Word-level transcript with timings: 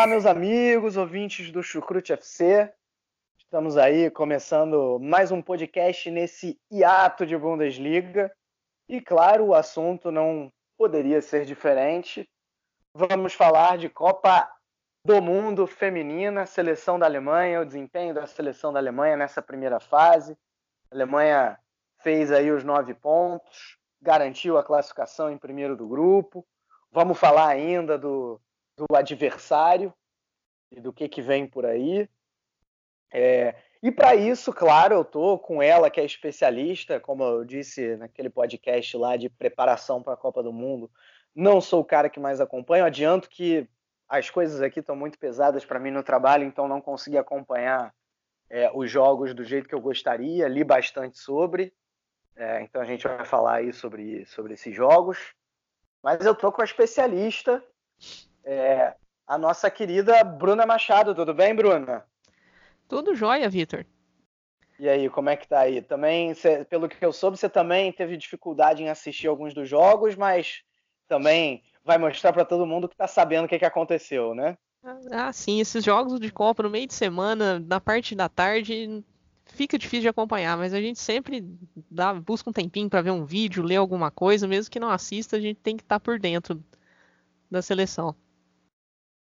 Olá, 0.00 0.06
meus 0.06 0.24
amigos, 0.24 0.96
ouvintes 0.96 1.52
do 1.52 1.62
Chucrute 1.62 2.14
FC. 2.14 2.72
Estamos 3.38 3.76
aí 3.76 4.10
começando 4.10 4.98
mais 4.98 5.30
um 5.30 5.42
podcast 5.42 6.10
nesse 6.10 6.58
hiato 6.70 7.26
de 7.26 7.36
Bundesliga. 7.36 8.34
E 8.88 8.98
claro, 8.98 9.44
o 9.44 9.54
assunto 9.54 10.10
não 10.10 10.50
poderia 10.78 11.20
ser 11.20 11.44
diferente. 11.44 12.26
Vamos 12.94 13.34
falar 13.34 13.76
de 13.76 13.90
Copa 13.90 14.50
do 15.04 15.20
Mundo 15.20 15.66
Feminina, 15.66 16.46
seleção 16.46 16.98
da 16.98 17.04
Alemanha, 17.04 17.60
o 17.60 17.66
desempenho 17.66 18.14
da 18.14 18.26
seleção 18.26 18.72
da 18.72 18.78
Alemanha 18.78 19.18
nessa 19.18 19.42
primeira 19.42 19.78
fase. 19.78 20.32
A 20.90 20.94
Alemanha 20.94 21.58
fez 21.98 22.32
aí 22.32 22.50
os 22.50 22.64
nove 22.64 22.94
pontos, 22.94 23.76
garantiu 24.00 24.56
a 24.56 24.64
classificação 24.64 25.30
em 25.30 25.36
primeiro 25.36 25.76
do 25.76 25.86
grupo. 25.86 26.42
Vamos 26.90 27.18
falar 27.18 27.48
ainda 27.48 27.98
do, 27.98 28.40
do 28.86 28.96
adversário 28.96 29.92
e 30.70 30.80
do 30.80 30.92
que, 30.92 31.08
que 31.08 31.20
vem 31.20 31.46
por 31.46 31.66
aí. 31.66 32.08
É, 33.12 33.56
e 33.82 33.90
para 33.90 34.14
isso, 34.14 34.52
claro, 34.52 34.94
eu 34.94 35.04
tô 35.04 35.38
com 35.38 35.62
ela, 35.62 35.90
que 35.90 36.00
é 36.00 36.04
especialista, 36.04 37.00
como 37.00 37.24
eu 37.24 37.44
disse 37.44 37.96
naquele 37.96 38.30
podcast 38.30 38.96
lá 38.96 39.16
de 39.16 39.28
preparação 39.28 40.02
para 40.02 40.14
a 40.14 40.18
Copa 40.18 40.42
do 40.42 40.52
Mundo. 40.52 40.90
Não 41.34 41.60
sou 41.60 41.80
o 41.80 41.84
cara 41.84 42.08
que 42.08 42.20
mais 42.20 42.40
acompanha, 42.40 42.84
adianto 42.84 43.28
que 43.28 43.68
as 44.08 44.28
coisas 44.28 44.60
aqui 44.60 44.80
estão 44.80 44.96
muito 44.96 45.18
pesadas 45.18 45.64
para 45.64 45.78
mim 45.78 45.90
no 45.90 46.02
trabalho, 46.02 46.44
então 46.44 46.68
não 46.68 46.80
consegui 46.80 47.16
acompanhar 47.16 47.94
é, 48.48 48.70
os 48.74 48.90
jogos 48.90 49.32
do 49.34 49.44
jeito 49.44 49.68
que 49.68 49.74
eu 49.74 49.80
gostaria, 49.80 50.48
li 50.48 50.64
bastante 50.64 51.18
sobre. 51.18 51.72
É, 52.36 52.62
então 52.62 52.80
a 52.80 52.84
gente 52.84 53.06
vai 53.06 53.24
falar 53.24 53.56
aí 53.56 53.72
sobre, 53.72 54.26
sobre 54.26 54.54
esses 54.54 54.74
jogos. 54.74 55.34
Mas 56.02 56.24
eu 56.24 56.34
tô 56.34 56.50
com 56.50 56.62
a 56.62 56.64
especialista, 56.64 57.62
é, 58.44 58.94
a 59.26 59.38
nossa 59.38 59.70
querida 59.70 60.22
Bruna 60.24 60.66
Machado. 60.66 61.14
Tudo 61.14 61.32
bem, 61.32 61.54
Bruna? 61.54 62.04
Tudo 62.88 63.14
jóia, 63.14 63.48
Vitor. 63.48 63.86
E 64.78 64.88
aí, 64.88 65.10
como 65.10 65.28
é 65.28 65.36
que 65.36 65.46
tá 65.46 65.60
aí? 65.60 65.82
Também, 65.82 66.32
cê, 66.34 66.64
pelo 66.64 66.88
que 66.88 67.04
eu 67.04 67.12
soube, 67.12 67.36
você 67.36 67.48
também 67.48 67.92
teve 67.92 68.16
dificuldade 68.16 68.82
em 68.82 68.88
assistir 68.88 69.28
alguns 69.28 69.52
dos 69.52 69.68
jogos, 69.68 70.16
mas 70.16 70.62
também 71.06 71.62
vai 71.84 71.98
mostrar 71.98 72.32
para 72.32 72.44
todo 72.44 72.66
mundo 72.66 72.88
que 72.88 72.96
tá 72.96 73.06
sabendo 73.06 73.44
o 73.44 73.48
que, 73.48 73.58
que 73.58 73.64
aconteceu, 73.64 74.34
né? 74.34 74.56
Ah, 75.12 75.32
sim, 75.32 75.60
esses 75.60 75.84
jogos 75.84 76.18
de 76.18 76.32
Copa 76.32 76.62
no 76.62 76.70
meio 76.70 76.86
de 76.86 76.94
semana, 76.94 77.60
na 77.60 77.78
parte 77.78 78.14
da 78.14 78.28
tarde, 78.28 79.04
fica 79.44 79.78
difícil 79.78 80.02
de 80.02 80.08
acompanhar, 80.08 80.56
mas 80.56 80.72
a 80.72 80.80
gente 80.80 80.98
sempre 80.98 81.44
dá, 81.90 82.14
busca 82.14 82.48
um 82.48 82.52
tempinho 82.52 82.88
para 82.88 83.02
ver 83.02 83.10
um 83.10 83.24
vídeo, 83.24 83.62
ler 83.62 83.76
alguma 83.76 84.10
coisa, 84.10 84.48
mesmo 84.48 84.70
que 84.70 84.80
não 84.80 84.90
assista, 84.90 85.36
a 85.36 85.40
gente 85.40 85.60
tem 85.60 85.76
que 85.76 85.82
estar 85.82 85.96
tá 85.96 86.00
por 86.00 86.18
dentro 86.18 86.64
da 87.50 87.60
seleção. 87.60 88.16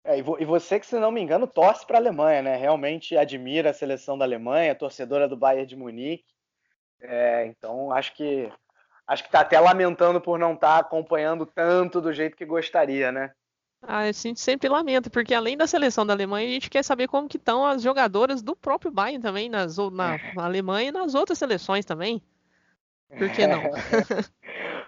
É, 0.03 0.17
e 0.17 0.45
você 0.45 0.79
que, 0.79 0.85
se 0.85 0.97
não 0.99 1.11
me 1.11 1.21
engano, 1.21 1.45
torce 1.45 1.85
para 1.85 1.97
a 1.97 2.01
Alemanha, 2.01 2.41
né? 2.41 2.55
Realmente 2.55 3.17
admira 3.17 3.71
a 3.71 3.73
seleção 3.73 4.17
da 4.17 4.25
Alemanha, 4.25 4.75
torcedora 4.75 5.27
do 5.27 5.37
Bayern 5.37 5.67
de 5.67 5.75
Munique. 5.75 6.23
É, 7.01 7.45
então, 7.45 7.91
acho 7.91 8.13
que 8.13 8.51
acho 9.07 9.23
que 9.23 9.29
está 9.29 9.41
até 9.41 9.59
lamentando 9.59 10.21
por 10.21 10.37
não 10.37 10.53
estar 10.53 10.75
tá 10.75 10.79
acompanhando 10.79 11.45
tanto 11.45 11.99
do 11.99 12.13
jeito 12.13 12.37
que 12.37 12.45
gostaria, 12.45 13.11
né? 13.11 13.31
Ah, 13.81 13.99
a 13.99 14.11
gente 14.11 14.39
sempre 14.39 14.67
lamenta, 14.67 15.09
porque 15.09 15.33
além 15.33 15.55
da 15.55 15.65
seleção 15.65 16.05
da 16.05 16.13
Alemanha, 16.13 16.47
a 16.47 16.51
gente 16.51 16.69
quer 16.69 16.83
saber 16.83 17.07
como 17.07 17.29
que 17.29 17.37
estão 17.37 17.65
as 17.65 17.81
jogadoras 17.81 18.41
do 18.41 18.55
próprio 18.55 18.91
Bayern 18.91 19.21
também, 19.21 19.49
nas, 19.49 19.77
na, 19.77 20.19
na 20.35 20.45
Alemanha 20.45 20.89
e 20.89 20.91
nas 20.91 21.15
outras 21.15 21.37
seleções 21.37 21.85
também. 21.85 22.21
Por 23.17 23.31
que 23.31 23.47
não? 23.47 23.61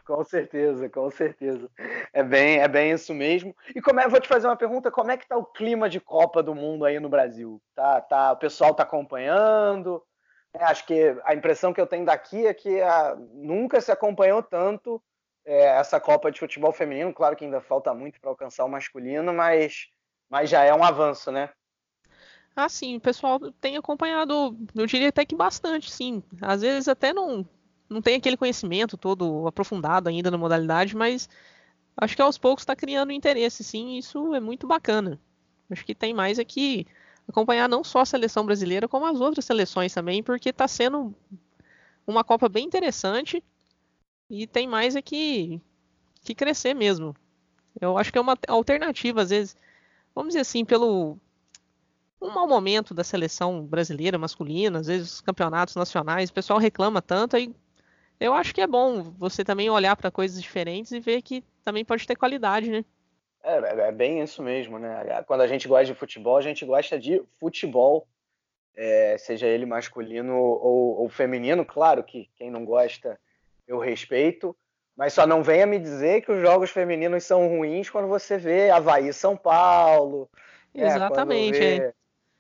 com 0.06 0.24
certeza, 0.24 0.90
com 0.90 1.10
certeza. 1.10 1.70
É 2.14 2.24
bem, 2.24 2.60
é 2.60 2.68
bem 2.68 2.92
isso 2.92 3.14
mesmo. 3.14 3.56
E 3.76 3.82
como 3.82 4.00
é, 4.00 4.08
vou 4.08 4.20
te 4.20 4.28
fazer 4.28 4.48
uma 4.48 4.56
pergunta, 4.56 4.92
como 4.92 5.12
é 5.12 5.18
que 5.18 5.28
tá 5.28 5.38
o 5.38 5.46
clima 5.46 5.90
de 5.90 6.00
Copa 6.00 6.42
do 6.42 6.56
Mundo 6.56 6.86
aí 6.86 7.00
no 7.00 7.10
Brasil? 7.10 7.62
Tá, 7.76 8.02
tá, 8.02 8.32
o 8.34 8.38
pessoal 8.38 8.74
tá 8.74 8.84
acompanhando? 8.84 10.04
É, 10.54 10.64
acho 10.66 10.86
que 10.86 11.16
a 11.24 11.34
impressão 11.34 11.74
que 11.74 11.80
eu 11.80 11.88
tenho 11.88 12.06
daqui 12.06 12.46
é 12.46 12.54
que 12.54 12.82
a, 12.82 13.16
nunca 13.34 13.80
se 13.80 13.92
acompanhou 13.92 14.44
tanto 14.44 15.02
é, 15.46 15.78
essa 15.78 16.00
Copa 16.00 16.32
de 16.32 16.40
futebol 16.40 16.74
feminino. 16.74 17.14
Claro 17.14 17.36
que 17.36 17.46
ainda 17.46 17.62
falta 17.62 17.94
muito 17.94 18.20
para 18.20 18.30
alcançar 18.30 18.66
o 18.66 18.70
masculino, 18.70 19.34
mas, 19.34 19.88
mas 20.30 20.50
já 20.50 20.64
é 20.64 20.74
um 20.74 20.84
avanço, 20.84 21.32
né? 21.32 21.50
Ah, 22.56 22.68
sim, 22.68 22.98
o 22.98 23.02
pessoal 23.02 23.40
tem 23.62 23.78
acompanhado, 23.78 24.58
eu 24.76 24.86
diria 24.86 25.08
até 25.08 25.26
que 25.26 25.36
bastante, 25.36 25.90
sim. 25.90 26.22
Às 26.42 26.62
vezes 26.62 26.90
até 26.90 27.14
não, 27.14 27.48
não 27.92 28.02
tem 28.02 28.16
aquele 28.16 28.38
conhecimento 28.38 28.98
todo 28.98 29.46
aprofundado 29.46 30.08
ainda 30.08 30.32
na 30.32 30.38
modalidade, 30.38 30.96
mas 30.96 31.28
acho 31.98 32.16
que 32.16 32.22
aos 32.22 32.38
poucos 32.38 32.62
está 32.62 32.76
criando 32.76 33.12
interesse, 33.12 33.64
sim, 33.64 33.90
e 33.90 33.98
isso 33.98 34.34
é 34.34 34.40
muito 34.40 34.66
bacana. 34.66 35.20
Acho 35.70 35.86
que 35.86 35.94
tem 35.94 36.14
mais 36.14 36.40
aqui 36.40 36.88
acompanhar 37.28 37.68
não 37.68 37.84
só 37.84 38.00
a 38.00 38.06
seleção 38.06 38.46
brasileira, 38.46 38.88
como 38.88 39.06
as 39.06 39.20
outras 39.20 39.44
seleções 39.44 39.94
também, 39.94 40.24
porque 40.24 40.50
está 40.50 40.68
sendo 40.68 41.14
uma 42.08 42.24
Copa 42.24 42.48
bem 42.48 42.66
interessante 42.66 43.44
e 44.30 44.48
tem 44.48 44.68
mais 44.68 44.96
aqui 44.96 45.62
que 46.24 46.34
crescer 46.34 46.74
mesmo. 46.74 47.14
Eu 47.80 47.98
acho 47.98 48.12
que 48.12 48.18
é 48.18 48.22
uma 48.22 48.38
alternativa, 48.48 49.22
às 49.22 49.30
vezes, 49.32 49.56
vamos 50.16 50.30
dizer 50.30 50.42
assim, 50.42 50.64
pelo 50.64 51.18
um 52.22 52.30
mau 52.30 52.48
momento 52.48 52.94
da 52.94 53.04
seleção 53.04 53.66
brasileira 53.66 54.18
masculina, 54.18 54.80
às 54.80 54.88
vezes 54.88 55.14
os 55.14 55.22
campeonatos 55.22 55.76
nacionais, 55.76 56.30
o 56.30 56.34
pessoal 56.34 56.60
reclama 56.60 57.02
tanto, 57.02 57.36
aí 57.36 57.54
eu 58.22 58.36
acho 58.36 58.54
que 58.54 58.62
é 58.62 58.68
bom 58.68 59.02
você 59.18 59.44
também 59.44 59.68
olhar 59.68 59.96
para 59.96 60.12
coisas 60.12 60.40
diferentes 60.40 60.92
e 60.92 61.00
ver 61.00 61.24
que 61.24 61.44
também 61.66 61.84
pode 61.84 62.06
ter 62.06 62.16
qualidade, 62.16 62.70
né? 62.70 62.86
É, 63.44 63.58
é, 63.58 63.88
é 63.88 63.92
bem 63.92 64.22
isso 64.22 64.44
mesmo, 64.44 64.78
né? 64.78 65.24
Quando 65.26 65.42
a 65.42 65.48
gente 65.48 65.68
gosta 65.68 65.86
de 65.86 65.96
futebol, 65.96 66.38
a 66.38 66.42
gente 66.42 66.64
gosta 66.64 67.00
de 67.00 67.20
futebol, 67.40 68.08
é, 68.76 69.18
seja 69.18 69.48
ele 69.48 69.66
masculino 69.66 70.38
ou, 70.38 71.02
ou, 71.02 71.10
feminino. 71.10 71.66
Claro 71.66 72.04
que 72.04 72.30
quem 72.36 72.52
não 72.52 72.64
gosta, 72.64 73.20
eu 73.68 73.80
respeito, 73.80 74.56
mas 74.96 75.14
só 75.14 75.26
não 75.26 75.42
venha 75.42 75.66
me 75.66 75.80
dizer 75.80 76.22
que 76.22 76.32
os 76.32 76.42
jogos 76.42 76.70
femininos 76.70 77.24
são 77.24 77.48
ruins 77.48 77.90
quando 77.90 78.08
você 78.08 78.38
vê 78.38 78.70
Havaí 78.70 79.12
São 79.12 79.36
Paulo. 79.36 80.30
Né? 80.76 80.86
Exatamente. 80.86 81.60
É, 81.60 81.94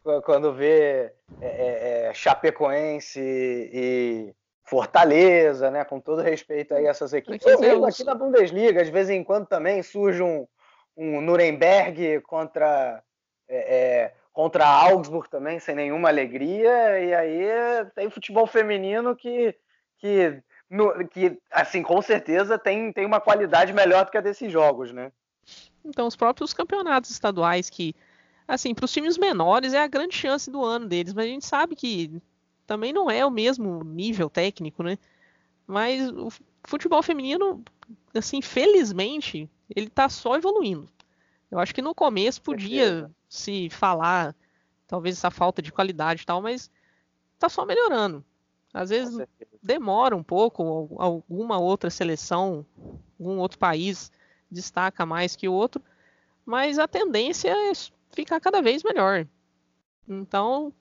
quando 0.04 0.14
vê, 0.14 0.22
quando 0.22 0.54
vê 0.54 1.14
é, 1.42 2.10
é, 2.10 2.14
Chapecoense 2.14 3.20
e 3.20 4.36
Fortaleza, 4.72 5.70
né? 5.70 5.84
Com 5.84 6.00
todo 6.00 6.22
respeito 6.22 6.74
aí 6.74 6.88
a 6.88 6.92
essas 6.92 7.12
equipes. 7.12 7.46
Eu 7.46 7.60
mesmo 7.60 7.86
aqui 7.86 8.06
na 8.06 8.16
Bundesliga, 8.16 8.86
de 8.86 8.90
vez 8.90 9.10
em 9.10 9.22
quando 9.22 9.46
também 9.46 9.84
surge 9.84 10.24
um, 10.24 10.48
um 10.96 11.20
Nuremberg 11.20 12.22
contra 12.22 13.04
é, 13.50 13.58
é, 13.58 14.14
contra 14.32 14.66
Augsburg 14.66 15.30
também, 15.30 15.60
sem 15.60 15.76
nenhuma 15.76 16.08
alegria. 16.08 17.02
E 17.02 17.14
aí 17.14 17.86
tem 17.94 18.10
futebol 18.10 18.48
feminino 18.48 19.14
que, 19.14 19.54
que, 19.98 20.42
no, 20.70 21.06
que 21.10 21.38
assim, 21.52 21.84
com 21.84 22.02
certeza 22.02 22.58
tem, 22.58 22.94
tem 22.94 23.06
uma 23.06 23.20
qualidade 23.20 23.74
melhor 23.74 24.06
do 24.06 24.12
que 24.12 24.18
a 24.18 24.22
desses 24.22 24.50
jogos, 24.50 24.94
né? 24.94 25.12
Então, 25.84 26.08
os 26.08 26.16
próprios 26.16 26.54
campeonatos 26.54 27.12
estaduais 27.12 27.70
que, 27.70 27.94
assim, 28.48 28.74
para 28.74 28.86
os 28.86 28.94
times 28.94 29.18
menores 29.18 29.74
é 29.74 29.80
a 29.80 29.88
grande 29.88 30.16
chance 30.16 30.50
do 30.50 30.64
ano 30.64 30.88
deles, 30.88 31.14
mas 31.14 31.26
a 31.26 31.28
gente 31.28 31.46
sabe 31.46 31.76
que 31.76 32.22
também 32.72 32.94
não 32.94 33.12
é 33.12 33.26
o 33.26 33.30
mesmo 33.30 33.84
nível 33.84 34.30
técnico, 34.30 34.82
né? 34.82 34.98
Mas 35.68 36.10
o 36.10 36.30
futebol 36.64 37.04
feminino, 37.04 37.62
assim, 38.16 38.42
felizmente, 38.42 39.50
ele 39.76 39.90
tá 39.90 40.08
só 40.08 40.38
evoluindo. 40.38 40.88
Eu 41.52 41.60
acho 41.60 41.76
que 41.76 41.82
no 41.82 41.94
começo 41.94 42.42
podia 42.42 43.12
se 43.28 43.70
falar, 43.70 44.34
talvez 44.88 45.18
essa 45.18 45.30
falta 45.30 45.62
de 45.62 45.70
qualidade 45.70 46.22
e 46.22 46.26
tal, 46.26 46.42
mas 46.42 46.72
tá 47.38 47.50
só 47.50 47.66
melhorando. 47.66 48.24
Às 48.74 48.90
vezes 48.90 49.18
demora 49.62 50.16
um 50.16 50.24
pouco, 50.24 50.96
alguma 50.98 51.60
outra 51.60 51.90
seleção, 51.90 52.66
algum 53.20 53.38
outro 53.40 53.60
país 53.60 54.14
destaca 54.50 55.06
mais 55.06 55.36
que 55.36 55.50
o 55.50 55.54
outro, 55.54 55.84
mas 56.46 56.80
a 56.80 56.88
tendência 56.88 57.50
é 57.50 57.74
ficar 58.12 58.40
cada 58.40 58.62
vez 58.62 58.82
melhor. 58.82 59.28
Então, 60.08 60.74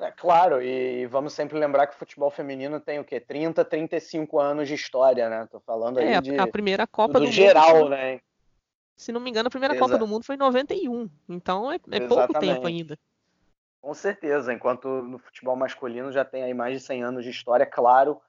é 0.00 0.10
claro, 0.10 0.62
e 0.62 1.06
vamos 1.06 1.32
sempre 1.32 1.58
lembrar 1.58 1.86
que 1.86 1.94
o 1.94 1.98
futebol 1.98 2.30
feminino 2.30 2.80
tem 2.80 2.98
o 2.98 3.04
quê? 3.04 3.20
30, 3.20 3.64
35 3.64 4.38
anos 4.38 4.68
de 4.68 4.74
história, 4.74 5.28
né? 5.28 5.46
Tô 5.50 5.60
falando 5.60 5.98
aí 5.98 6.14
é, 6.14 6.20
de 6.20 6.38
a 6.38 6.46
primeira 6.46 6.86
Copa 6.86 7.18
do, 7.18 7.26
do 7.26 7.32
geral, 7.32 7.76
mundo, 7.76 7.90
né? 7.90 8.20
Se 8.96 9.12
não 9.12 9.20
me 9.20 9.30
engano, 9.30 9.46
a 9.46 9.50
primeira 9.50 9.74
Exato. 9.74 9.90
Copa 9.90 9.98
do 9.98 10.06
Mundo 10.06 10.24
foi 10.24 10.34
em 10.34 10.38
91. 10.38 11.08
Então 11.28 11.72
é, 11.72 11.76
é 11.90 12.00
pouco 12.00 12.38
tempo 12.38 12.66
ainda. 12.66 12.98
Com 13.80 13.94
certeza, 13.94 14.52
enquanto 14.52 14.88
no 14.88 15.18
futebol 15.18 15.56
masculino 15.56 16.12
já 16.12 16.22
tem 16.22 16.42
aí 16.42 16.52
mais 16.52 16.74
de 16.74 16.80
100 16.80 17.02
anos 17.02 17.24
de 17.24 17.30
história, 17.30 17.64
claro 17.64 18.20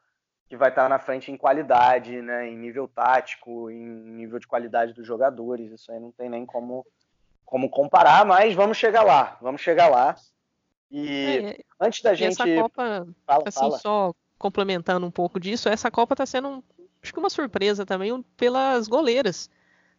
que 0.47 0.55
vai 0.55 0.69
estar 0.69 0.89
na 0.89 0.99
frente 0.99 1.31
em 1.31 1.37
qualidade, 1.37 2.21
né, 2.21 2.47
em 2.47 2.57
nível 2.57 2.87
tático, 2.87 3.69
em 3.69 3.85
nível 3.85 4.39
de 4.39 4.47
qualidade 4.47 4.93
dos 4.93 5.07
jogadores, 5.07 5.71
isso 5.71 5.91
aí 5.91 5.99
não 5.99 6.11
tem 6.11 6.29
nem 6.29 6.45
como, 6.45 6.85
como 7.45 7.69
comparar, 7.69 8.25
mas 8.25 8.53
vamos 8.53 8.77
chegar 8.77 9.03
lá, 9.03 9.37
vamos 9.41 9.61
chegar 9.61 9.87
lá. 9.87 10.15
E 10.91 11.07
é, 11.07 11.59
antes 11.79 12.01
da 12.01 12.13
gente. 12.13 12.33
Essa 12.33 12.45
Copa, 12.45 13.07
fala, 13.25 13.43
assim, 13.45 13.59
fala. 13.59 13.79
só 13.79 14.13
complementando 14.37 15.05
um 15.05 15.11
pouco 15.11 15.39
disso, 15.39 15.69
essa 15.69 15.89
Copa 15.89 16.13
está 16.13 16.25
sendo, 16.25 16.63
acho 17.01 17.13
que 17.13 17.19
uma 17.19 17.29
surpresa 17.29 17.85
também 17.85 18.21
pelas 18.35 18.87
goleiras. 18.87 19.49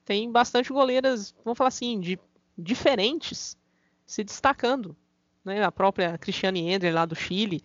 Tem 0.05 0.31
bastante 0.31 0.73
goleiras, 0.73 1.35
vamos 1.45 1.57
falar 1.57 1.69
assim, 1.69 1.99
de 2.01 2.19
diferentes 2.59 3.57
se 4.05 4.25
destacando 4.25 4.97
né? 5.45 5.63
A 5.63 5.73
própria 5.73 6.17
Cristiane 6.19 6.73
Ender 6.73 6.95
lá 6.95 7.05
do 7.05 7.15
Chile, 7.15 7.63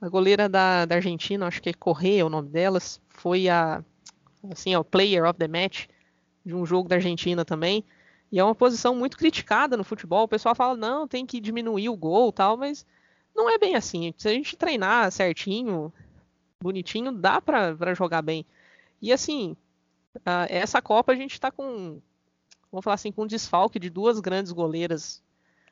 a 0.00 0.08
goleira 0.08 0.48
da, 0.48 0.84
da 0.84 0.96
Argentina, 0.96 1.46
acho 1.46 1.62
que 1.62 1.70
é 1.70 1.74
Correia 1.74 2.26
o 2.26 2.30
nome 2.30 2.48
delas, 2.48 3.00
foi 3.08 3.48
a 3.48 3.84
assim, 4.50 4.76
o 4.76 4.84
player 4.84 5.24
of 5.24 5.38
the 5.38 5.48
match 5.48 5.86
de 6.44 6.54
um 6.54 6.64
jogo 6.64 6.88
da 6.88 6.96
Argentina 6.96 7.44
também. 7.44 7.84
E 8.30 8.38
é 8.38 8.44
uma 8.44 8.54
posição 8.54 8.94
muito 8.94 9.16
criticada 9.16 9.76
no 9.76 9.84
futebol. 9.84 10.24
O 10.24 10.28
pessoal 10.28 10.54
fala, 10.54 10.76
não, 10.76 11.06
tem 11.06 11.24
que 11.24 11.40
diminuir 11.40 11.88
o 11.88 11.96
gol 11.96 12.32
tal, 12.32 12.56
mas 12.56 12.84
não 13.34 13.48
é 13.48 13.58
bem 13.58 13.74
assim. 13.74 14.12
Se 14.16 14.28
a 14.28 14.32
gente 14.32 14.56
treinar 14.56 15.10
certinho, 15.12 15.92
bonitinho, 16.60 17.12
dá 17.12 17.40
para 17.40 17.94
jogar 17.94 18.22
bem. 18.22 18.44
E 19.00 19.12
assim, 19.12 19.56
essa 20.48 20.82
Copa 20.82 21.12
a 21.12 21.16
gente 21.16 21.32
está 21.32 21.50
com, 21.50 22.00
vamos 22.72 22.84
falar 22.84 22.94
assim, 22.94 23.12
com 23.12 23.22
um 23.22 23.26
desfalque 23.26 23.78
de 23.78 23.90
duas 23.90 24.18
grandes 24.18 24.52
goleiras 24.52 25.22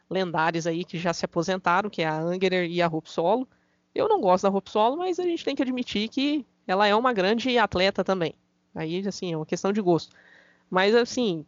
lendárias 0.09 0.67
aí 0.67 0.85
que 0.85 0.99
já 0.99 1.13
se 1.13 1.25
aposentaram, 1.25 1.89
que 1.91 2.03
é 2.03 2.07
a 2.07 2.21
Angerer 2.21 2.71
e 2.71 2.81
a 2.83 2.87
Hope 2.87 3.11
Solo. 3.11 3.49
Eu 3.95 4.09
não 4.09 4.21
gosto 4.21 4.43
da 4.45 4.51
Hope 4.51 4.71
Solo, 4.71 4.97
mas 4.97 5.19
a 5.19 5.23
gente 5.23 5.45
tem 5.45 5.57
que 5.57 5.63
admitir 5.63 6.09
que 6.09 6.47
ela 6.67 6.87
é 6.87 6.95
uma 6.95 7.13
grande 7.13 7.57
atleta 7.59 8.05
também. 8.05 8.35
Aí, 8.75 9.07
assim, 9.07 9.33
é 9.33 9.37
uma 9.37 9.47
questão 9.47 9.73
de 9.73 9.81
gosto. 9.81 10.15
Mas, 10.69 10.95
assim, 10.95 11.47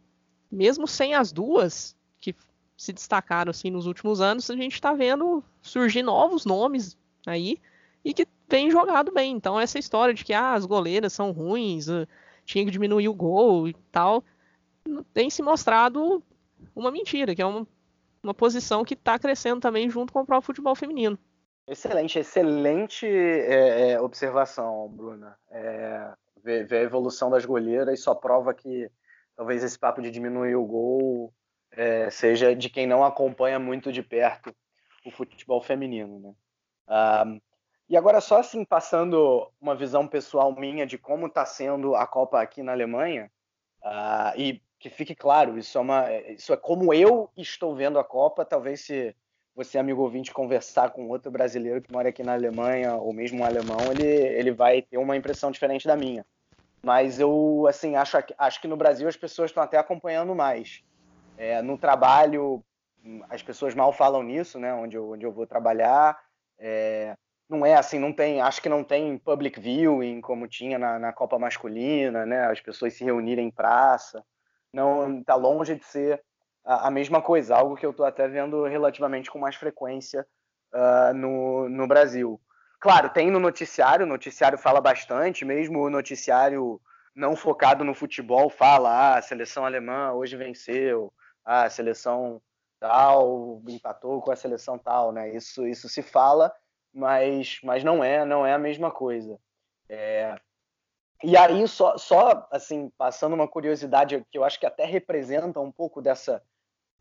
mesmo 0.51 0.87
sem 0.87 1.13
as 1.13 1.31
duas 1.31 1.95
que 2.19 2.35
se 2.75 2.93
destacaram, 2.93 3.49
assim, 3.49 3.69
nos 3.69 3.85
últimos 3.85 4.21
anos, 4.21 4.49
a 4.49 4.55
gente 4.55 4.73
está 4.73 4.93
vendo 4.93 5.43
surgir 5.61 6.03
novos 6.03 6.45
nomes 6.45 6.97
aí 7.25 7.57
e 8.03 8.13
que 8.13 8.25
tem 8.47 8.71
jogado 8.71 9.11
bem. 9.11 9.33
Então, 9.33 9.59
essa 9.59 9.79
história 9.79 10.13
de 10.13 10.23
que 10.23 10.33
ah, 10.33 10.53
as 10.53 10.65
goleiras 10.65 11.13
são 11.13 11.31
ruins, 11.31 11.87
uh, 11.87 12.07
tinha 12.45 12.63
que 12.63 12.71
diminuir 12.71 13.09
o 13.09 13.13
gol 13.13 13.67
e 13.67 13.73
tal, 13.91 14.23
tem 15.13 15.29
se 15.29 15.41
mostrado 15.41 16.23
uma 16.75 16.91
mentira, 16.91 17.35
que 17.35 17.41
é 17.41 17.45
uma, 17.45 17.67
uma 18.23 18.33
posição 18.33 18.85
que 18.85 18.93
está 18.93 19.19
crescendo 19.19 19.59
também 19.59 19.89
junto 19.89 20.13
com 20.13 20.21
o 20.21 20.25
próprio 20.25 20.45
futebol 20.45 20.75
feminino. 20.75 21.17
Excelente, 21.67 22.17
excelente 22.17 23.05
é, 23.05 23.91
é, 23.91 24.01
observação, 24.01 24.87
Bruna. 24.87 25.37
É, 25.51 26.13
ver, 26.41 26.65
ver, 26.65 26.77
a 26.77 26.83
evolução 26.83 27.29
das 27.29 27.43
goleiras 27.43 27.99
só 27.99 28.15
prova 28.15 28.53
que 28.53 28.89
talvez 29.37 29.63
esse 29.63 29.77
papo 29.79 30.01
de 30.01 30.11
diminuir 30.11 30.55
o 30.55 30.65
gol 30.65 31.33
é, 31.71 32.09
seja 32.09 32.55
de 32.55 32.69
quem 32.69 32.87
não 32.87 33.05
acompanha 33.05 33.59
muito 33.59 33.91
de 33.91 34.01
perto 34.01 34.53
o 35.05 35.11
futebol 35.11 35.61
feminino. 35.61 36.19
Né? 36.19 36.33
Um, 37.25 37.41
e 37.87 37.95
agora, 37.95 38.19
só 38.19 38.39
assim, 38.39 38.65
passando 38.65 39.49
uma 39.61 39.75
visão 39.75 40.05
pessoal 40.07 40.53
minha 40.53 40.85
de 40.85 40.97
como 40.97 41.27
está 41.27 41.45
sendo 41.45 41.95
a 41.95 42.05
Copa 42.05 42.41
aqui 42.41 42.61
na 42.61 42.73
Alemanha, 42.73 43.31
uh, 43.81 44.37
e 44.37 44.61
que 44.79 44.89
fique 44.89 45.15
claro, 45.15 45.57
isso 45.57 45.77
é, 45.77 45.81
uma, 45.81 46.11
isso 46.29 46.51
é 46.51 46.57
como 46.57 46.93
eu 46.93 47.31
estou 47.37 47.75
vendo 47.75 47.97
a 47.97 48.03
Copa. 48.03 48.43
Talvez 48.43 48.81
se 48.81 49.15
você, 49.55 49.77
amigo 49.77 50.01
ouvinte, 50.01 50.33
conversar 50.33 50.91
com 50.91 51.07
outro 51.07 51.31
brasileiro 51.31 51.81
que 51.81 51.91
mora 51.91 52.09
aqui 52.09 52.23
na 52.23 52.33
Alemanha, 52.33 52.95
ou 52.95 53.13
mesmo 53.13 53.41
um 53.41 53.45
alemão, 53.45 53.79
ele, 53.91 54.05
ele 54.05 54.51
vai 54.51 54.81
ter 54.81 54.97
uma 54.97 55.15
impressão 55.15 55.49
diferente 55.49 55.87
da 55.87 55.95
minha. 55.95 56.25
Mas 56.81 57.19
eu, 57.19 57.65
assim, 57.67 57.95
acho, 57.95 58.17
acho 58.37 58.61
que 58.61 58.67
no 58.67 58.77
Brasil 58.77 59.07
as 59.07 59.17
pessoas 59.17 59.51
estão 59.51 59.63
até 59.63 59.77
acompanhando 59.77 60.33
mais. 60.35 60.83
É, 61.37 61.61
no 61.61 61.77
trabalho, 61.77 62.63
as 63.29 63.41
pessoas 63.41 63.75
mal 63.75 63.91
falam 63.91 64.23
nisso, 64.23 64.59
né? 64.59 64.73
Onde 64.73 64.95
eu, 64.95 65.11
onde 65.11 65.25
eu 65.25 65.31
vou 65.31 65.45
trabalhar. 65.45 66.17
É, 66.59 67.15
não 67.49 67.65
é 67.65 67.75
assim, 67.75 67.99
não 67.99 68.11
tem, 68.11 68.41
acho 68.41 68.61
que 68.61 68.69
não 68.69 68.83
tem 68.83 69.17
public 69.17 69.59
viewing 69.59 70.21
como 70.21 70.47
tinha 70.47 70.77
na, 70.77 70.99
na 70.99 71.13
Copa 71.13 71.39
Masculina, 71.39 72.25
né? 72.25 72.45
As 72.45 72.61
pessoas 72.61 72.93
se 72.93 73.03
reunirem 73.03 73.47
em 73.47 73.51
praça 73.51 74.23
não 74.73 75.19
está 75.19 75.35
longe 75.35 75.75
de 75.75 75.85
ser 75.85 76.21
a, 76.63 76.87
a, 76.87 76.91
mesma 76.91 77.21
coisa, 77.21 77.55
algo 77.55 77.75
que 77.75 77.85
eu 77.85 77.91
estou 77.91 78.05
até 78.05 78.27
vendo 78.27 78.63
relativamente 78.65 79.31
com 79.31 79.39
mais 79.39 79.55
frequência 79.55 80.25
uh, 80.73 81.13
no, 81.13 81.69
no 81.69 81.87
Brasil. 81.87 82.39
Claro, 82.79 83.09
tem 83.09 83.31
no 83.31 83.39
noticiário, 83.39 84.05
o 84.05 84.09
noticiário 84.09 84.57
fala 84.57 84.79
bastante, 84.79 85.43
mesmo 85.43 85.79
o 85.79 85.89
noticiário 85.89 86.79
não 87.15 87.35
focado 87.35 87.83
no 87.83 87.95
futebol 87.95 88.49
fala, 88.49 88.89
ah, 88.89 89.17
a 89.17 89.21
seleção 89.21 89.65
alemã 89.65 90.11
hoje 90.13 90.37
venceu, 90.37 91.11
ah, 91.43 91.63
a 91.63 91.69
seleção 91.69 92.39
tal 92.79 93.59
empatou 93.67 94.21
com 94.21 94.31
a 94.31 94.35
seleção 94.35 94.77
tal, 94.77 95.11
né? 95.11 95.35
Isso, 95.35 95.65
isso 95.65 95.89
se 95.89 96.03
fala, 96.03 96.53
mas, 96.93 97.59
mas 97.63 97.83
não 97.83 98.03
é, 98.03 98.23
não 98.23 98.45
é 98.45 98.53
a 98.53 98.59
mesma 98.59 98.91
coisa. 98.91 99.39
É, 99.89 100.35
e 101.23 101.35
aí, 101.35 101.67
só, 101.67 101.97
só 101.97 102.47
assim, 102.51 102.91
passando 102.95 103.33
uma 103.33 103.47
curiosidade 103.47 104.23
que 104.31 104.37
eu 104.37 104.43
acho 104.43 104.59
que 104.59 104.67
até 104.67 104.85
representa 104.85 105.59
um 105.59 105.71
pouco 105.71 105.99
dessa. 106.01 106.43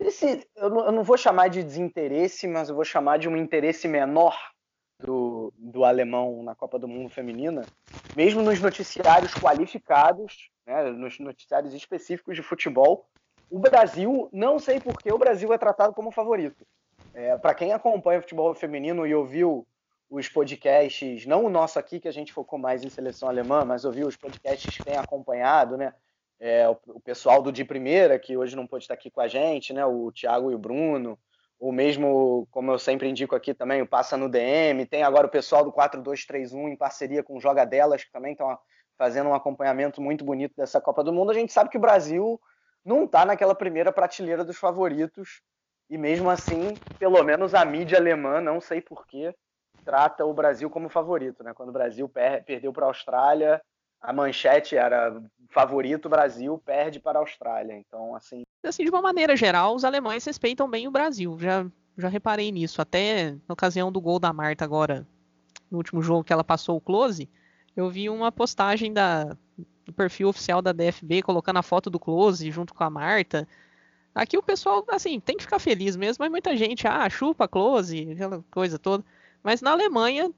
Desse, 0.00 0.46
eu, 0.56 0.70
não, 0.70 0.86
eu 0.86 0.92
não 0.92 1.04
vou 1.04 1.18
chamar 1.18 1.48
de 1.48 1.62
desinteresse, 1.62 2.46
mas 2.46 2.68
eu 2.70 2.74
vou 2.74 2.84
chamar 2.84 3.18
de 3.18 3.28
um 3.28 3.36
interesse 3.36 3.86
menor 3.86 4.36
do, 4.98 5.52
do 5.56 5.84
alemão 5.84 6.42
na 6.42 6.54
Copa 6.54 6.78
do 6.78 6.88
Mundo 6.88 7.10
Feminina, 7.10 7.64
mesmo 8.14 8.42
nos 8.42 8.60
noticiários 8.60 9.34
qualificados, 9.34 10.50
né, 10.66 10.84
nos 10.90 11.18
noticiários 11.18 11.74
específicos 11.74 12.34
de 12.34 12.42
futebol, 12.42 13.06
o 13.50 13.58
Brasil, 13.58 14.28
não 14.32 14.58
sei 14.58 14.80
por 14.80 15.00
que 15.00 15.12
o 15.12 15.18
Brasil 15.18 15.52
é 15.52 15.58
tratado 15.58 15.94
como 15.94 16.10
favorito. 16.10 16.66
É, 17.14 17.36
Para 17.36 17.54
quem 17.54 17.72
acompanha 17.72 18.20
futebol 18.20 18.54
feminino 18.54 19.06
e 19.06 19.14
ouviu 19.14 19.66
os 20.08 20.28
podcasts, 20.28 21.26
não 21.26 21.44
o 21.44 21.50
nosso 21.50 21.78
aqui, 21.78 22.00
que 22.00 22.08
a 22.08 22.12
gente 22.12 22.32
focou 22.32 22.58
mais 22.58 22.84
em 22.84 22.88
seleção 22.88 23.28
alemã, 23.28 23.64
mas 23.64 23.84
ouvi 23.84 24.04
os 24.04 24.16
podcasts 24.16 24.76
que 24.76 24.84
tem 24.84 24.96
acompanhado, 24.96 25.76
né? 25.76 25.92
É, 26.38 26.68
o, 26.68 26.76
o, 26.88 27.00
pessoal 27.00 27.40
do 27.40 27.50
De 27.50 27.64
Primeira, 27.64 28.18
que 28.18 28.36
hoje 28.36 28.54
não 28.54 28.66
pode 28.66 28.84
estar 28.84 28.94
aqui 28.94 29.10
com 29.10 29.20
a 29.20 29.26
gente, 29.26 29.72
né? 29.72 29.84
O 29.84 30.12
Thiago 30.12 30.50
e 30.50 30.54
o 30.54 30.58
Bruno, 30.58 31.18
o 31.58 31.72
mesmo, 31.72 32.46
como 32.50 32.70
eu 32.70 32.78
sempre 32.78 33.08
indico 33.08 33.34
aqui 33.34 33.54
também, 33.54 33.80
o 33.80 33.86
Passa 33.86 34.16
no 34.16 34.28
DM, 34.28 34.84
tem 34.86 35.02
agora 35.02 35.26
o 35.26 35.30
pessoal 35.30 35.64
do 35.64 35.72
4231 35.72 36.68
em 36.68 36.76
parceria 36.76 37.22
com 37.22 37.36
o 37.36 37.40
Joga 37.40 37.64
Delas, 37.64 38.04
que 38.04 38.12
também 38.12 38.32
estão 38.32 38.58
fazendo 38.98 39.28
um 39.30 39.34
acompanhamento 39.34 40.00
muito 40.00 40.24
bonito 40.24 40.54
dessa 40.56 40.80
Copa 40.80 41.02
do 41.02 41.12
Mundo. 41.12 41.30
A 41.30 41.34
gente 41.34 41.52
sabe 41.52 41.70
que 41.70 41.78
o 41.78 41.80
Brasil 41.80 42.40
não 42.84 43.04
está 43.04 43.24
naquela 43.24 43.54
primeira 43.54 43.90
prateleira 43.90 44.44
dos 44.44 44.58
favoritos, 44.58 45.40
e 45.88 45.96
mesmo 45.96 46.28
assim, 46.28 46.74
pelo 46.98 47.22
menos 47.22 47.54
a 47.54 47.64
mídia 47.64 47.98
alemã, 47.98 48.40
não 48.40 48.60
sei 48.60 48.80
porquê, 48.80 49.34
trata 49.84 50.24
o 50.24 50.34
Brasil 50.34 50.68
como 50.68 50.88
favorito, 50.88 51.44
né? 51.44 51.54
Quando 51.54 51.68
o 51.70 51.72
Brasil 51.72 52.08
per 52.08 52.44
perdeu 52.44 52.72
para 52.72 52.86
a 52.86 52.88
Austrália, 52.88 53.62
a 54.00 54.12
manchete 54.12 54.76
era 54.76 55.22
favorito 55.50 56.08
Brasil 56.08 56.60
perde 56.64 57.00
para 57.00 57.18
a 57.18 57.22
Austrália. 57.22 57.74
Então, 57.74 58.14
assim, 58.14 58.42
assim, 58.62 58.84
de 58.84 58.90
uma 58.90 59.02
maneira 59.02 59.36
geral, 59.36 59.74
os 59.74 59.84
alemães 59.84 60.24
respeitam 60.24 60.68
bem 60.68 60.86
o 60.86 60.90
Brasil. 60.90 61.38
Já 61.38 61.66
já 61.98 62.08
reparei 62.08 62.52
nisso, 62.52 62.82
até 62.82 63.32
na 63.48 63.54
ocasião 63.54 63.90
do 63.90 64.00
gol 64.00 64.18
da 64.18 64.32
Marta 64.32 64.64
agora, 64.64 65.06
no 65.70 65.78
último 65.78 66.02
jogo 66.02 66.24
que 66.24 66.32
ela 66.32 66.44
passou 66.44 66.76
o 66.76 66.80
close, 66.80 67.28
eu 67.74 67.88
vi 67.88 68.08
uma 68.08 68.30
postagem 68.30 68.92
da 68.92 69.36
do 69.84 69.92
perfil 69.92 70.28
oficial 70.28 70.60
da 70.60 70.72
DFB 70.72 71.22
colocando 71.22 71.58
a 71.58 71.62
foto 71.62 71.88
do 71.88 71.98
close 71.98 72.50
junto 72.50 72.74
com 72.74 72.82
a 72.82 72.90
Marta. 72.90 73.46
Aqui 74.12 74.36
o 74.36 74.42
pessoal, 74.42 74.84
assim, 74.88 75.20
tem 75.20 75.36
que 75.36 75.44
ficar 75.44 75.60
feliz 75.60 75.94
mesmo, 75.94 76.22
mas 76.22 76.30
muita 76.30 76.56
gente, 76.56 76.88
ah, 76.88 77.08
chupa 77.08 77.46
close, 77.46 78.10
aquela 78.10 78.44
coisa 78.50 78.80
toda. 78.80 79.04
Mas 79.44 79.62
na 79.62 79.70
Alemanha, 79.70 80.32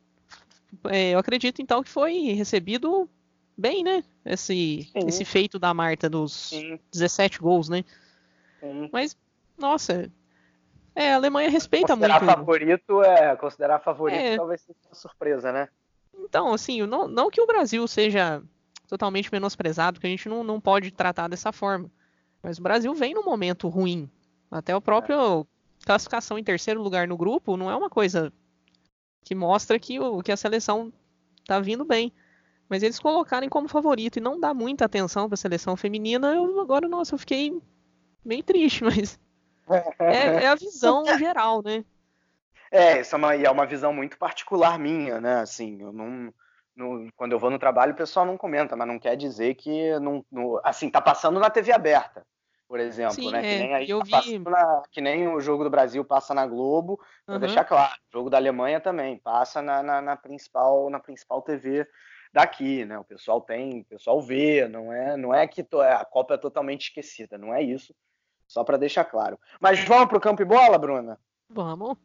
é, 0.84 1.14
eu 1.14 1.18
acredito 1.18 1.62
então 1.62 1.82
que 1.82 1.88
foi 1.88 2.32
recebido 2.32 3.08
bem, 3.58 3.82
né? 3.82 4.04
Esse, 4.24 4.90
esse 4.94 5.24
feito 5.24 5.58
da 5.58 5.74
Marta 5.74 6.08
dos 6.08 6.50
Sim. 6.50 6.78
17 6.92 7.40
gols, 7.40 7.68
né? 7.68 7.84
Sim. 8.60 8.88
Mas, 8.92 9.16
nossa, 9.58 10.10
é, 10.94 11.12
a 11.12 11.16
Alemanha 11.16 11.50
respeita 11.50 11.88
considerar 11.88 12.22
muito. 12.22 12.36
Favorito, 12.36 13.02
é, 13.02 13.36
considerar 13.36 13.78
favorito 13.80 14.18
é. 14.18 14.36
talvez 14.36 14.60
seja 14.60 14.78
uma 14.86 14.94
surpresa, 14.94 15.52
né? 15.52 15.68
Então, 16.16 16.52
assim, 16.52 16.84
não, 16.86 17.08
não 17.08 17.30
que 17.30 17.40
o 17.40 17.46
Brasil 17.46 17.86
seja 17.86 18.42
totalmente 18.88 19.30
menosprezado, 19.30 20.00
que 20.00 20.06
a 20.06 20.10
gente 20.10 20.28
não, 20.28 20.42
não 20.42 20.60
pode 20.60 20.90
tratar 20.90 21.28
dessa 21.28 21.52
forma. 21.52 21.90
Mas 22.42 22.58
o 22.58 22.62
Brasil 22.62 22.94
vem 22.94 23.14
num 23.14 23.24
momento 23.24 23.68
ruim. 23.68 24.10
Até 24.50 24.74
o 24.74 24.80
próprio 24.80 25.42
é. 25.42 25.84
classificação 25.84 26.38
em 26.38 26.44
terceiro 26.44 26.82
lugar 26.82 27.06
no 27.06 27.16
grupo 27.16 27.56
não 27.56 27.70
é 27.70 27.76
uma 27.76 27.90
coisa 27.90 28.32
que 29.22 29.34
mostra 29.34 29.78
que, 29.78 30.00
o, 30.00 30.22
que 30.22 30.32
a 30.32 30.36
seleção 30.36 30.92
tá 31.46 31.60
vindo 31.60 31.84
bem. 31.84 32.12
Mas 32.68 32.82
eles 32.82 32.98
colocarem 32.98 33.48
como 33.48 33.68
favorito 33.68 34.18
e 34.18 34.20
não 34.20 34.38
dar 34.38 34.52
muita 34.52 34.84
atenção 34.84 35.28
para 35.28 35.34
a 35.34 35.38
seleção 35.38 35.76
feminina, 35.76 36.34
eu 36.34 36.60
agora, 36.60 36.86
nossa, 36.86 37.14
eu 37.14 37.18
fiquei 37.18 37.60
bem 38.24 38.42
triste, 38.42 38.84
mas 38.84 39.18
é, 39.98 40.44
é 40.44 40.48
a 40.48 40.54
visão 40.54 41.04
geral, 41.18 41.62
né? 41.62 41.84
É, 42.70 43.00
isso 43.00 43.14
é 43.14 43.18
uma, 43.18 43.34
é 43.34 43.50
uma 43.50 43.66
visão 43.66 43.92
muito 43.92 44.18
particular 44.18 44.78
minha, 44.78 45.20
né? 45.20 45.40
Assim, 45.40 45.80
eu 45.80 45.92
não, 45.92 46.32
no, 46.76 47.10
quando 47.16 47.32
eu 47.32 47.38
vou 47.38 47.50
no 47.50 47.58
trabalho, 47.58 47.92
o 47.92 47.96
pessoal 47.96 48.26
não 48.26 48.36
comenta, 48.36 48.76
mas 48.76 48.86
não 48.86 48.98
quer 48.98 49.16
dizer 49.16 49.54
que 49.54 49.98
não, 50.00 50.24
no, 50.30 50.60
assim 50.62 50.90
tá 50.90 51.00
passando 51.00 51.40
na 51.40 51.48
TV 51.48 51.72
aberta, 51.72 52.26
por 52.68 52.78
exemplo, 52.78 53.14
Sim, 53.14 53.32
né? 53.32 53.38
É, 53.38 53.42
que, 53.42 53.62
nem 53.62 53.74
aí 53.74 53.90
eu 53.90 54.00
tá 54.04 54.20
vi... 54.20 54.38
na, 54.38 54.82
que 54.90 55.00
nem 55.00 55.26
o 55.28 55.40
jogo 55.40 55.64
do 55.64 55.70
Brasil 55.70 56.04
passa 56.04 56.34
na 56.34 56.46
Globo, 56.46 57.00
uhum. 57.26 57.38
deixar 57.38 57.64
claro. 57.64 57.94
O 58.12 58.18
jogo 58.18 58.30
da 58.30 58.36
Alemanha 58.36 58.80
também 58.80 59.16
passa 59.16 59.62
na, 59.62 59.82
na, 59.82 60.02
na, 60.02 60.16
principal 60.16 60.90
na 60.90 61.00
principal 61.00 61.40
TV 61.40 61.88
daqui, 62.32 62.84
né? 62.84 62.98
O 62.98 63.04
pessoal 63.04 63.40
tem, 63.40 63.80
o 63.80 63.84
pessoal 63.84 64.20
vê, 64.20 64.68
não 64.68 64.92
é, 64.92 65.16
não 65.16 65.34
é 65.34 65.46
que 65.46 65.62
to, 65.62 65.80
a 65.80 66.04
Copa 66.04 66.34
é 66.34 66.38
totalmente 66.38 66.88
esquecida, 66.88 67.38
não 67.38 67.54
é 67.54 67.62
isso. 67.62 67.94
Só 68.46 68.64
para 68.64 68.78
deixar 68.78 69.04
claro. 69.04 69.38
Mas 69.60 69.82
vamos 69.84 70.06
para 70.06 70.18
o 70.18 70.20
campo 70.20 70.40
e 70.42 70.44
bola, 70.44 70.78
Bruna? 70.78 71.20
Vamos. 71.48 71.96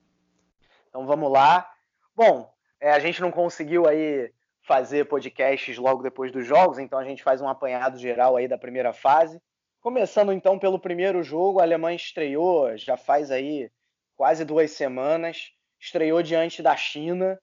Então 0.90 1.06
vamos 1.06 1.32
lá. 1.32 1.70
Bom, 2.16 2.54
é, 2.80 2.92
a 2.92 3.00
gente 3.00 3.22
não 3.22 3.32
conseguiu 3.32 3.88
aí 3.88 4.32
fazer 4.62 5.06
podcasts 5.06 5.78
logo 5.78 6.04
depois 6.04 6.32
dos 6.32 6.46
jogos, 6.46 6.80
então 6.80 7.00
a 7.00 7.04
gente 7.04 7.24
faz 7.24 7.42
um 7.42 7.48
apanhado 7.48 7.98
geral 7.98 8.36
aí 8.36 8.48
da 8.48 8.58
primeira 8.58 8.94
fase. 8.94 9.42
Começando 9.82 10.32
então 10.32 10.58
pelo 10.58 10.80
primeiro 10.80 11.22
jogo, 11.24 11.60
a 11.60 11.64
Alemanha 11.64 11.96
estreou 11.96 12.78
já 12.78 12.96
faz 12.96 13.32
aí 13.32 13.70
quase 14.16 14.46
duas 14.46 14.72
semanas, 14.72 15.52
estreou 15.80 16.24
diante 16.24 16.62
da 16.62 16.76
China 16.78 17.38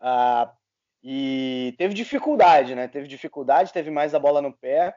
uh, 0.00 0.50
e 1.02 1.74
teve 1.78 1.94
dificuldade, 1.94 2.74
né? 2.74 2.86
Teve 2.88 3.08
dificuldade, 3.08 3.72
teve 3.72 3.90
mais 3.90 4.14
a 4.14 4.18
bola 4.18 4.42
no 4.42 4.52
pé, 4.52 4.94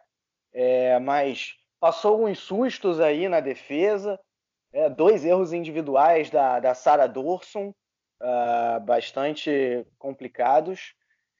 é, 0.53 0.99
mas 0.99 1.55
passou 1.79 2.25
uns 2.25 2.39
sustos 2.39 2.99
aí 2.99 3.27
na 3.27 3.39
defesa, 3.39 4.19
é, 4.71 4.89
dois 4.89 5.23
erros 5.23 5.53
individuais 5.53 6.29
da, 6.29 6.59
da 6.59 6.73
Sarah 6.73 7.07
Dorson, 7.07 7.73
uh, 8.23 8.79
bastante 8.81 9.85
complicados 9.97 10.93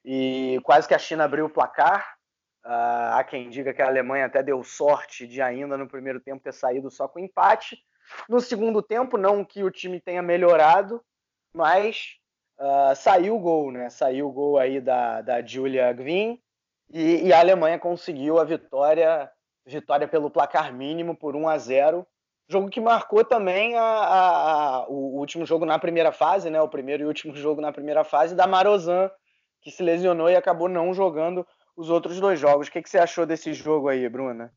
e 0.04 0.60
quase 0.64 0.88
que 0.88 0.94
a 0.94 1.00
China 1.00 1.24
abriu 1.24 1.46
o 1.46 1.50
placar. 1.50 2.16
Uh, 2.66 3.16
há 3.16 3.24
quem 3.24 3.50
diga 3.50 3.74
que 3.74 3.82
a 3.82 3.88
Alemanha 3.88 4.26
até 4.26 4.42
deu 4.42 4.64
sorte 4.64 5.28
de 5.28 5.42
ainda 5.42 5.78
no 5.78 5.88
primeiro 5.88 6.20
tempo 6.20 6.44
ter 6.44 6.54
saído 6.54 6.90
só 6.90 7.08
com 7.08 7.20
empate. 7.20 7.78
No 8.28 8.40
segundo 8.40 8.82
tempo, 8.82 9.18
não 9.18 9.44
que 9.44 9.64
o 9.64 9.72
time 9.72 10.00
tenha 10.00 10.22
melhorado, 10.22 11.04
mas 11.54 12.18
uh, 12.60 12.96
saiu 12.96 13.36
o 13.36 13.40
gol, 13.40 13.72
né? 13.72 13.90
Saiu 13.90 14.28
o 14.28 14.32
gol 14.32 14.58
aí 14.58 14.80
da, 14.80 15.22
da 15.22 15.46
Julia 15.46 15.92
Green 15.94 16.40
e, 16.92 17.28
e, 17.28 17.34
a 17.34 17.40
Alemanha 17.40 17.80
conseguiu 17.80 18.40
a 18.40 18.44
vitória, 18.44 19.30
vitória 19.66 20.08
pelo 20.08 20.30
placar 20.30 20.74
mínimo 20.74 21.16
por 21.16 21.36
1 21.36 21.48
a 21.48 21.58
0. 21.58 22.08
Jogo 22.48 22.70
que 22.70 22.82
marcou 22.82 23.24
também 23.24 23.76
a, 23.76 23.82
a, 23.82 24.76
a, 24.76 24.88
o 24.90 25.18
último 25.18 25.46
jogo 25.46 25.66
na 25.66 25.80
primeira 25.80 26.12
fase, 26.12 26.50
né? 26.50 26.62
O 26.62 26.70
primeiro 26.70 27.04
e 27.04 27.06
último 27.08 27.36
jogo 27.36 27.62
na 27.62 27.72
primeira 27.72 28.04
fase 28.04 28.36
da 28.36 28.46
Marozan, 28.46 29.10
que 29.62 29.72
se 29.72 29.82
lesionou 29.82 30.30
e 30.30 30.36
acabou 30.36 30.70
não 30.70 30.94
jogando 30.94 31.48
os 31.76 31.90
outros 31.90 32.20
dois 32.20 32.40
jogos. 32.40 32.68
O 32.68 32.72
que, 32.72 32.82
que 32.82 32.90
você 32.90 33.00
achou 33.00 33.26
desse 33.26 33.54
jogo 33.54 33.88
aí, 33.88 34.08
Bruna? 34.08 34.54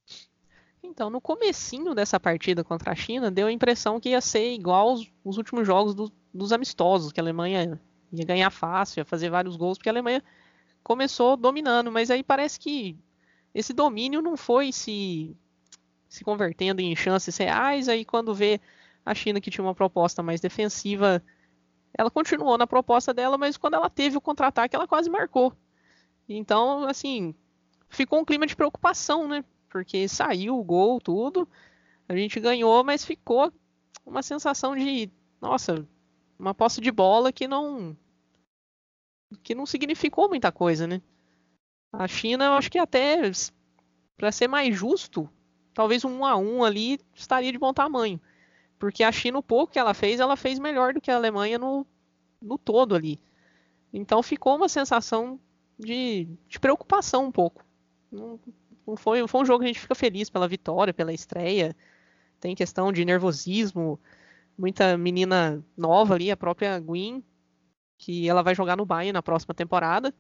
Então, 0.83 1.11
no 1.11 1.21
comecinho 1.21 1.95
dessa 1.95 2.21
partida 2.21 2.62
contra 2.62 2.93
a 2.93 2.95
China, 2.95 3.31
deu 3.31 3.47
a 3.47 3.53
impressão 3.53 3.99
que 3.99 4.11
ia 4.11 4.21
ser 4.21 4.53
igual 4.53 4.95
os 5.25 5.37
últimos 5.37 5.67
jogos 5.67 5.95
do, 5.95 6.12
dos 6.37 6.52
amistosos, 6.52 7.12
que 7.12 7.21
a 7.21 7.23
Alemanha 7.23 7.81
ia 8.12 8.25
ganhar 8.25 8.50
fácil, 8.50 9.00
ia 9.00 9.05
fazer 9.05 9.31
vários 9.31 9.57
gols, 9.57 9.78
porque 9.78 9.88
a 9.88 9.93
Alemanha 9.93 10.23
começou 10.83 11.37
dominando, 11.37 11.90
mas 11.90 12.11
aí 12.11 12.23
parece 12.23 12.61
que 12.61 12.97
esse 13.55 13.73
domínio 13.73 14.23
não 14.23 14.37
foi 14.37 14.73
se, 14.73 15.37
se 16.09 16.23
convertendo 16.23 16.81
em 16.81 16.95
chances 16.95 17.37
reais, 17.37 17.88
aí 17.88 18.05
quando 18.05 18.35
vê 18.35 18.61
a 19.05 19.14
China 19.14 19.40
que 19.40 19.50
tinha 19.50 19.64
uma 19.64 19.75
proposta 19.75 20.23
mais 20.23 20.40
defensiva 20.40 21.23
ela 21.97 22.11
continuou 22.11 22.59
na 22.59 22.66
proposta 22.66 23.14
dela, 23.14 23.38
mas 23.38 23.57
quando 23.57 23.75
ela 23.75 23.88
teve 23.88 24.19
o 24.19 24.21
contra-ataque, 24.21 24.76
ela 24.76 24.87
quase 24.87 25.09
marcou. 25.09 25.52
Então, 26.28 26.85
assim, 26.85 27.35
ficou 27.88 28.21
um 28.21 28.25
clima 28.25 28.47
de 28.47 28.55
preocupação, 28.55 29.26
né? 29.26 29.43
Porque 29.71 30.07
saiu 30.07 30.59
o 30.59 30.64
gol, 30.64 31.00
tudo. 31.00 31.49
A 32.07 32.14
gente 32.14 32.38
ganhou, 32.38 32.85
mas 32.85 33.05
ficou 33.05 33.50
uma 34.05 34.23
sensação 34.23 34.76
de, 34.76 35.11
nossa, 35.40 35.87
uma 36.38 36.55
posse 36.55 36.81
de 36.81 36.90
bola 36.90 37.33
que 37.33 37.49
não 37.49 37.97
que 39.43 39.55
não 39.55 39.66
significou 39.66 40.28
muita 40.28 40.52
coisa, 40.52 40.87
né? 40.87 41.02
A 41.93 42.07
China, 42.07 42.45
eu 42.45 42.52
acho 42.52 42.71
que 42.71 42.78
até 42.78 43.23
para 44.16 44.31
ser 44.31 44.49
mais 44.49 44.75
justo, 44.75 45.28
talvez 45.75 46.05
um 46.05 46.21
1 46.21 46.25
a 46.25 46.37
1 46.37 46.64
ali 46.64 47.00
estaria 47.14 47.52
de 47.52 47.59
bom 47.59 47.73
tamanho. 47.73 48.21
Porque 48.78 49.02
a 49.02 49.11
China, 49.11 49.38
o 49.38 49.43
pouco 49.43 49.73
que 49.73 49.78
ela 49.78 49.95
fez, 49.95 50.21
ela 50.21 50.37
fez 50.37 50.59
melhor 50.59 50.93
do 50.93 51.00
que 51.00 51.11
a 51.11 51.16
Alemanha 51.16 51.59
no, 51.59 51.87
no 52.40 52.59
todo 52.59 52.95
ali. 52.95 53.19
Então 53.93 54.23
ficou 54.23 54.57
uma 54.57 54.69
sensação 54.69 55.40
de, 55.78 56.28
de 56.49 56.61
preocupação 56.61 57.25
um 57.26 57.33
pouco. 57.33 57.64
Não, 58.11 58.38
não 58.87 58.97
foi, 58.97 59.26
foi 59.26 59.40
um 59.40 59.45
jogo 59.45 59.61
que 59.61 59.64
a 59.64 59.69
gente 59.69 59.81
fica 59.81 59.95
feliz 59.95 60.31
pela 60.31 60.47
vitória, 60.47 60.95
pela 60.95 61.12
estreia. 61.12 61.75
Tem 62.38 62.55
questão 62.55 62.93
de 62.93 63.05
nervosismo, 63.05 63.99
muita 64.59 64.97
menina 64.97 65.63
nova 65.77 66.15
ali, 66.15 66.31
a 66.31 66.37
própria 66.37 66.79
Gwen, 66.79 67.25
que 67.99 68.29
ela 68.29 68.43
vai 68.43 68.55
jogar 68.55 68.77
no 68.77 68.87
Bayern 68.87 69.13
na 69.13 69.23
próxima 69.23 69.55
temporada. 69.55 70.15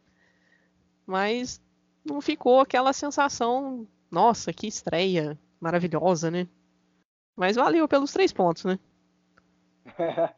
Mas 1.06 1.60
não 2.04 2.20
ficou 2.20 2.60
aquela 2.60 2.92
sensação, 2.92 3.86
nossa, 4.10 4.52
que 4.52 4.66
estreia 4.66 5.38
maravilhosa, 5.60 6.30
né? 6.30 6.48
Mas 7.34 7.56
valeu 7.56 7.86
pelos 7.86 8.12
três 8.12 8.32
pontos, 8.32 8.64
né? 8.64 8.78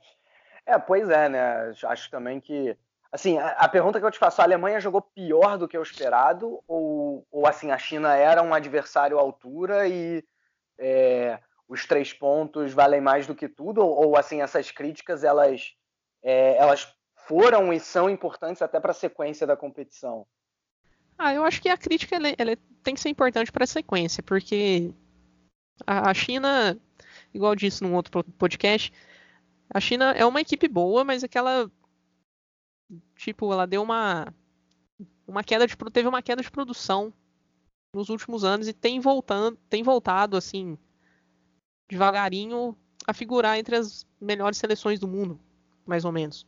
é, 0.66 0.78
pois 0.78 1.08
é, 1.08 1.28
né? 1.28 1.72
Acho 1.84 2.10
também 2.10 2.40
que. 2.40 2.76
Assim, 3.10 3.38
a, 3.38 3.50
a, 3.52 3.68
pergunta 3.68 3.98
que 3.98 4.04
eu 4.04 4.10
te 4.10 4.18
faço, 4.18 4.40
a 4.40 4.44
Alemanha 4.44 4.80
jogou 4.80 5.00
pior 5.00 5.56
do 5.56 5.66
que 5.66 5.78
o 5.78 5.82
esperado? 5.82 6.62
Ou, 6.66 7.26
ou 7.30 7.46
assim, 7.46 7.70
a 7.70 7.78
China 7.78 8.14
era 8.14 8.42
um 8.42 8.52
adversário 8.52 9.18
à 9.18 9.20
altura 9.22 9.88
e 9.88 10.22
é, 10.78 11.38
os 11.68 11.84
três 11.84 12.12
pontos 12.12 12.72
valem 12.72 13.00
mais 13.00 13.26
do 13.26 13.34
que 13.34 13.48
tudo? 13.48 13.80
Ou, 13.82 14.08
ou 14.08 14.16
assim, 14.16 14.40
essas 14.40 14.70
críticas, 14.70 15.22
elas, 15.22 15.74
é, 16.22 16.56
elas 16.56 16.92
foram 17.26 17.72
e 17.72 17.78
são 17.78 18.08
importantes 18.08 18.62
até 18.62 18.80
para 18.80 18.92
a 18.92 18.94
sequência 18.94 19.46
da 19.46 19.56
competição? 19.56 20.26
Ah, 21.18 21.34
eu 21.34 21.44
acho 21.44 21.60
que 21.60 21.68
a 21.68 21.76
crítica 21.76 22.16
ela, 22.16 22.28
ela 22.38 22.56
tem 22.82 22.94
que 22.94 23.00
ser 23.00 23.08
importante 23.08 23.52
para 23.52 23.64
a 23.64 23.66
sequência, 23.66 24.22
porque 24.22 24.94
a, 25.86 26.10
a 26.10 26.14
China 26.14 26.78
igual 27.32 27.54
disse 27.54 27.82
num 27.82 27.94
outro 27.94 28.24
podcast, 28.38 28.92
a 29.68 29.80
China 29.80 30.12
é 30.12 30.24
uma 30.24 30.40
equipe 30.40 30.68
boa, 30.68 31.04
mas 31.04 31.22
aquela 31.22 31.70
tipo, 33.16 33.52
ela 33.52 33.66
deu 33.66 33.82
uma 33.82 34.32
uma 35.26 35.44
queda 35.44 35.66
de 35.66 35.76
teve 35.92 36.08
uma 36.08 36.22
queda 36.22 36.40
de 36.40 36.50
produção 36.50 37.12
nos 37.94 38.08
últimos 38.08 38.44
anos 38.44 38.68
e 38.68 38.72
tem 38.72 39.00
voltando, 39.00 39.58
tem 39.68 39.82
voltado 39.82 40.36
assim 40.36 40.78
devagarinho 41.88 42.76
a 43.06 43.12
figurar 43.12 43.58
entre 43.58 43.76
as 43.76 44.06
melhores 44.20 44.58
seleções 44.58 44.98
do 44.98 45.08
mundo, 45.08 45.40
mais 45.86 46.04
ou 46.04 46.12
menos. 46.12 46.46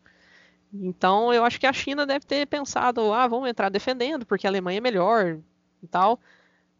Então, 0.72 1.32
eu 1.32 1.44
acho 1.44 1.58
que 1.58 1.66
a 1.66 1.72
China 1.72 2.06
deve 2.06 2.24
ter 2.26 2.46
pensado, 2.46 3.12
ah, 3.12 3.26
vamos 3.26 3.48
entrar 3.48 3.68
defendendo 3.70 4.24
porque 4.24 4.46
a 4.46 4.50
Alemanha 4.50 4.78
é 4.78 4.80
melhor 4.80 5.38
e 5.82 5.86
tal, 5.86 6.20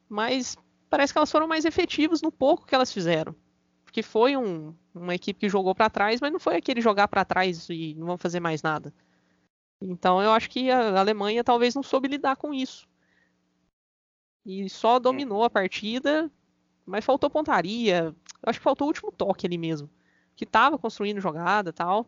mas 0.09 0.57
parece 0.89 1.13
que 1.13 1.19
elas 1.19 1.31
foram 1.31 1.49
mais 1.49 1.65
efetivas 1.65 2.23
no 2.23 2.31
pouco 2.31 2.67
que 2.67 2.75
elas 2.75 2.93
fizeram 2.93 3.35
porque 3.91 4.05
foi 4.05 4.37
um, 4.37 4.73
uma 4.95 5.17
equipe 5.17 5.41
que 5.41 5.49
jogou 5.49 5.75
para 5.75 5.91
trás, 5.91 6.21
mas 6.21 6.33
não 6.33 6.39
foi 6.39 6.55
aquele 6.55 6.81
jogar 6.81 7.09
para 7.09 7.25
trás 7.25 7.69
e 7.69 7.93
não 7.97 8.07
vamos 8.07 8.23
fazer 8.23 8.39
mais 8.39 8.63
nada. 8.63 8.95
Então 9.83 10.23
eu 10.23 10.31
acho 10.31 10.49
que 10.49 10.71
a 10.71 11.01
Alemanha 11.01 11.43
talvez 11.43 11.75
não 11.75 11.83
soube 11.83 12.07
lidar 12.07 12.37
com 12.37 12.55
isso. 12.55 12.89
E 14.47 14.71
só 14.71 15.01
dominou 15.01 15.43
a 15.43 15.51
partida, 15.51 16.31
mas 16.87 17.05
faltou 17.05 17.29
pontaria. 17.29 18.15
Eu 18.43 18.51
acho 18.51 18.59
que 18.59 18.65
faltou 18.65 18.87
o 18.87 18.89
último 18.89 19.13
toque 19.13 19.47
ali 19.47 19.59
mesmo. 19.59 19.89
Que 20.35 20.47
tava 20.47 20.79
construindo 20.79 21.21
jogada 21.21 21.73
tal. 21.73 22.07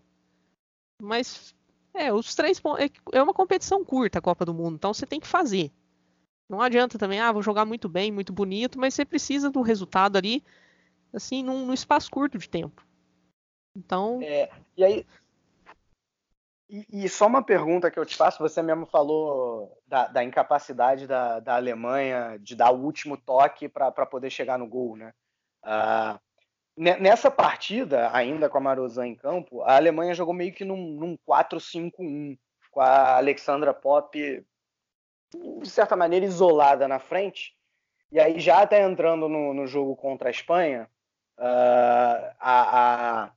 Mas, 1.00 1.54
é, 1.94 2.12
os 2.12 2.34
três 2.34 2.58
pontos. 2.60 2.84
É, 2.84 3.18
é 3.18 3.22
uma 3.22 3.34
competição 3.34 3.84
curta 3.84 4.18
a 4.18 4.22
Copa 4.22 4.44
do 4.44 4.54
Mundo, 4.54 4.76
então 4.76 4.94
você 4.94 5.06
tem 5.06 5.20
que 5.20 5.26
fazer. 5.26 5.72
Não 6.48 6.60
adianta 6.60 6.98
também, 6.98 7.20
ah, 7.20 7.32
vou 7.32 7.42
jogar 7.42 7.64
muito 7.64 7.88
bem, 7.88 8.12
muito 8.12 8.32
bonito, 8.32 8.78
mas 8.78 8.94
você 8.94 9.04
precisa 9.04 9.50
do 9.50 9.62
resultado 9.62 10.16
ali 10.16 10.44
assim, 11.12 11.42
num, 11.42 11.66
num 11.66 11.74
espaço 11.74 12.10
curto 12.10 12.38
de 12.38 12.48
tempo. 12.48 12.86
Então. 13.76 14.20
É, 14.22 14.50
e 14.76 14.84
aí. 14.84 15.06
E, 16.68 17.04
e, 17.04 17.08
só 17.08 17.26
uma 17.26 17.42
pergunta 17.42 17.90
que 17.90 17.98
eu 17.98 18.06
te 18.06 18.16
faço, 18.16 18.38
você 18.38 18.62
mesmo 18.62 18.86
falou 18.86 19.78
da, 19.86 20.06
da 20.06 20.24
incapacidade 20.24 21.06
da, 21.06 21.38
da, 21.38 21.56
Alemanha 21.56 22.38
de 22.40 22.56
dar 22.56 22.70
o 22.70 22.82
último 22.82 23.14
toque 23.18 23.68
para 23.68 24.06
poder 24.06 24.30
chegar 24.30 24.58
no 24.58 24.66
gol, 24.66 24.96
né? 24.96 25.12
Ah, 25.62 26.18
nessa 26.76 27.30
partida, 27.30 28.10
ainda 28.12 28.48
com 28.48 28.58
a 28.58 28.60
Marozan 28.60 29.06
em 29.08 29.14
campo, 29.14 29.62
a 29.62 29.76
Alemanha 29.76 30.14
jogou 30.14 30.34
meio 30.34 30.52
que 30.52 30.64
num, 30.64 30.76
num 30.76 31.18
4-5-1, 31.26 32.38
com 32.70 32.80
a 32.80 33.16
Alexandra 33.16 33.74
Pop, 33.74 34.18
de 35.34 35.68
certa 35.68 35.96
maneira, 35.96 36.26
isolada 36.26 36.88
na 36.88 36.98
frente. 36.98 37.54
E 38.10 38.20
aí, 38.20 38.40
já 38.40 38.62
até 38.62 38.82
entrando 38.82 39.28
no, 39.28 39.54
no 39.54 39.66
jogo 39.66 39.96
contra 39.96 40.28
a 40.28 40.30
Espanha, 40.30 40.88
uh, 41.38 42.34
a, 42.38 43.24
a, 43.24 43.32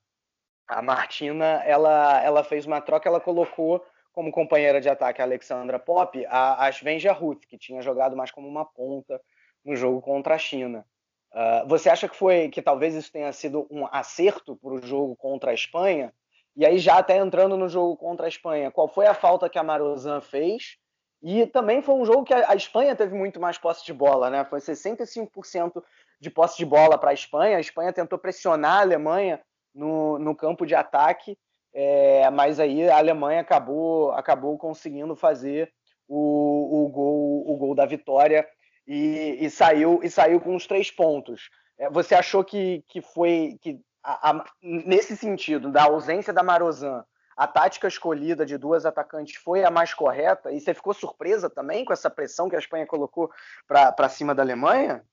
a, 0.68 0.82
Martina 0.82 1.62
ela, 1.66 2.22
ela 2.22 2.44
fez 2.44 2.66
uma 2.66 2.82
troca, 2.82 3.08
ela 3.08 3.22
colocou 3.22 3.86
como 4.12 4.32
companheira 4.32 4.82
de 4.82 4.90
ataque 4.90 5.22
a 5.22 5.26
Alexandra 5.26 5.80
Pop 5.80 6.26
a, 6.28 6.66
a 6.66 6.72
Svenja 6.72 7.14
Ruth, 7.14 7.46
que 7.46 7.58
tinha 7.58 7.82
jogado 7.82 8.16
mais 8.16 8.32
como 8.32 8.48
uma 8.48 8.66
ponta 8.66 9.22
no 9.64 9.76
jogo 9.76 10.02
contra 10.02 10.36
a 10.36 10.38
China. 10.38 10.86
Uh, 11.36 11.68
você 11.68 11.90
acha 11.90 12.08
que 12.08 12.16
foi 12.16 12.48
que 12.48 12.62
talvez 12.62 12.96
isso 12.96 13.12
tenha 13.12 13.32
sido 13.34 13.68
um 13.70 13.86
acerto 13.92 14.56
para 14.56 14.74
o 14.74 14.82
jogo 14.82 15.18
contra 15.18 15.52
a 15.52 15.54
Espanha? 15.54 16.14
E 16.56 16.66
aí, 16.66 16.78
já 16.78 17.00
até 17.00 17.18
entrando 17.18 17.58
no 17.58 17.68
jogo 17.68 17.98
contra 17.98 18.26
a 18.26 18.30
Espanha, 18.30 18.72
qual 18.72 18.88
foi 18.88 19.06
a 19.06 19.14
falta 19.14 19.50
que 19.50 19.60
a 19.60 19.64
Marozan 19.64 20.22
fez? 20.22 20.78
E 21.22 21.46
também 21.48 21.82
foi 21.82 21.96
um 21.96 22.06
jogo 22.06 22.24
que 22.24 22.34
a 22.34 22.56
Espanha 22.56 22.96
teve 22.96 23.14
muito 23.14 23.40
mais 23.40 23.58
posse 23.58 23.86
de 23.86 23.92
bola, 23.92 24.30
né? 24.30 24.46
Foi 24.46 24.60
65% 24.60 25.84
de 26.22 26.30
posse 26.30 26.58
de 26.58 26.66
bola 26.66 26.98
para 26.98 27.10
a 27.10 27.14
Espanha. 27.14 27.58
A 27.58 27.60
Espanha 27.60 27.92
tentou 27.92 28.18
pressionar 28.18 28.78
a 28.78 28.82
Alemanha 28.82 29.42
no, 29.74 30.18
no 30.18 30.34
campo 30.34 30.66
de 30.66 30.74
ataque, 30.74 31.38
é, 31.74 32.30
mas 32.30 32.60
aí 32.62 32.88
a 32.88 32.98
Alemanha 32.98 33.42
acabou, 33.42 34.12
acabou 34.12 34.58
conseguindo 34.58 35.16
fazer 35.18 35.74
o, 36.08 36.86
o, 36.86 36.90
gol, 36.90 37.44
o 37.52 37.58
gol 37.58 37.76
da 37.76 37.86
vitória 37.86 38.48
e, 38.88 39.38
e, 39.42 39.50
saiu, 39.50 40.00
e 40.04 40.10
saiu 40.10 40.40
com 40.40 40.56
os 40.56 40.68
três 40.68 40.92
pontos. 40.92 41.50
É, 41.78 41.90
você 41.90 42.16
achou 42.16 42.44
que, 42.44 42.84
que 42.88 43.02
foi 43.02 43.58
que 43.62 43.80
a, 44.04 44.32
a, 44.32 44.46
nesse 44.62 45.18
sentido, 45.18 45.72
da 45.72 45.84
ausência 45.84 46.32
da 46.32 46.44
Marozan, 46.44 47.04
a 47.36 47.48
tática 47.48 47.88
escolhida 47.88 48.46
de 48.46 48.58
duas 48.58 48.86
atacantes 48.86 49.36
foi 49.36 49.64
a 49.64 49.72
mais 49.72 49.94
correta? 49.94 50.52
E 50.52 50.60
você 50.60 50.74
ficou 50.74 50.94
surpresa 50.94 51.50
também 51.50 51.84
com 51.84 51.92
essa 51.92 52.10
pressão 52.10 52.48
que 52.48 52.56
a 52.56 52.60
Espanha 52.60 52.86
colocou 52.86 53.30
para 53.68 54.10
cima 54.10 54.34
da 54.34 54.44
Alemanha? 54.44 55.04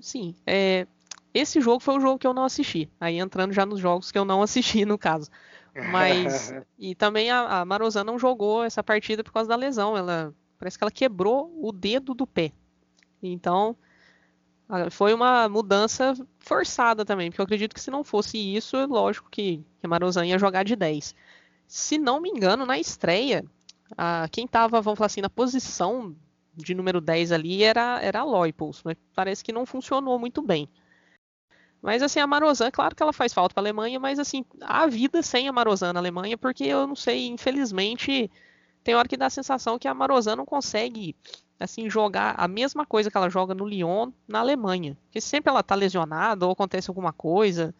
Sim. 0.00 0.34
É, 0.46 0.86
esse 1.32 1.60
jogo 1.60 1.80
foi 1.80 1.96
o 1.96 2.00
jogo 2.00 2.18
que 2.18 2.26
eu 2.26 2.34
não 2.34 2.44
assisti. 2.44 2.90
Aí 2.98 3.18
entrando 3.18 3.52
já 3.52 3.66
nos 3.66 3.78
jogos 3.78 4.10
que 4.10 4.18
eu 4.18 4.24
não 4.24 4.40
assisti, 4.42 4.84
no 4.84 4.98
caso. 4.98 5.30
Mas. 5.92 6.52
e 6.78 6.94
também 6.94 7.30
a, 7.30 7.60
a 7.60 7.64
Marozan 7.64 8.04
não 8.04 8.18
jogou 8.18 8.64
essa 8.64 8.82
partida 8.82 9.22
por 9.22 9.32
causa 9.32 9.48
da 9.48 9.56
lesão. 9.56 9.96
Ela 9.96 10.34
parece 10.58 10.78
que 10.78 10.84
ela 10.84 10.90
quebrou 10.90 11.52
o 11.62 11.72
dedo 11.72 12.14
do 12.14 12.26
pé. 12.26 12.52
Então, 13.22 13.76
foi 14.90 15.14
uma 15.14 15.48
mudança 15.48 16.14
forçada 16.38 17.04
também, 17.04 17.30
porque 17.30 17.40
eu 17.40 17.44
acredito 17.44 17.74
que 17.74 17.80
se 17.80 17.90
não 17.90 18.02
fosse 18.02 18.36
isso, 18.38 18.76
é 18.76 18.86
lógico 18.86 19.30
que, 19.30 19.64
que 19.80 19.86
Marozan 19.86 20.26
ia 20.26 20.38
jogar 20.38 20.64
de 20.64 20.74
10. 20.74 21.14
Se 21.66 21.98
não 21.98 22.20
me 22.20 22.28
engano, 22.28 22.66
na 22.66 22.78
estreia, 22.78 23.44
a, 23.96 24.28
quem 24.30 24.44
estava, 24.44 24.80
vamos 24.80 24.98
falar 24.98 25.06
assim, 25.06 25.20
na 25.20 25.30
posição 25.30 26.16
de 26.54 26.74
número 26.74 27.00
10 27.00 27.32
ali 27.32 27.62
era, 27.62 28.00
era 28.00 28.20
a 28.20 28.24
Loipos, 28.24 28.82
mas 28.84 28.96
parece 29.14 29.44
que 29.44 29.52
não 29.52 29.66
funcionou 29.66 30.18
muito 30.18 30.42
bem. 30.42 30.68
Mas 31.82 32.02
assim, 32.02 32.18
a 32.18 32.26
Marozan, 32.26 32.70
claro 32.70 32.96
que 32.96 33.02
ela 33.02 33.12
faz 33.12 33.32
falta 33.32 33.54
para 33.54 33.60
a 33.60 33.64
Alemanha, 33.64 34.00
mas 34.00 34.18
assim, 34.18 34.44
a 34.60 34.86
vida 34.86 35.22
sem 35.22 35.48
a 35.48 35.52
Marozan 35.52 35.92
na 35.92 36.00
Alemanha, 36.00 36.36
porque 36.36 36.64
eu 36.64 36.86
não 36.86 36.96
sei, 36.96 37.28
infelizmente, 37.28 38.30
tem 38.86 38.94
hora 38.94 39.08
que 39.08 39.16
dá 39.16 39.26
a 39.26 39.30
sensação 39.30 39.80
que 39.80 39.88
a 39.88 39.94
Marozan 39.94 40.36
não 40.36 40.46
consegue 40.46 41.16
assim 41.58 41.90
jogar 41.90 42.36
a 42.38 42.46
mesma 42.46 42.86
coisa 42.86 43.10
que 43.10 43.16
ela 43.16 43.28
joga 43.28 43.52
no 43.52 43.66
Lyon 43.66 44.12
na 44.28 44.38
Alemanha. 44.38 44.96
Porque 45.02 45.20
sempre 45.20 45.50
ela 45.50 45.60
tá 45.60 45.74
lesionada 45.74 46.46
ou 46.46 46.52
acontece 46.52 46.88
alguma 46.88 47.12
coisa, 47.12 47.74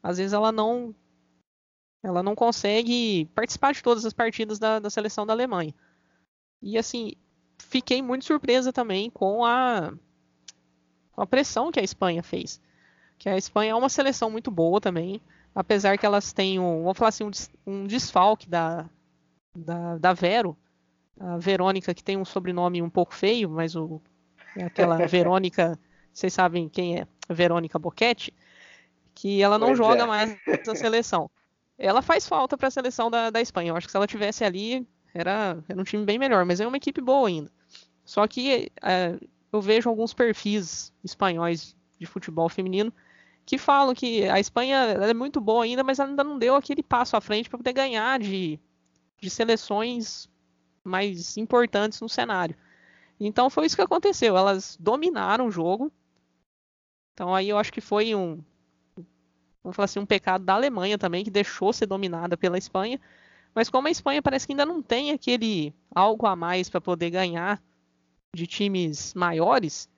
às 0.00 0.18
vezes 0.18 0.32
ela 0.32 0.52
não 0.52 0.94
ela 2.00 2.22
não 2.22 2.36
consegue 2.36 3.24
participar 3.34 3.72
de 3.72 3.82
todas 3.82 4.04
as 4.04 4.12
partidas 4.12 4.60
da, 4.60 4.78
da 4.78 4.88
seleção 4.88 5.26
da 5.26 5.32
Alemanha. 5.32 5.74
E 6.62 6.78
assim, 6.78 7.14
fiquei 7.58 8.00
muito 8.00 8.24
surpresa 8.24 8.72
também 8.72 9.10
com 9.10 9.44
a, 9.44 9.92
com 11.10 11.22
a 11.22 11.26
pressão 11.26 11.72
que 11.72 11.80
a 11.80 11.84
Espanha 11.84 12.22
fez. 12.22 12.60
Que 13.18 13.28
a 13.28 13.36
Espanha 13.36 13.72
é 13.72 13.74
uma 13.74 13.88
seleção 13.88 14.30
muito 14.30 14.48
boa 14.48 14.80
também, 14.80 15.20
apesar 15.56 15.98
que 15.98 16.06
elas 16.06 16.32
têm 16.32 16.60
um, 16.60 16.84
vamos 16.84 16.98
falar 16.98 17.08
assim, 17.08 17.24
um, 17.24 17.30
um 17.66 17.84
desfalque 17.84 18.48
da, 18.48 18.88
da, 19.54 19.98
da 19.98 20.12
Vero, 20.12 20.56
a 21.18 21.36
Verônica, 21.36 21.94
que 21.94 22.02
tem 22.02 22.16
um 22.16 22.24
sobrenome 22.24 22.82
um 22.82 22.90
pouco 22.90 23.14
feio, 23.14 23.48
mas 23.50 23.76
o, 23.76 24.00
é 24.56 24.64
aquela 24.64 24.96
Verônica, 25.06 25.78
vocês 26.12 26.32
sabem 26.32 26.68
quem 26.68 27.00
é, 27.00 27.06
Verônica 27.28 27.78
Boquete, 27.78 28.32
que 29.14 29.42
ela 29.42 29.58
não 29.58 29.68
pois 29.68 29.78
joga 29.78 30.02
é. 30.02 30.06
mais 30.06 30.36
na 30.66 30.74
seleção. 30.74 31.30
Ela 31.78 32.02
faz 32.02 32.26
falta 32.26 32.56
para 32.56 32.68
a 32.68 32.70
seleção 32.70 33.10
da, 33.10 33.30
da 33.30 33.40
Espanha. 33.40 33.70
Eu 33.70 33.76
acho 33.76 33.86
que 33.86 33.90
se 33.90 33.96
ela 33.96 34.06
tivesse 34.06 34.44
ali, 34.44 34.86
era, 35.12 35.62
era 35.68 35.80
um 35.80 35.84
time 35.84 36.04
bem 36.04 36.18
melhor, 36.18 36.44
mas 36.44 36.60
é 36.60 36.66
uma 36.66 36.76
equipe 36.76 37.00
boa 37.00 37.28
ainda. 37.28 37.50
Só 38.04 38.26
que 38.26 38.70
é, 38.82 39.18
eu 39.52 39.60
vejo 39.60 39.88
alguns 39.88 40.14
perfis 40.14 40.92
espanhóis 41.04 41.76
de 41.98 42.06
futebol 42.06 42.48
feminino 42.48 42.92
que 43.44 43.58
falam 43.58 43.94
que 43.94 44.28
a 44.28 44.38
Espanha 44.38 44.76
é 44.76 45.14
muito 45.14 45.40
boa 45.40 45.64
ainda, 45.64 45.82
mas 45.82 45.98
ainda 45.98 46.22
não 46.22 46.38
deu 46.38 46.54
aquele 46.54 46.82
passo 46.82 47.16
à 47.16 47.20
frente 47.20 47.48
para 47.48 47.58
poder 47.58 47.72
ganhar 47.72 48.18
de, 48.18 48.58
de 49.22 49.30
seleções 49.30 50.28
mais 50.82 51.36
importantes 51.36 52.00
no 52.00 52.08
cenário. 52.08 52.56
Então 53.20 53.48
foi 53.48 53.66
isso 53.66 53.76
que 53.76 53.82
aconteceu. 53.82 54.36
Elas 54.36 54.76
dominaram 54.80 55.46
o 55.46 55.50
jogo. 55.50 55.92
Então 57.14 57.32
aí 57.32 57.48
eu 57.48 57.56
acho 57.56 57.72
que 57.72 57.80
foi 57.80 58.16
um, 58.16 58.42
vamos 59.62 59.76
falar 59.76 59.84
assim, 59.84 60.00
um 60.00 60.06
pecado 60.06 60.44
da 60.44 60.54
Alemanha 60.54 60.98
também, 60.98 61.22
que 61.22 61.30
deixou 61.30 61.72
ser 61.72 61.86
dominada 61.86 62.36
pela 62.36 62.58
Espanha. 62.58 63.00
Mas 63.54 63.70
como 63.70 63.86
a 63.86 63.90
Espanha 63.92 64.20
parece 64.20 64.44
que 64.44 64.52
ainda 64.52 64.66
não 64.66 64.82
tem 64.82 65.12
aquele 65.12 65.72
algo 65.94 66.26
a 66.26 66.34
mais 66.34 66.68
para 66.68 66.80
poder 66.80 67.10
ganhar 67.10 67.62
de 68.34 68.46
times 68.46 69.14
maiores, 69.14 69.88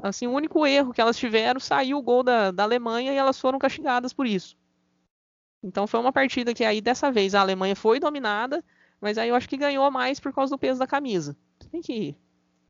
assim, 0.00 0.28
o 0.28 0.32
único 0.32 0.64
erro 0.64 0.92
que 0.92 1.00
elas 1.00 1.16
tiveram 1.16 1.58
saiu 1.58 1.98
o 1.98 2.02
gol 2.02 2.22
da, 2.22 2.52
da 2.52 2.62
Alemanha 2.62 3.12
e 3.12 3.16
elas 3.16 3.40
foram 3.40 3.58
castigadas 3.58 4.12
por 4.12 4.26
isso. 4.26 4.56
Então 5.64 5.86
foi 5.86 5.98
uma 5.98 6.12
partida 6.12 6.52
que 6.52 6.62
aí 6.62 6.82
dessa 6.82 7.10
vez 7.10 7.34
a 7.34 7.40
Alemanha 7.40 7.74
foi 7.74 7.98
dominada, 7.98 8.62
mas 9.00 9.16
aí 9.16 9.30
eu 9.30 9.34
acho 9.34 9.48
que 9.48 9.56
ganhou 9.56 9.90
mais 9.90 10.20
por 10.20 10.30
causa 10.30 10.54
do 10.54 10.58
peso 10.58 10.78
da 10.78 10.86
camisa. 10.86 11.34
Tem 11.70 11.80
que. 11.80 12.14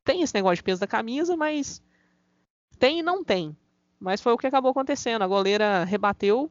Tem 0.04 0.22
esse 0.22 0.33
negócio 0.33 0.57
de 0.57 0.62
peso 0.62 0.80
da 0.80 0.87
camisa, 0.87 1.37
mas. 1.37 1.83
Tem 2.78 3.00
e 3.00 3.02
não 3.02 3.24
tem. 3.24 3.57
Mas 3.98 4.20
foi 4.20 4.33
o 4.33 4.38
que 4.38 4.46
acabou 4.46 4.70
acontecendo. 4.70 5.22
A 5.22 5.26
goleira 5.26 5.83
rebateu 5.83 6.48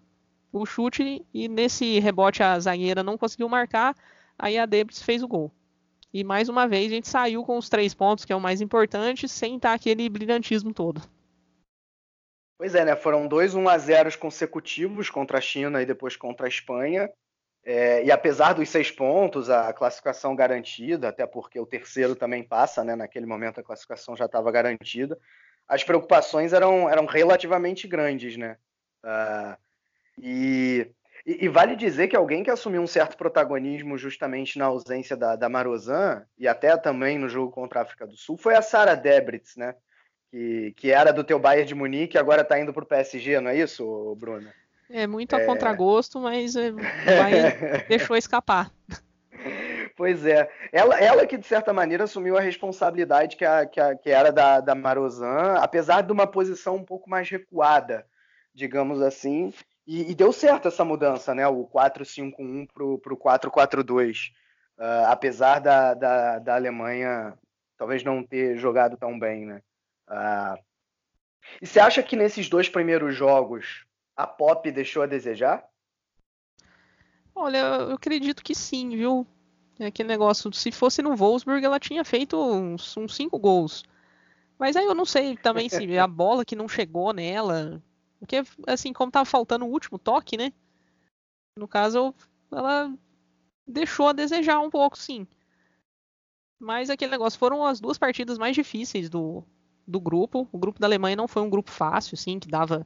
o 0.52 0.66
chute 0.66 1.26
e 1.34 1.48
nesse 1.48 1.98
rebote 2.00 2.44
a 2.44 2.60
zagueira 2.60 3.04
não 3.04 3.18
conseguiu 3.18 3.48
marcar. 3.48 3.96
Aí 4.38 4.58
a 4.58 4.66
Debris 4.66 5.02
fez 5.02 5.24
o 5.24 5.28
gol. 5.30 5.50
E 6.14 6.26
mais 6.26 6.50
uma 6.50 6.68
vez 6.68 6.92
a 6.92 6.96
gente 6.96 7.08
saiu 7.08 7.46
com 7.46 7.58
os 7.58 7.70
três 7.70 7.94
pontos, 7.94 8.26
que 8.26 8.34
é 8.34 8.36
o 8.36 8.42
mais 8.42 8.60
importante, 8.60 9.30
sem 9.30 9.56
estar 9.56 9.74
aquele 9.74 10.10
brilhantismo 10.10 10.74
todo. 10.74 11.02
Pois 12.58 12.76
é, 12.76 12.86
né? 12.86 12.96
Foram 12.96 13.28
dois 13.28 13.56
1 13.56 13.68
a 13.68 13.78
0 13.78 14.18
consecutivos 14.18 15.10
contra 15.10 15.38
a 15.38 15.42
China 15.42 15.82
e 15.82 15.86
depois 15.86 16.16
contra 16.16 16.46
a 16.46 16.50
Espanha. 16.50 17.10
É, 17.66 18.04
e 18.04 18.12
apesar 18.12 18.54
dos 18.54 18.70
seis 18.70 18.92
pontos, 18.92 19.50
a 19.50 19.72
classificação 19.72 20.36
garantida, 20.36 21.08
até 21.08 21.26
porque 21.26 21.60
o 21.60 21.66
terceiro 21.66 22.16
também 22.16 22.44
passa, 22.44 22.84
né? 22.84 22.96
Naquele 22.96 23.26
momento 23.26 23.60
a 23.60 23.64
classificação 23.64 24.16
já 24.16 24.26
estava 24.26 24.52
garantida. 24.52 25.18
As 25.68 25.84
preocupações 25.84 26.52
eram, 26.52 26.90
eram 26.90 27.06
relativamente 27.06 27.88
grandes, 27.88 28.36
né? 28.36 28.58
Uh, 29.04 29.58
e, 30.18 30.92
e, 31.26 31.46
e, 31.46 31.48
vale 31.48 31.76
dizer 31.76 32.10
que 32.10 32.16
alguém 32.16 32.44
que 32.44 32.52
assumiu 32.52 32.82
um 32.82 32.88
certo 32.88 33.18
protagonismo 33.18 33.98
justamente 33.98 34.60
na 34.60 34.66
ausência 34.66 35.16
da, 35.16 35.38
da 35.38 35.48
Marozan, 35.48 36.26
e 36.38 36.48
até 36.48 36.76
também 36.76 37.18
no 37.18 37.30
jogo 37.30 37.52
contra 37.52 37.80
a 37.80 37.84
África 37.84 38.06
do 38.06 38.18
Sul, 38.18 38.38
foi 38.38 38.56
a 38.56 38.62
Sara 38.62 38.96
Debritz, 38.96 39.56
né? 39.56 39.74
Que, 40.34 40.74
que 40.76 40.92
era 40.92 41.14
do 41.14 41.24
teu 41.24 41.38
Bayern 41.38 41.68
de 41.68 41.76
Munique 41.76 42.18
e 42.18 42.20
agora 42.20 42.42
está 42.42 42.60
indo 42.60 42.74
para 42.74 42.84
o 42.84 42.88
PSG, 42.88 43.40
não 43.40 43.52
é 43.52 43.56
isso, 43.56 44.16
Bruno? 44.20 44.50
É 44.90 45.06
muito 45.06 45.36
a 45.36 45.42
é... 45.42 45.46
contragosto, 45.46 46.20
mas 46.20 46.56
é, 46.56 46.72
vai... 47.06 47.86
deixou 47.88 48.18
escapar. 48.18 48.72
Pois 49.96 50.26
é. 50.26 50.50
Ela, 50.72 51.00
ela 51.00 51.28
que, 51.28 51.38
de 51.38 51.46
certa 51.46 51.72
maneira, 51.72 52.06
assumiu 52.06 52.36
a 52.36 52.42
responsabilidade 52.42 53.38
que, 53.38 53.46
a, 53.46 53.68
que, 53.68 53.80
a, 53.80 53.96
que 53.96 54.10
era 54.10 54.32
da, 54.32 54.60
da 54.60 54.74
Marozan, 54.74 55.54
apesar 55.60 56.02
de 56.02 56.12
uma 56.12 56.26
posição 56.26 56.78
um 56.78 56.84
pouco 56.84 57.08
mais 57.08 57.30
recuada, 57.30 58.04
digamos 58.56 59.04
assim. 59.04 59.54
E, 59.86 60.10
e 60.10 60.16
deu 60.16 60.34
certo 60.34 60.68
essa 60.68 60.84
mudança, 60.84 61.36
né? 61.36 61.48
O 61.48 61.68
4-5-1 61.68 62.68
para 62.74 63.14
o 63.14 63.18
4-4-2. 63.18 64.32
Uh, 64.80 65.06
apesar 65.10 65.60
da, 65.60 65.94
da, 65.94 66.40
da, 66.40 66.56
Alemanha 66.56 67.36
talvez 67.78 68.04
não 68.04 68.24
ter 68.24 68.58
jogado 68.58 68.98
tão 68.98 69.20
bem, 69.20 69.46
né? 69.46 69.62
Uh, 70.08 70.62
e 71.62 71.68
você 71.68 71.80
acha 71.80 72.02
que 72.04 72.16
nesses 72.16 72.50
dois 72.50 72.70
primeiros 72.70 73.16
jogos 73.16 73.86
a 74.16 74.28
Pop 74.28 74.70
deixou 74.72 75.04
a 75.04 75.08
desejar? 75.08 75.68
Olha, 77.36 77.58
eu 77.58 77.96
acredito 77.96 78.44
que 78.44 78.54
sim, 78.54 78.90
viu? 78.90 79.26
É 79.80 79.88
aquele 79.88 80.08
negócio, 80.08 80.54
se 80.54 80.72
fosse 80.72 81.02
no 81.02 81.16
Wolfsburg, 81.16 81.66
ela 81.66 81.80
tinha 81.80 82.06
feito 82.06 82.38
uns, 82.38 82.96
uns 82.96 83.16
cinco 83.16 83.40
gols. 83.40 83.84
Mas 84.58 84.76
aí 84.76 84.86
eu 84.86 84.94
não 84.94 85.06
sei 85.06 85.36
também 85.36 85.68
se 85.68 85.98
a 85.98 86.06
bola 86.08 86.46
que 86.46 86.56
não 86.56 86.68
chegou 86.68 87.12
nela. 87.12 87.82
Porque, 88.20 88.44
assim, 88.68 88.94
como 88.94 89.12
tava 89.12 89.26
faltando 89.26 89.66
o 89.66 89.70
último 89.70 89.98
toque, 89.98 90.38
né? 90.38 90.54
No 91.58 91.68
caso, 91.68 92.14
ela 92.52 92.94
deixou 93.68 94.08
a 94.08 94.14
desejar 94.14 94.60
um 94.60 94.70
pouco, 94.70 94.98
sim. 94.98 95.28
Mas 96.60 96.90
aquele 96.90 97.12
negócio, 97.12 97.40
foram 97.40 97.66
as 97.66 97.82
duas 97.82 97.98
partidas 97.98 98.38
mais 98.38 98.56
difíceis 98.56 99.10
do, 99.10 99.44
do 99.88 100.00
grupo. 100.00 100.48
O 100.52 100.58
grupo 100.58 100.80
da 100.80 100.88
Alemanha 100.88 101.16
não 101.16 101.28
foi 101.28 101.42
um 101.42 101.50
grupo 101.50 101.72
fácil, 101.72 102.16
assim, 102.16 102.40
que 102.40 102.48
dava, 102.48 102.86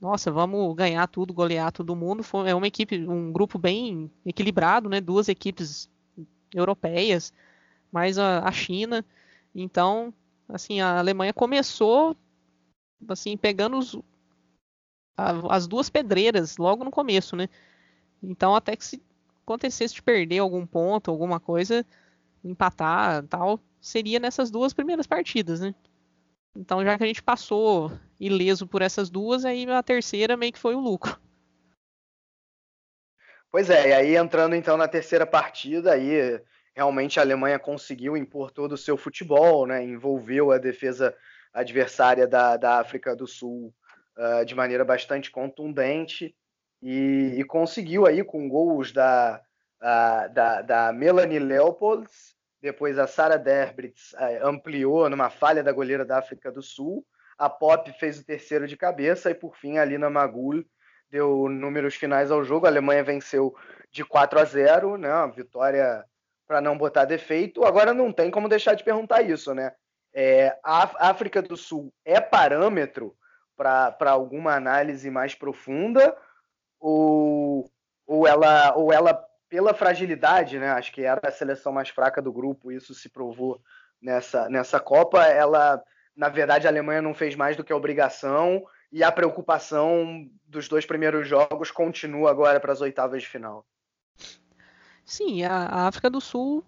nossa, 0.00 0.30
vamos 0.30 0.74
ganhar 0.74 1.06
tudo, 1.08 1.32
golear 1.34 1.72
todo 1.72 1.96
mundo. 1.96 2.22
Foi, 2.22 2.48
é 2.48 2.54
uma 2.54 2.66
equipe, 2.66 3.06
um 3.06 3.32
grupo 3.32 3.58
bem 3.58 4.10
equilibrado, 4.24 4.88
né? 4.88 5.00
Duas 5.00 5.28
equipes 5.28 5.90
europeias, 6.54 7.32
mais 7.92 8.18
a, 8.18 8.40
a 8.46 8.52
China. 8.52 9.04
Então, 9.54 10.12
assim, 10.48 10.80
a 10.80 10.98
Alemanha 10.98 11.32
começou 11.32 12.16
assim 13.08 13.36
pegando 13.36 13.76
os, 13.76 13.96
a, 15.16 15.54
as 15.54 15.66
duas 15.66 15.88
pedreiras 15.90 16.56
logo 16.56 16.84
no 16.84 16.90
começo, 16.90 17.36
né? 17.36 17.48
Então, 18.22 18.54
até 18.54 18.76
que 18.76 18.84
se 18.84 19.02
acontecesse 19.42 19.94
de 19.94 20.02
perder 20.02 20.38
algum 20.38 20.66
ponto, 20.66 21.10
alguma 21.10 21.38
coisa, 21.38 21.86
empatar, 22.42 23.24
tal, 23.28 23.60
seria 23.80 24.18
nessas 24.18 24.50
duas 24.50 24.72
primeiras 24.72 25.06
partidas, 25.06 25.60
né? 25.60 25.74
Então, 26.56 26.82
já 26.82 26.96
que 26.96 27.04
a 27.04 27.06
gente 27.06 27.22
passou 27.22 27.92
ileso 28.18 28.66
por 28.66 28.80
essas 28.80 29.10
duas, 29.10 29.44
aí 29.44 29.70
a 29.70 29.82
terceira 29.82 30.36
meio 30.36 30.52
que 30.52 30.58
foi 30.58 30.74
o 30.74 30.80
lucro. 30.80 31.20
Pois 33.50 33.70
é, 33.70 33.88
e 33.88 33.92
aí 33.92 34.16
entrando 34.16 34.54
então 34.54 34.76
na 34.76 34.88
terceira 34.88 35.26
partida, 35.26 35.92
aí 35.92 36.40
realmente 36.74 37.18
a 37.18 37.22
Alemanha 37.22 37.58
conseguiu 37.58 38.16
impor 38.16 38.50
todo 38.50 38.72
o 38.72 38.78
seu 38.78 38.96
futebol, 38.96 39.66
né? 39.66 39.82
Envolveu 39.82 40.52
a 40.52 40.58
defesa 40.58 41.16
adversária 41.52 42.26
da, 42.26 42.56
da 42.56 42.78
África 42.78 43.16
do 43.16 43.26
Sul 43.26 43.74
uh, 44.16 44.44
de 44.44 44.54
maneira 44.54 44.84
bastante 44.84 45.30
contundente 45.30 46.36
e, 46.82 47.34
e, 47.38 47.44
conseguiu 47.44 48.06
aí 48.06 48.22
com 48.22 48.46
gols 48.46 48.92
da, 48.92 49.40
uh, 49.80 50.34
da, 50.34 50.60
da 50.60 50.92
Melanie 50.92 51.38
Leopolds 51.38 52.35
depois 52.66 52.98
a 52.98 53.06
Sara 53.06 53.38
Derbritz 53.38 54.12
eh, 54.14 54.40
ampliou 54.42 55.08
numa 55.08 55.30
falha 55.30 55.62
da 55.62 55.70
goleira 55.70 56.04
da 56.04 56.18
África 56.18 56.50
do 56.50 56.60
Sul. 56.60 57.06
A 57.38 57.48
Pop 57.48 57.92
fez 57.92 58.18
o 58.18 58.24
terceiro 58.24 58.66
de 58.66 58.76
cabeça 58.76 59.30
e 59.30 59.34
por 59.34 59.56
fim 59.56 59.78
a 59.78 59.84
Lina 59.84 60.10
Magul 60.10 60.64
deu 61.08 61.48
números 61.48 61.94
finais 61.94 62.28
ao 62.32 62.42
jogo. 62.42 62.66
A 62.66 62.68
Alemanha 62.68 63.04
venceu 63.04 63.54
de 63.92 64.04
4 64.04 64.40
a 64.40 64.44
0, 64.44 64.96
né? 64.96 65.08
Uma 65.08 65.30
vitória 65.30 66.04
para 66.44 66.60
não 66.60 66.76
botar 66.76 67.04
defeito. 67.04 67.64
Agora 67.64 67.94
não 67.94 68.12
tem 68.12 68.32
como 68.32 68.48
deixar 68.48 68.74
de 68.74 68.82
perguntar 68.82 69.22
isso, 69.22 69.54
né? 69.54 69.72
É, 70.12 70.58
a 70.64 70.90
África 71.08 71.40
do 71.40 71.56
Sul 71.56 71.92
é 72.04 72.20
parâmetro 72.20 73.14
para 73.56 74.10
alguma 74.10 74.54
análise 74.56 75.08
mais 75.08 75.36
profunda 75.36 76.16
ou, 76.80 77.70
ou, 78.04 78.26
ela, 78.26 78.74
ou 78.74 78.92
ela 78.92 79.14
pela 79.48 79.74
fragilidade, 79.74 80.58
né? 80.58 80.70
Acho 80.70 80.92
que 80.92 81.02
era 81.02 81.20
a 81.22 81.30
seleção 81.30 81.72
mais 81.72 81.88
fraca 81.88 82.20
do 82.20 82.32
grupo, 82.32 82.72
isso 82.72 82.94
se 82.94 83.08
provou 83.08 83.60
nessa, 84.00 84.48
nessa 84.48 84.80
Copa. 84.80 85.22
Ela, 85.24 85.82
na 86.16 86.28
verdade, 86.28 86.66
a 86.66 86.70
Alemanha 86.70 87.02
não 87.02 87.14
fez 87.14 87.34
mais 87.34 87.56
do 87.56 87.64
que 87.64 87.72
a 87.72 87.76
obrigação 87.76 88.64
e 88.92 89.02
a 89.02 89.12
preocupação 89.12 90.28
dos 90.46 90.68
dois 90.68 90.86
primeiros 90.86 91.28
jogos 91.28 91.70
continua 91.70 92.30
agora 92.30 92.60
para 92.60 92.72
as 92.72 92.80
oitavas 92.80 93.22
de 93.22 93.28
final. 93.28 93.64
Sim, 95.04 95.44
a, 95.44 95.86
África 95.86 96.10
do 96.10 96.20
Sul 96.20 96.64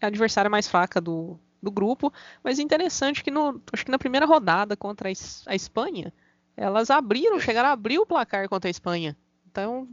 é 0.00 0.06
a 0.06 0.08
adversária 0.08 0.50
mais 0.50 0.68
fraca 0.68 1.00
do, 1.00 1.38
do 1.62 1.70
grupo, 1.70 2.12
mas 2.42 2.58
interessante 2.58 3.24
que 3.24 3.30
no, 3.30 3.62
acho 3.72 3.84
que 3.84 3.90
na 3.90 3.98
primeira 3.98 4.26
rodada 4.26 4.76
contra 4.76 5.08
a 5.08 5.54
Espanha, 5.54 6.12
elas 6.56 6.90
abriram, 6.90 7.40
chegaram 7.40 7.70
a 7.70 7.72
abrir 7.72 7.98
o 7.98 8.06
placar 8.06 8.48
contra 8.48 8.68
a 8.68 8.70
Espanha. 8.70 9.16
Então, 9.50 9.88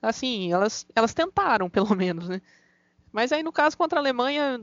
assim, 0.00 0.52
elas, 0.52 0.86
elas 0.94 1.14
tentaram, 1.14 1.68
pelo 1.70 1.94
menos, 1.94 2.28
né? 2.28 2.40
Mas 3.12 3.32
aí 3.32 3.42
no 3.42 3.52
caso 3.52 3.76
contra 3.76 3.98
a 3.98 4.02
Alemanha 4.02 4.60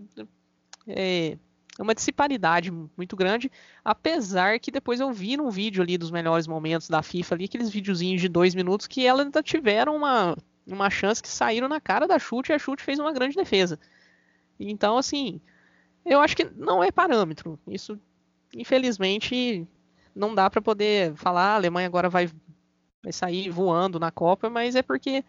é 0.88 1.38
uma 1.80 1.94
disparidade 1.94 2.72
muito 2.72 3.16
grande, 3.16 3.52
apesar 3.84 4.60
que 4.60 4.72
depois 4.72 5.00
eu 5.00 5.12
vi 5.12 5.38
num 5.38 5.50
vídeo 5.50 5.84
ali 5.84 5.98
dos 5.98 6.12
melhores 6.12 6.48
momentos 6.48 6.90
da 6.90 7.04
FIFA 7.04 7.36
ali, 7.36 7.46
aqueles 7.46 7.70
videozinhos 7.70 8.22
de 8.22 8.28
dois 8.28 8.56
minutos 8.56 8.88
que 8.88 9.06
elas 9.06 9.26
ainda 9.26 9.44
tiveram 9.44 9.96
uma, 9.96 10.36
uma 10.66 10.90
chance 10.90 11.22
que 11.22 11.30
saíram 11.30 11.68
na 11.68 11.80
cara 11.80 12.08
da 12.08 12.18
chute 12.18 12.52
e 12.52 12.56
a 12.56 12.60
chute 12.60 12.84
fez 12.84 13.00
uma 13.00 13.14
grande 13.14 13.36
defesa. 13.36 13.80
Então, 14.60 14.98
assim, 14.98 15.40
eu 16.04 16.20
acho 16.20 16.36
que 16.36 16.46
não 16.46 16.84
é 16.84 16.92
parâmetro. 16.92 17.60
Isso, 17.68 18.00
infelizmente, 18.56 19.68
não 20.16 20.34
dá 20.34 20.50
para 20.50 20.62
poder 20.62 21.16
falar 21.16 21.54
a 21.54 21.56
Alemanha 21.56 21.88
agora 21.88 22.10
vai 22.10 22.30
vai 23.04 23.12
sair 23.14 23.50
voando 23.50 24.00
na 24.00 24.12
Copa, 24.12 24.50
mas 24.50 24.76
é 24.76 24.82
porque 24.82 25.24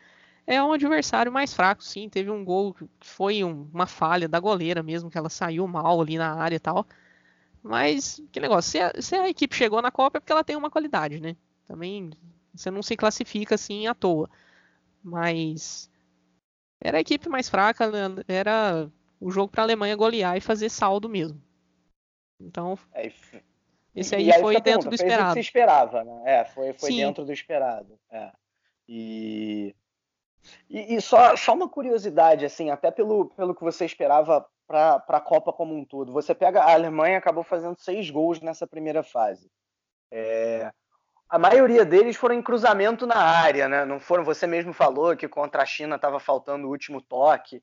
é 0.47 0.63
um 0.63 0.73
adversário 0.73 1.31
mais 1.33 1.55
fraco, 1.55 1.83
sim. 1.83 2.09
Teve 2.09 2.31
um 2.31 2.45
gol 2.45 2.75
que 2.75 2.89
foi 3.01 3.45
um, 3.45 3.69
uma 3.73 3.87
falha 3.87 4.29
da 4.29 4.41
goleira 4.41 4.83
mesmo, 4.83 5.11
que 5.11 5.19
ela 5.19 5.29
saiu 5.29 5.67
mal 5.69 6.01
ali 6.01 6.17
na 6.19 6.35
área 6.35 6.57
e 6.57 6.61
tal. 6.61 6.87
Mas, 7.63 8.23
que 8.33 8.41
negócio, 8.41 8.71
se 8.71 8.79
a, 8.81 8.93
se 9.01 9.15
a 9.17 9.29
equipe 9.29 9.55
chegou 9.55 9.83
na 9.83 9.91
Copa 9.91 10.19
é 10.19 10.21
porque 10.21 10.33
ela 10.33 10.45
tem 10.45 10.57
uma 10.57 10.71
qualidade, 10.71 11.21
né? 11.21 11.37
Também 11.67 12.11
você 12.55 12.71
não 12.71 12.83
se 12.83 12.97
classifica 12.97 13.55
assim 13.57 13.87
à 13.87 13.95
toa. 13.95 14.31
Mas 15.03 15.91
era 16.81 16.99
a 16.99 17.01
equipe 17.01 17.29
mais 17.29 17.49
fraca, 17.49 17.91
era 18.27 18.91
o 19.21 19.31
jogo 19.31 19.51
para 19.51 19.63
a 19.63 19.67
Alemanha 19.67 19.97
golear 19.97 20.37
e 20.37 20.41
fazer 20.41 20.71
saldo 20.71 21.09
mesmo. 21.09 21.41
Então, 22.41 22.79
é, 22.93 23.13
esse 23.95 24.15
aí, 24.15 24.33
aí 24.33 24.41
foi 24.41 24.55
dentro 24.55 24.65
pergunta, 24.65 24.89
do 24.89 24.95
esperado. 24.95 25.33
se 25.35 25.41
esperava, 25.41 26.05
né? 26.05 26.23
É, 26.25 26.45
foi, 26.45 26.73
foi 26.73 26.91
dentro 26.91 27.25
do 27.25 27.33
esperado. 27.33 27.99
É. 28.11 28.31
E, 28.89 29.75
e, 30.69 30.95
e, 30.95 31.01
só, 31.01 31.37
só 31.37 31.55
uma 31.55 31.69
curiosidade, 31.69 32.45
assim, 32.45 32.71
até 32.71 32.91
pelo, 32.91 33.27
pelo 33.31 33.55
que 33.55 33.63
você 33.63 33.85
esperava 33.85 34.47
para 34.67 35.03
a 35.09 35.21
Copa 35.21 35.53
como 35.53 35.75
um 35.75 35.85
todo. 35.85 36.13
Você 36.13 36.35
pega 36.35 36.63
a 36.63 36.73
Alemanha 36.73 37.19
acabou 37.19 37.43
fazendo 37.43 37.77
seis 37.79 38.11
gols 38.11 38.41
nessa 38.41 38.67
primeira 38.67 39.03
fase. 39.03 39.51
É, 40.11 40.71
a 41.29 41.39
maioria 41.39 41.85
deles 41.85 42.17
foram 42.17 42.35
em 42.35 42.43
cruzamento 42.43 43.07
na 43.07 43.19
área, 43.19 43.69
né? 43.69 43.85
Não 43.85 44.01
foram. 44.01 44.25
Você 44.25 44.47
mesmo 44.47 44.73
falou 44.73 45.17
que 45.17 45.29
contra 45.29 45.63
a 45.63 45.67
China 45.67 45.97
estava 45.97 46.19
faltando 46.19 46.67
o 46.67 46.71
último 46.71 47.03
toque. 47.03 47.63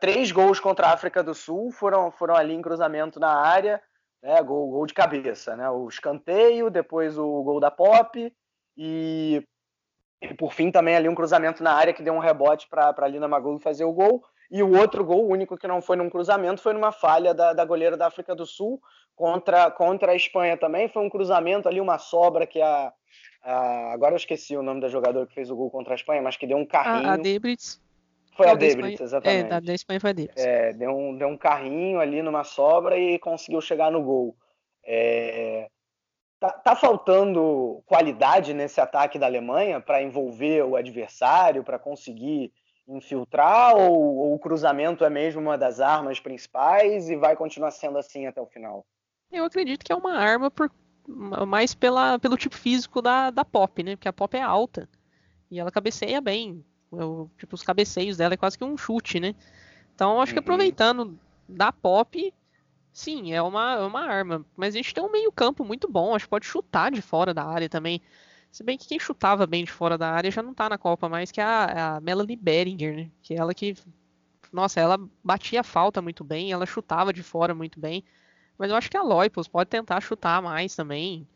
Três 0.00 0.30
gols 0.30 0.60
contra 0.60 0.88
a 0.88 0.92
África 0.92 1.22
do 1.22 1.34
Sul 1.34 1.70
foram, 1.70 2.10
foram 2.10 2.34
ali 2.34 2.52
em 2.52 2.62
cruzamento 2.62 3.18
na 3.18 3.32
área 3.32 3.80
né? 4.22 4.42
Gol, 4.42 4.70
gol 4.70 4.86
de 4.86 4.94
cabeça, 4.94 5.56
né? 5.56 5.68
O 5.70 5.88
escanteio, 5.88 6.70
depois 6.70 7.18
o 7.18 7.42
gol 7.42 7.60
da 7.60 7.70
Pop 7.70 8.32
e, 8.76 9.42
e 10.22 10.34
por 10.34 10.52
fim 10.52 10.70
também 10.70 10.96
ali 10.96 11.08
um 11.08 11.14
cruzamento 11.14 11.62
na 11.62 11.72
área 11.72 11.92
que 11.92 12.02
deu 12.02 12.14
um 12.14 12.18
rebote 12.18 12.68
para 12.68 12.94
a 12.96 13.08
Lina 13.08 13.28
Magulu 13.28 13.58
fazer 13.58 13.84
o 13.84 13.92
gol. 13.92 14.22
E 14.50 14.62
o 14.62 14.78
outro 14.78 15.04
gol, 15.04 15.26
o 15.26 15.32
único 15.32 15.58
que 15.58 15.68
não 15.68 15.82
foi 15.82 15.96
num 15.96 16.08
cruzamento, 16.08 16.62
foi 16.62 16.72
numa 16.72 16.90
falha 16.90 17.34
da, 17.34 17.52
da 17.52 17.64
goleira 17.64 17.96
da 17.96 18.06
África 18.06 18.34
do 18.34 18.46
Sul 18.46 18.80
contra, 19.14 19.70
contra 19.70 20.12
a 20.12 20.16
Espanha 20.16 20.56
também. 20.56 20.88
Foi 20.88 21.02
um 21.02 21.10
cruzamento 21.10 21.68
ali, 21.68 21.80
uma 21.80 21.98
sobra 21.98 22.46
que 22.46 22.60
a, 22.62 22.92
a 23.42 23.92
agora 23.92 24.14
eu 24.14 24.16
esqueci 24.16 24.56
o 24.56 24.62
nome 24.62 24.80
da 24.80 24.88
jogadora 24.88 25.26
que 25.26 25.34
fez 25.34 25.50
o 25.50 25.56
gol 25.56 25.70
contra 25.70 25.92
a 25.92 25.96
Espanha, 25.96 26.22
mas 26.22 26.36
que 26.36 26.46
deu 26.46 26.56
um 26.56 26.64
carrinho. 26.64 27.10
A, 27.10 27.12
a 27.12 27.16
Debritz. 27.16 27.78
Foi 28.38 28.48
a 28.48 28.54
Debritz, 28.54 29.00
exatamente. 29.00 29.46
É, 29.46 29.48
da, 29.48 29.58
da 29.58 29.74
Espanha 29.74 29.98
foi 29.98 30.10
a 30.10 30.12
Debritz. 30.12 30.40
É, 30.40 30.72
deu, 30.72 30.96
um, 30.96 31.18
deu 31.18 31.26
um 31.26 31.36
carrinho 31.36 31.98
ali 31.98 32.22
numa 32.22 32.44
sobra 32.44 32.96
e 32.96 33.18
conseguiu 33.18 33.60
chegar 33.60 33.90
no 33.90 34.00
gol. 34.00 34.36
É, 34.84 35.68
tá, 36.38 36.52
tá, 36.52 36.76
faltando 36.76 37.82
qualidade 37.84 38.54
nesse 38.54 38.80
ataque 38.80 39.18
da 39.18 39.26
Alemanha 39.26 39.80
para 39.80 40.00
envolver 40.00 40.62
o 40.62 40.76
adversário, 40.76 41.64
para 41.64 41.80
conseguir 41.80 42.52
infiltrar, 42.86 43.74
ou, 43.74 44.16
ou, 44.16 44.34
o 44.34 44.38
cruzamento 44.38 45.04
é 45.04 45.10
mesmo 45.10 45.40
uma 45.40 45.58
das 45.58 45.80
armas 45.80 46.20
principais 46.20 47.10
e 47.10 47.16
vai 47.16 47.34
continuar 47.34 47.72
sendo 47.72 47.98
assim 47.98 48.26
até 48.26 48.40
o 48.40 48.46
final? 48.46 48.86
Eu 49.32 49.44
acredito 49.44 49.84
que 49.84 49.92
é 49.92 49.96
uma 49.96 50.16
arma 50.16 50.48
por, 50.48 50.70
mais 51.44 51.74
pela, 51.74 52.20
pelo 52.20 52.36
tipo 52.36 52.54
físico 52.54 53.02
da, 53.02 53.30
da 53.30 53.44
Pop, 53.44 53.82
né? 53.82 53.96
Porque 53.96 54.08
a 54.08 54.12
Pop 54.12 54.34
é 54.36 54.40
alta 54.40 54.88
e 55.50 55.58
ela 55.58 55.72
cabeceia 55.72 56.20
bem. 56.20 56.64
Eu, 56.92 57.30
tipo, 57.38 57.54
os 57.54 57.62
cabeceios 57.62 58.16
dela 58.16 58.34
é 58.34 58.36
quase 58.36 58.56
que 58.56 58.64
um 58.64 58.76
chute, 58.76 59.20
né? 59.20 59.34
Então, 59.94 60.20
acho 60.20 60.32
que 60.32 60.38
uhum. 60.38 60.44
aproveitando 60.44 61.18
da 61.48 61.72
pop, 61.72 62.32
sim, 62.92 63.32
é 63.32 63.42
uma, 63.42 63.74
é 63.74 63.84
uma 63.84 64.02
arma. 64.02 64.44
Mas 64.56 64.74
a 64.74 64.78
gente 64.78 64.94
tem 64.94 65.02
um 65.02 65.10
meio-campo 65.10 65.64
muito 65.64 65.88
bom, 65.88 66.14
acho 66.14 66.26
que 66.26 66.30
pode 66.30 66.46
chutar 66.46 66.90
de 66.90 67.02
fora 67.02 67.34
da 67.34 67.44
área 67.44 67.68
também. 67.68 68.00
Se 68.50 68.62
bem 68.62 68.78
que 68.78 68.88
quem 68.88 68.98
chutava 68.98 69.46
bem 69.46 69.64
de 69.64 69.70
fora 69.70 69.98
da 69.98 70.10
área 70.10 70.30
já 70.30 70.42
não 70.42 70.54
tá 70.54 70.68
na 70.68 70.78
Copa 70.78 71.08
mais, 71.08 71.30
que 71.30 71.40
é 71.40 71.44
a, 71.44 71.96
a 71.96 72.00
Melanie 72.00 72.36
Beringer, 72.36 72.96
né? 72.96 73.10
Que 73.22 73.34
é 73.34 73.38
ela 73.38 73.52
que. 73.52 73.76
Nossa, 74.52 74.80
ela 74.80 74.98
batia 75.22 75.62
falta 75.62 76.00
muito 76.00 76.24
bem, 76.24 76.50
ela 76.52 76.64
chutava 76.64 77.12
de 77.12 77.22
fora 77.22 77.54
muito 77.54 77.78
bem. 77.78 78.02
Mas 78.56 78.70
eu 78.70 78.76
acho 78.76 78.90
que 78.90 78.96
a 78.96 79.02
Loipos 79.02 79.46
pode 79.46 79.68
tentar 79.68 80.00
chutar 80.00 80.40
mais 80.42 80.74
também. 80.74 81.28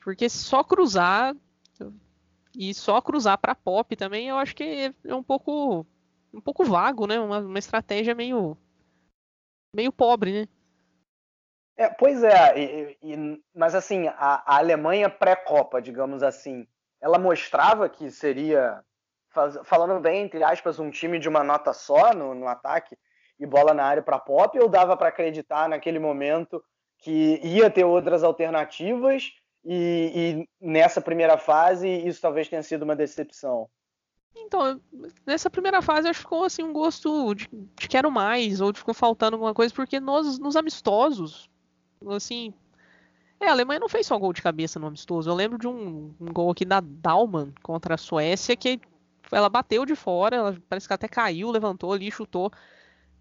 Porque 0.00 0.28
só 0.28 0.62
cruzar 0.64 1.34
e 2.56 2.72
só 2.72 3.00
cruzar 3.00 3.38
para 3.38 3.54
pop 3.54 3.94
também, 3.96 4.28
eu 4.28 4.36
acho 4.36 4.54
que 4.54 4.94
é 5.04 5.14
um 5.14 5.22
pouco 5.22 5.86
um 6.32 6.40
pouco 6.40 6.64
vago, 6.64 7.06
né? 7.06 7.18
Uma, 7.20 7.38
uma 7.38 7.58
estratégia 7.58 8.14
meio 8.14 8.56
meio 9.74 9.92
pobre, 9.92 10.40
né? 10.40 10.48
É, 11.76 11.88
pois 11.88 12.22
é, 12.22 12.58
e, 12.58 12.98
e, 13.02 13.42
mas 13.54 13.74
assim, 13.74 14.06
a, 14.06 14.42
a 14.46 14.58
Alemanha 14.58 15.10
pré-Copa, 15.10 15.82
digamos 15.82 16.22
assim, 16.22 16.68
ela 17.00 17.18
mostrava 17.18 17.88
que 17.88 18.10
seria, 18.12 18.80
faz, 19.30 19.58
falando 19.64 20.00
bem, 20.00 20.22
entre 20.22 20.42
aspas, 20.44 20.78
um 20.78 20.90
time 20.90 21.18
de 21.18 21.28
uma 21.28 21.42
nota 21.42 21.72
só 21.72 22.14
no, 22.14 22.32
no 22.32 22.46
ataque 22.46 22.96
e 23.40 23.44
bola 23.44 23.74
na 23.74 23.84
área 23.84 24.02
para 24.02 24.20
Pop, 24.20 24.56
ou 24.58 24.68
dava 24.68 24.96
para 24.96 25.08
acreditar 25.08 25.68
naquele 25.68 25.98
momento 25.98 26.62
que 26.98 27.40
ia 27.42 27.68
ter 27.68 27.84
outras 27.84 28.22
alternativas 28.22 29.32
e, 29.64 30.12
e, 30.14 30.48
nessa 30.60 31.00
primeira 31.00 31.38
fase 31.38 31.88
isso 31.88 32.20
talvez 32.20 32.48
tenha 32.48 32.62
sido 32.62 32.82
uma 32.82 32.96
decepção? 32.96 33.68
Então, 34.36 34.80
nessa 35.24 35.48
primeira 35.48 35.80
fase 35.80 36.08
acho 36.08 36.18
que 36.18 36.24
ficou 36.24 36.44
assim 36.44 36.62
um 36.62 36.72
gosto 36.72 37.34
de, 37.34 37.48
de 37.48 37.88
quero 37.88 38.10
mais 38.10 38.60
ou 38.60 38.72
de 38.72 38.80
ficou 38.80 38.92
faltando 38.92 39.36
alguma 39.36 39.54
coisa 39.54 39.72
porque 39.72 40.00
nós 40.00 40.38
nos 40.38 40.56
amistosos, 40.56 41.48
assim, 42.08 42.52
é, 43.40 43.48
a 43.48 43.52
Alemanha 43.52 43.80
não 43.80 43.88
fez 43.88 44.06
só 44.06 44.18
gol 44.18 44.32
de 44.32 44.42
cabeça 44.42 44.78
no 44.78 44.86
amistoso. 44.86 45.28
Eu 45.28 45.34
lembro 45.34 45.58
de 45.58 45.68
um, 45.68 46.14
um 46.20 46.32
gol 46.32 46.50
aqui 46.50 46.64
da 46.64 46.80
Dalman 46.80 47.52
contra 47.62 47.94
a 47.94 47.98
Suécia 47.98 48.56
que 48.56 48.80
ela 49.30 49.48
bateu 49.48 49.84
de 49.84 49.94
fora, 49.94 50.36
ela 50.36 50.62
parece 50.68 50.86
que 50.86 50.94
até 50.94 51.08
caiu, 51.08 51.50
levantou 51.50 51.92
ali, 51.92 52.10
chutou. 52.10 52.50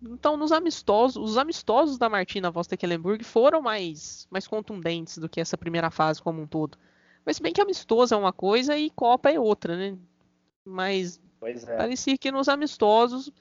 Então, 0.06 0.36
nos 0.36 0.52
amistosos, 0.52 1.16
os 1.16 1.38
amistosos 1.38 1.98
da 1.98 2.10
Martina 2.10 2.52
Voss-Tecklenburg 2.52 3.24
foram 3.24 3.62
mais, 3.62 4.28
mais 4.30 4.46
contundentes 4.46 5.18
do 5.18 5.30
que 5.30 5.40
essa 5.40 5.58
primeira 5.58 5.90
fase 5.90 6.22
como 6.22 6.42
um 6.42 6.48
todo. 6.48 6.78
Mas 7.26 7.40
bem 7.40 7.54
que 7.54 7.62
amistoso 7.62 8.14
é 8.14 8.18
uma 8.18 8.34
coisa 8.34 8.78
e 8.78 8.90
Copa 8.90 9.32
é 9.32 9.40
outra, 9.40 9.78
né? 9.78 9.98
Mas 10.66 11.22
é. 11.42 11.78
parecia 11.78 12.18
que 12.18 12.32
nos 12.32 12.50
amistosos 12.50 13.32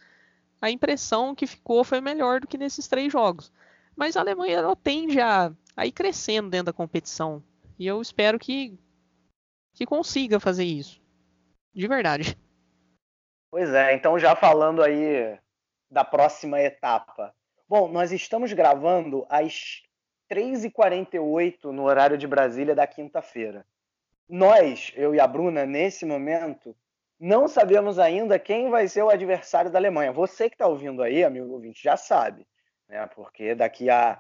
a 0.61 0.71
impressão 0.71 1.35
que 1.35 1.47
ficou 1.47 1.83
foi 1.83 2.01
melhor 2.01 2.41
do 2.41 2.47
que 2.47 2.57
nesses 2.57 2.87
três 2.87 3.13
jogos. 3.13 3.51
Mas 3.97 4.17
a 4.17 4.21
Alemanha 4.21 4.59
ela 4.59 4.77
tende 4.77 5.21
a, 5.21 5.53
a 5.77 5.87
ir 5.87 5.93
crescendo 5.93 6.49
dentro 6.49 6.67
da 6.67 6.73
competição. 6.73 7.43
E 7.77 7.87
eu 7.87 8.01
espero 8.01 8.39
que, 8.39 8.79
que 9.75 9.85
consiga 9.85 10.39
fazer 10.39 10.65
isso. 10.65 11.03
De 11.75 11.89
verdade. 11.89 12.39
Pois 13.51 13.69
é, 13.71 13.95
então 13.95 14.19
já 14.19 14.37
falando 14.37 14.83
aí 14.83 15.37
da 15.93 16.03
próxima 16.03 16.59
etapa. 16.59 17.35
Bom, 17.69 17.87
nós 17.87 18.13
estamos 18.13 18.51
gravando 18.55 19.27
às 19.29 19.83
3h48 20.31 21.65
no 21.65 21.85
horário 21.85 22.17
de 22.17 22.27
Brasília 22.27 22.75
da 22.75 22.87
quinta-feira. 22.87 23.67
Nós, 24.27 24.91
eu 24.97 25.15
e 25.15 25.21
a 25.21 25.27
Bruna, 25.27 25.67
nesse 25.67 26.07
momento, 26.07 26.75
não 27.21 27.47
sabemos 27.47 27.99
ainda 27.99 28.39
quem 28.39 28.71
vai 28.71 28.89
ser 28.89 29.03
o 29.03 29.11
adversário 29.11 29.71
da 29.71 29.79
Alemanha. 29.79 30.11
Você 30.13 30.49
que 30.49 30.55
está 30.55 30.67
ouvindo 30.67 31.03
aí, 31.03 31.23
amigo 31.23 31.53
ouvinte, 31.53 31.83
já 31.83 31.97
sabe, 31.97 32.47
né? 32.89 33.07
porque 33.15 33.55
daqui 33.55 33.91
a 33.91 34.19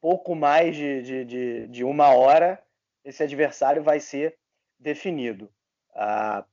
pouco 0.00 0.36
mais 0.36 0.76
de, 0.76 1.02
de, 1.02 1.24
de, 1.24 1.66
de 1.66 1.84
uma 1.84 2.14
hora 2.14 2.62
esse 3.04 3.24
adversário 3.24 3.82
vai 3.82 3.98
ser 3.98 4.38
definido. 4.78 5.50
Ah, 5.92 6.44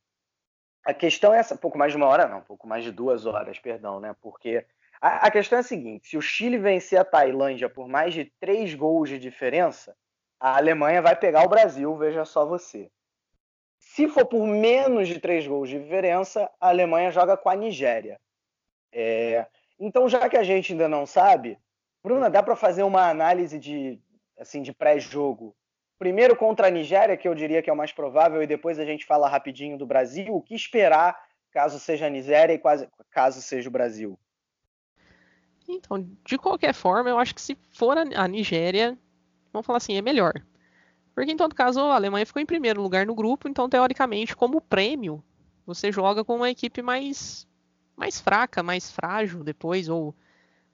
a 0.86 0.94
questão 0.94 1.34
é 1.34 1.40
essa, 1.40 1.58
pouco 1.58 1.78
mais 1.78 1.92
de 1.92 1.98
uma 1.98 2.06
hora, 2.06 2.28
não, 2.28 2.42
pouco 2.42 2.68
mais 2.68 2.84
de 2.84 2.92
duas 2.92 3.26
horas, 3.26 3.58
perdão, 3.58 4.00
né? 4.00 4.16
Porque 4.22 4.64
a, 5.02 5.28
a, 5.28 5.32
questão 5.32 5.58
é 5.58 5.62
a 5.62 5.64
seguinte: 5.64 6.08
se 6.08 6.18
o 6.18 6.22
Chile 6.22 6.60
vencer 6.60 7.00
a 7.00 7.04
Tailândia 7.04 7.68
por 7.68 7.88
mais 7.88 8.14
de 8.14 8.26
três 8.40 8.76
gols 8.76 9.10
de 9.10 9.18
diferença, 9.18 9.96
a 10.40 10.56
Alemanha 10.58 11.02
vai 11.02 11.16
pegar 11.16 11.44
o 11.44 11.50
Brasil, 11.50 11.96
veja 11.98 12.24
só 12.24 12.46
você. 12.46 12.92
Se 13.80 14.08
for 14.08 14.26
por 14.26 14.46
menos 14.46 15.08
de 15.08 15.20
três 15.20 15.48
gols 15.48 15.70
de 15.70 15.80
diferença, 15.80 16.50
a 16.62 16.70
Alemanha 16.70 17.12
joga 17.12 17.36
com 17.36 17.50
a 17.50 17.56
Nigéria. 17.56 18.20
É, 18.92 19.48
então, 19.80 20.08
já 20.08 20.30
que 20.30 20.38
a 20.38 20.44
gente 20.44 20.72
ainda 20.72 20.88
não 20.88 21.06
sabe, 21.06 21.58
Bruna, 22.04 22.30
dá 22.30 22.44
para 22.44 22.56
fazer 22.56 22.84
uma 22.84 23.10
análise 23.10 23.58
de, 23.60 24.00
assim, 24.38 24.62
de 24.62 24.72
pré-jogo 24.72 25.56
primeiro 25.98 26.36
contra 26.36 26.68
a 26.68 26.70
Nigéria, 26.70 27.18
que 27.18 27.28
eu 27.28 27.36
diria 27.36 27.62
que 27.62 27.70
é 27.70 27.74
o 27.74 27.78
mais 27.78 27.92
provável, 27.92 28.42
e 28.42 28.48
depois 28.48 28.80
a 28.80 28.86
gente 28.86 29.06
fala 29.06 29.30
rapidinho 29.30 29.78
do 29.78 29.86
Brasil. 29.86 30.34
O 30.34 30.42
que 30.42 30.56
esperar 30.56 31.20
caso 31.52 31.80
seja 31.80 32.08
a 32.08 32.10
Nigéria 32.10 32.54
e 32.54 32.62
caso 33.10 33.42
seja 33.42 33.70
o 33.70 33.72
Brasil? 33.72 34.20
Então, 35.68 36.08
de 36.24 36.38
qualquer 36.38 36.74
forma, 36.74 37.10
eu 37.10 37.18
acho 37.18 37.34
que 37.34 37.42
se 37.42 37.58
for 37.74 37.98
a 37.98 38.28
Nigéria, 38.28 38.98
vamos 39.52 39.66
falar 39.66 39.78
assim, 39.78 39.98
é 39.98 40.02
melhor. 40.02 40.34
Porque 41.16 41.32
em 41.32 41.38
todo 41.38 41.56
caso, 41.56 41.80
a 41.80 41.96
Alemanha 41.96 42.26
ficou 42.26 42.42
em 42.42 42.46
primeiro 42.46 42.82
lugar 42.82 43.06
no 43.06 43.16
grupo, 43.16 43.48
então 43.48 43.70
teoricamente, 43.70 44.36
como 44.36 44.60
prêmio, 44.60 45.24
você 45.66 45.92
joga 45.92 46.24
com 46.24 46.36
uma 46.36 46.50
equipe 46.50 46.82
mais 46.82 47.48
mais 47.96 48.20
fraca, 48.20 48.62
mais 48.62 48.92
frágil 48.92 49.42
depois, 49.42 49.88
ou 49.88 50.14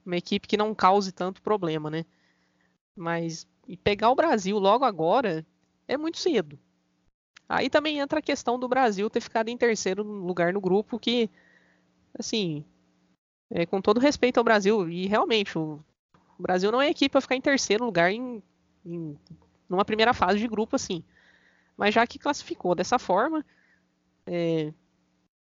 uma 0.04 0.16
equipe 0.16 0.48
que 0.48 0.56
não 0.56 0.74
cause 0.74 1.12
tanto 1.12 1.40
problema, 1.40 1.88
né? 1.88 2.04
Mas 2.96 3.46
e 3.66 3.76
pegar 3.76 4.10
o 4.10 4.14
Brasil 4.14 4.58
logo 4.58 4.84
agora 4.84 5.46
é 5.86 5.96
muito 5.96 6.18
cedo. 6.18 6.58
Aí 7.48 7.68
também 7.68 7.98
entra 7.98 8.18
a 8.18 8.22
questão 8.22 8.58
do 8.58 8.68
Brasil 8.68 9.10
ter 9.10 9.20
ficado 9.20 9.48
em 9.48 9.56
terceiro 9.56 10.02
lugar 10.02 10.52
no 10.52 10.60
grupo, 10.60 10.98
que, 10.98 11.28
assim, 12.18 12.64
é, 13.50 13.66
com 13.66 13.80
todo 13.80 14.00
respeito 14.00 14.38
ao 14.38 14.44
Brasil, 14.44 14.88
e 14.88 15.06
realmente, 15.06 15.58
o, 15.58 15.84
o 16.38 16.42
Brasil 16.42 16.72
não 16.72 16.80
é 16.80 16.88
equipe 16.88 17.10
para 17.10 17.20
ficar 17.20 17.36
em 17.36 17.40
terceiro 17.40 17.84
lugar 17.84 18.10
em, 18.10 18.42
em 18.84 19.18
numa 19.68 19.84
primeira 19.84 20.14
fase 20.14 20.38
de 20.38 20.48
grupo, 20.48 20.76
assim. 20.76 21.04
Mas 21.76 21.94
já 21.94 22.06
que 22.06 22.18
classificou 22.18 22.74
dessa 22.74 22.98
forma, 22.98 23.44
é, 24.26 24.72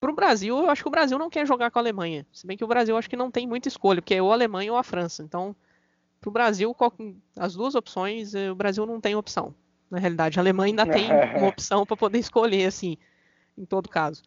para 0.01 0.11
o 0.11 0.15
Brasil, 0.15 0.57
eu 0.57 0.71
acho 0.71 0.83
que 0.83 0.89
o 0.89 0.93
Brasil 0.93 1.19
não 1.19 1.31
quer 1.31 1.47
jogar 1.47 1.71
com 1.71 1.79
a 1.79 1.83
Alemanha. 1.83 2.27
Se 2.33 2.47
bem 2.47 2.57
que 2.57 2.65
o 2.65 2.69
Brasil 2.69 2.97
acho 2.97 3.11
que 3.11 3.17
não 3.17 3.31
tem 3.31 3.47
muita 3.47 3.69
escolha, 3.69 4.01
porque 4.01 4.15
é 4.15 4.23
ou 4.23 4.31
a 4.31 4.35
Alemanha 4.35 4.73
ou 4.73 4.79
a 4.79 4.83
França. 4.85 5.23
Então, 5.23 5.55
para 6.21 6.29
o 6.29 6.33
Brasil, 6.33 6.75
as 7.37 7.55
duas 7.55 7.75
opções, 7.75 8.35
eh, 8.35 8.51
o 8.51 8.55
Brasil 8.55 8.85
não 8.87 9.01
tem 9.01 9.15
opção. 9.15 9.55
Na 9.91 9.99
realidade, 9.99 10.39
a 10.39 10.43
Alemanha 10.43 10.73
ainda 10.73 10.87
tem 10.87 11.09
uma 11.39 11.49
opção 11.49 11.87
para 11.87 11.97
poder 11.97 12.19
escolher, 12.19 12.67
assim, 12.67 12.97
em 13.57 13.65
todo 13.65 13.89
caso. 13.89 14.23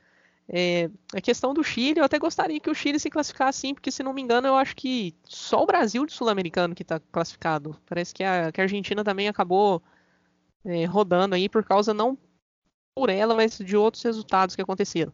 É, 0.54 0.90
a 1.14 1.22
questão 1.22 1.54
do 1.54 1.64
Chile, 1.64 2.00
eu 2.00 2.04
até 2.04 2.20
gostaria 2.20 2.60
que 2.60 2.70
o 2.70 2.76
Chile 2.76 3.00
se 3.00 3.10
classificasse 3.10 3.66
assim, 3.68 3.74
porque 3.74 3.92
se 3.92 4.04
não 4.04 4.14
me 4.14 4.22
engano, 4.22 4.48
eu 4.48 4.56
acho 4.56 4.76
que 4.76 5.16
só 5.24 5.64
o 5.64 5.66
Brasil 5.66 6.06
de 6.06 6.12
sul-americano 6.12 6.76
que 6.76 6.82
está 6.82 7.00
classificado. 7.00 7.80
Parece 7.86 8.14
que 8.14 8.24
a, 8.24 8.52
que 8.52 8.60
a, 8.60 8.64
Argentina 8.66 9.04
também 9.04 9.30
acabou 9.30 9.82
é, 10.66 10.86
rodando 10.86 11.36
aí 11.36 11.48
por 11.48 11.64
causa 11.64 11.94
não 11.94 12.18
por 12.94 13.10
ela, 13.10 13.34
mas 13.34 13.58
de 13.58 13.78
outros 13.78 14.04
resultados 14.04 14.56
que 14.56 14.62
aconteceram. 14.62 15.14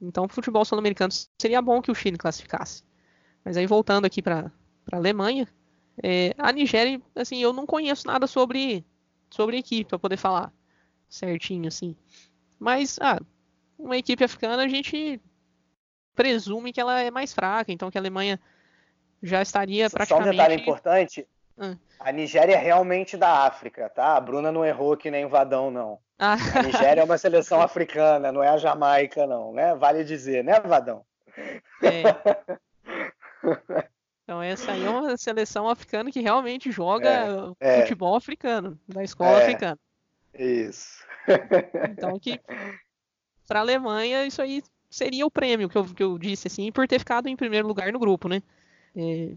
Então, 0.00 0.26
o 0.26 0.28
futebol 0.28 0.64
sul-americano 0.64 1.12
seria 1.40 1.60
bom 1.60 1.82
que 1.82 1.90
o 1.90 1.94
Chile 1.94 2.16
classificasse. 2.16 2.84
Mas 3.44 3.56
aí 3.56 3.66
voltando 3.66 4.04
aqui 4.04 4.22
para 4.22 4.52
a 4.92 4.96
Alemanha, 4.96 5.48
é, 6.02 6.34
a 6.38 6.52
Nigéria, 6.52 7.00
assim, 7.14 7.38
eu 7.38 7.52
não 7.52 7.66
conheço 7.66 8.06
nada 8.06 8.26
sobre, 8.26 8.84
sobre 9.30 9.56
a 9.56 9.58
equipe 9.60 9.88
para 9.88 9.98
poder 9.98 10.16
falar 10.16 10.52
certinho, 11.08 11.68
assim. 11.68 11.96
Mas, 12.58 12.98
ah, 13.00 13.18
uma 13.78 13.96
equipe 13.96 14.22
africana 14.22 14.64
a 14.64 14.68
gente 14.68 15.20
presume 16.14 16.72
que 16.72 16.80
ela 16.80 17.00
é 17.00 17.10
mais 17.10 17.32
fraca, 17.32 17.72
então 17.72 17.90
que 17.90 17.98
a 17.98 18.00
Alemanha 18.00 18.40
já 19.22 19.40
estaria 19.42 19.88
praticamente... 19.88 20.24
Só 20.24 20.30
um 20.30 20.36
detalhe 20.36 20.60
importante, 20.60 21.26
ah. 21.58 21.76
a 22.00 22.12
Nigéria 22.12 22.54
é 22.54 22.58
realmente 22.58 23.16
da 23.16 23.46
África, 23.46 23.88
tá? 23.88 24.16
A 24.16 24.20
Bruna 24.20 24.52
não 24.52 24.64
errou 24.64 24.96
que 24.96 25.10
nem 25.10 25.26
Vadão, 25.26 25.70
não. 25.70 25.98
Ah. 26.18 26.36
A 26.54 26.62
Nigéria 26.62 27.00
é 27.00 27.04
uma 27.04 27.18
seleção 27.18 27.60
africana, 27.60 28.32
não 28.32 28.42
é 28.42 28.48
a 28.48 28.58
Jamaica, 28.58 29.26
não, 29.26 29.52
né? 29.52 29.74
Vale 29.74 30.04
dizer, 30.04 30.42
né, 30.42 30.58
Vadão? 30.60 31.04
É. 31.82 32.02
Então 34.28 34.42
essa 34.42 34.72
aí 34.72 34.84
é 34.84 34.90
uma 34.90 35.16
seleção 35.16 35.66
africana 35.70 36.12
que 36.12 36.20
realmente 36.20 36.70
joga 36.70 37.54
é, 37.58 37.80
futebol 37.80 38.12
é. 38.12 38.18
africano, 38.18 38.78
da 38.86 39.02
escola 39.02 39.38
é, 39.38 39.42
africana. 39.42 39.78
Isso. 40.38 41.02
Então 41.92 42.18
que 42.20 42.38
para 43.48 43.60
a 43.60 43.62
Alemanha 43.62 44.26
isso 44.26 44.42
aí 44.42 44.62
seria 44.90 45.24
o 45.24 45.30
prêmio 45.30 45.66
que 45.66 45.78
eu, 45.78 45.84
que 45.86 46.02
eu 46.02 46.18
disse 46.18 46.46
assim 46.46 46.70
por 46.70 46.86
ter 46.86 46.98
ficado 46.98 47.26
em 47.26 47.36
primeiro 47.36 47.66
lugar 47.66 47.90
no 47.90 47.98
grupo, 47.98 48.28
né? 48.28 48.42
É, 48.94 49.32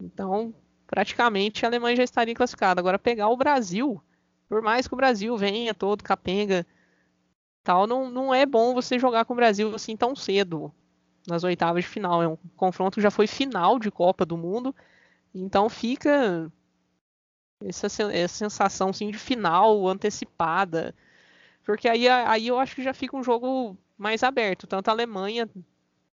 então 0.00 0.52
praticamente 0.84 1.64
a 1.64 1.68
Alemanha 1.68 1.94
já 1.94 2.02
estaria 2.02 2.34
classificada. 2.34 2.80
Agora 2.80 2.98
pegar 2.98 3.28
o 3.28 3.36
Brasil, 3.36 4.02
por 4.48 4.60
mais 4.60 4.88
que 4.88 4.94
o 4.94 4.96
Brasil 4.96 5.36
venha 5.36 5.72
todo 5.72 6.02
capenga, 6.02 6.66
tal, 7.62 7.86
não, 7.86 8.10
não 8.10 8.34
é 8.34 8.44
bom 8.44 8.74
você 8.74 8.98
jogar 8.98 9.26
com 9.26 9.32
o 9.32 9.36
Brasil 9.36 9.72
assim 9.76 9.96
tão 9.96 10.16
cedo 10.16 10.74
nas 11.26 11.44
oitavas 11.44 11.84
de 11.84 11.90
final. 11.90 12.22
É 12.22 12.28
um 12.28 12.36
confronto 12.56 12.96
que 12.96 13.00
já 13.00 13.10
foi 13.10 13.26
final 13.26 13.78
de 13.78 13.90
Copa 13.90 14.24
do 14.24 14.36
Mundo. 14.36 14.74
Então 15.34 15.68
fica 15.68 16.50
essa, 17.64 17.86
essa 17.86 18.34
sensação 18.34 18.90
assim, 18.90 19.10
de 19.10 19.18
final 19.18 19.86
antecipada. 19.88 20.94
Porque 21.64 21.88
aí, 21.88 22.08
aí 22.08 22.46
eu 22.46 22.58
acho 22.58 22.74
que 22.74 22.82
já 22.82 22.92
fica 22.92 23.16
um 23.16 23.24
jogo 23.24 23.76
mais 23.96 24.22
aberto. 24.22 24.66
Tanto 24.66 24.88
a 24.88 24.92
Alemanha, 24.92 25.48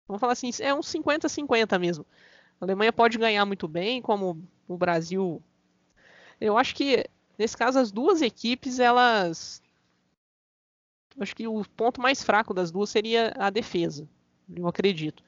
vamos 0.07 0.19
falar 0.19 0.33
assim, 0.33 0.49
é 0.59 0.73
um 0.73 0.81
50-50 0.81 1.79
mesmo. 1.79 2.05
A 2.59 2.65
Alemanha 2.65 2.91
pode 2.91 3.17
ganhar 3.17 3.45
muito 3.45 3.67
bem, 3.67 4.01
como 4.01 4.43
o 4.67 4.77
Brasil. 4.77 5.41
Eu 6.41 6.57
acho 6.57 6.75
que, 6.75 7.05
nesse 7.37 7.55
caso, 7.55 7.79
as 7.79 7.91
duas 7.91 8.21
equipes, 8.21 8.79
elas. 8.79 9.61
Acho 11.19 11.35
que 11.35 11.47
o 11.47 11.63
ponto 11.75 12.01
mais 12.01 12.21
fraco 12.21 12.53
das 12.53 12.69
duas 12.69 12.89
seria 12.89 13.33
a 13.37 13.49
defesa 13.49 14.07
eu 14.55 14.67
acredito. 14.67 15.23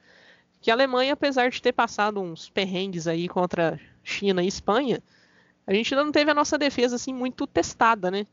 Que 0.60 0.70
a 0.70 0.74
Alemanha, 0.74 1.14
apesar 1.14 1.50
de 1.50 1.60
ter 1.60 1.72
passado 1.72 2.20
uns 2.20 2.50
perrengues 2.50 3.06
aí 3.06 3.28
contra 3.28 3.80
China 4.02 4.42
e 4.42 4.46
Espanha, 4.46 5.02
a 5.66 5.72
gente 5.72 5.94
ainda 5.94 6.04
não 6.04 6.12
teve 6.12 6.30
a 6.30 6.34
nossa 6.34 6.58
defesa 6.58 6.96
assim 6.96 7.14
muito 7.14 7.46
testada, 7.46 8.10
né? 8.10 8.26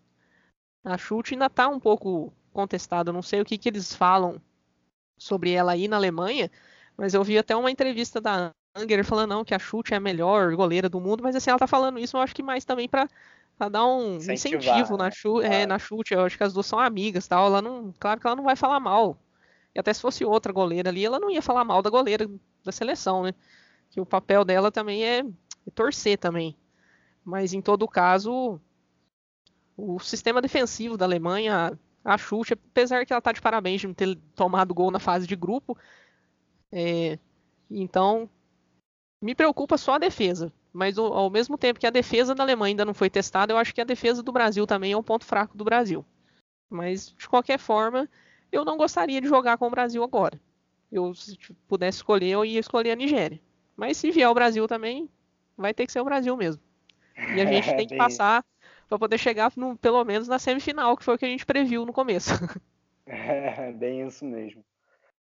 A 0.83 0.97
chute 0.97 1.33
ainda 1.33 1.45
está 1.45 1.67
um 1.67 1.79
pouco 1.79 2.33
contestada. 2.51 3.13
Não 3.13 3.21
sei 3.21 3.41
o 3.41 3.45
que, 3.45 3.57
que 3.57 3.69
eles 3.69 3.93
falam 3.93 4.41
sobre 5.17 5.51
ela 5.51 5.71
aí 5.71 5.87
na 5.87 5.97
Alemanha, 5.97 6.49
mas 6.95 7.13
eu 7.13 7.23
vi 7.23 7.37
até 7.37 7.55
uma 7.55 7.71
entrevista 7.71 8.19
da 8.19 8.51
Anger 8.75 9.03
falando 9.03 9.31
não, 9.31 9.45
que 9.45 9.55
a 9.55 9.59
Chute 9.59 9.93
é 9.93 9.97
a 9.97 9.99
melhor 9.99 10.55
goleira 10.55 10.87
do 10.87 11.01
mundo, 11.01 11.23
mas 11.23 11.35
assim, 11.35 11.49
ela 11.49 11.59
tá 11.59 11.65
falando 11.65 11.97
isso, 11.97 12.15
eu 12.15 12.21
acho 12.21 12.35
que 12.35 12.43
mais 12.43 12.63
também 12.63 12.87
para 12.87 13.09
dar 13.69 13.85
um 13.85 14.17
Incentivar, 14.17 14.59
incentivo 14.61 14.97
né? 14.97 15.05
na, 15.05 15.11
chute, 15.11 15.45
é, 15.45 15.65
na 15.65 15.79
chute. 15.79 16.13
Eu 16.13 16.23
acho 16.25 16.37
que 16.37 16.43
as 16.43 16.53
duas 16.53 16.65
são 16.65 16.79
amigas 16.79 17.27
tal. 17.27 17.47
Ela 17.47 17.61
não, 17.61 17.93
claro 17.99 18.19
que 18.19 18.27
ela 18.27 18.35
não 18.35 18.43
vai 18.43 18.55
falar 18.55 18.79
mal. 18.79 19.17
E 19.77 19.79
até 19.79 19.93
se 19.93 20.01
fosse 20.01 20.25
outra 20.25 20.51
goleira 20.51 20.89
ali, 20.89 21.05
ela 21.05 21.19
não 21.19 21.29
ia 21.29 21.39
falar 21.39 21.63
mal 21.63 21.83
da 21.83 21.89
goleira 21.91 22.27
da 22.65 22.71
seleção, 22.71 23.21
né? 23.21 23.35
Que 23.91 24.01
o 24.01 24.05
papel 24.07 24.43
dela 24.43 24.71
também 24.71 25.05
é, 25.05 25.19
é 25.19 25.71
torcer 25.75 26.17
também. 26.17 26.57
Mas 27.23 27.53
em 27.53 27.61
todo 27.61 27.87
caso, 27.87 28.59
o 29.77 29.99
sistema 29.99 30.41
defensivo 30.41 30.97
da 30.97 31.05
Alemanha, 31.05 31.77
a 32.03 32.17
chute, 32.17 32.53
apesar 32.53 33.05
que 33.05 33.13
ela 33.13 33.21
tá 33.21 33.31
de 33.31 33.39
parabéns 33.39 33.81
de 33.81 33.85
não 33.85 33.93
ter 33.93 34.17
tomado 34.33 34.73
gol 34.73 34.89
na 34.89 34.97
fase 34.97 35.27
de 35.27 35.35
grupo, 35.35 35.77
é, 36.71 37.19
então 37.69 38.27
me 39.21 39.35
preocupa 39.35 39.77
só 39.77 39.93
a 39.93 39.99
defesa. 39.99 40.51
Mas 40.73 40.97
ao 40.97 41.29
mesmo 41.29 41.55
tempo 41.55 41.79
que 41.79 41.85
a 41.85 41.91
defesa 41.91 42.33
da 42.33 42.41
Alemanha 42.41 42.71
ainda 42.71 42.85
não 42.85 42.95
foi 42.95 43.11
testada, 43.11 43.53
eu 43.53 43.57
acho 43.59 43.75
que 43.75 43.81
a 43.81 43.85
defesa 43.85 44.23
do 44.23 44.31
Brasil 44.31 44.65
também 44.65 44.93
é 44.93 44.97
um 44.97 45.03
ponto 45.03 45.23
fraco 45.23 45.55
do 45.55 45.63
Brasil. 45.63 46.03
Mas 46.67 47.13
de 47.15 47.29
qualquer 47.29 47.59
forma, 47.59 48.09
eu 48.51 48.65
não 48.65 48.77
gostaria 48.77 49.21
de 49.21 49.27
jogar 49.27 49.57
com 49.57 49.67
o 49.67 49.71
Brasil 49.71 50.03
agora. 50.03 50.39
Eu, 50.91 51.13
se 51.13 51.37
pudesse 51.67 51.97
escolher, 51.97 52.29
eu 52.29 52.45
ia 52.45 52.59
escolher 52.59 52.91
a 52.91 52.95
Nigéria. 52.95 53.39
Mas 53.75 53.97
se 53.97 54.09
vier 54.11 54.29
o 54.29 54.33
Brasil 54.33 54.67
também, 54.67 55.09
vai 55.57 55.73
ter 55.73 55.85
que 55.85 55.91
ser 55.91 55.99
o 55.99 56.05
Brasil 56.05 56.35
mesmo. 56.37 56.61
E 57.35 57.41
a 57.41 57.45
gente 57.45 57.73
tem 57.75 57.87
que 57.87 57.95
passar 57.95 58.43
para 58.87 58.99
poder 58.99 59.17
chegar 59.17 59.51
no, 59.55 59.75
pelo 59.77 60.03
menos 60.05 60.27
na 60.27 60.39
semifinal, 60.39 60.95
que 60.95 61.03
foi 61.03 61.15
o 61.15 61.17
que 61.17 61.25
a 61.25 61.29
gente 61.29 61.45
previu 61.45 61.85
no 61.85 61.93
começo. 61.93 62.31
É, 63.09 63.71
bem 63.71 64.05
isso 64.05 64.25
mesmo. 64.25 64.61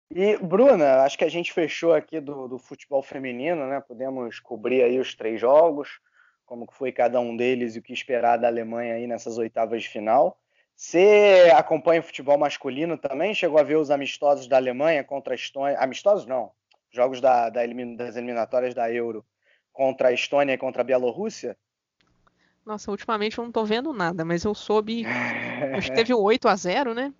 E, 0.09 0.37
Bruna, 0.37 1.03
acho 1.03 1.17
que 1.19 1.23
a 1.23 1.29
gente 1.29 1.53
fechou 1.53 1.93
aqui 1.93 2.19
do, 2.19 2.47
do, 2.47 2.57
futebol 2.57 3.03
feminino, 3.03 3.67
né? 3.67 3.79
Podemos 3.79 4.39
cobrir 4.39 4.81
aí 4.81 4.99
os 4.99 5.13
três 5.13 5.39
jogos, 5.39 5.99
como 6.47 6.67
foi 6.71 6.91
cada 6.91 7.19
um 7.19 7.37
deles 7.37 7.75
e 7.75 7.79
o 7.79 7.83
que 7.83 7.93
esperar 7.93 8.37
da 8.37 8.47
Alemanha 8.47 8.95
aí 8.95 9.05
nessas 9.05 9.37
oitavas 9.37 9.83
de 9.83 9.89
final. 9.89 10.39
Você 10.75 11.51
acompanha 11.55 12.01
o 12.01 12.03
futebol 12.03 12.37
masculino 12.37 12.97
também? 12.97 13.33
Chegou 13.33 13.57
a 13.57 13.63
ver 13.63 13.77
os 13.77 13.89
amistosos 13.89 14.47
da 14.47 14.57
Alemanha 14.57 15.03
contra 15.03 15.33
a 15.33 15.35
Estônia? 15.35 15.79
Amistosos 15.79 16.25
não, 16.25 16.51
jogos 16.91 17.21
da, 17.21 17.49
da 17.49 17.63
elimin... 17.63 17.95
das 17.95 18.15
eliminatórias 18.17 18.73
da 18.73 18.91
Euro 18.91 19.25
contra 19.71 20.09
a 20.09 20.11
Estônia 20.11 20.53
e 20.53 20.57
contra 20.57 20.81
a 20.81 20.85
Bielorrússia? 20.85 21.57
Nossa, 22.65 22.91
ultimamente 22.91 23.37
eu 23.37 23.43
não 23.43 23.51
tô 23.51 23.63
vendo 23.63 23.93
nada, 23.93 24.25
mas 24.25 24.43
eu 24.43 24.53
soube. 24.53 25.05
Acho 25.77 25.89
que 25.91 25.95
teve 25.95 26.13
o 26.13 26.21
8 26.21 26.47
a 26.47 26.55
0 26.55 26.93
né? 26.93 27.13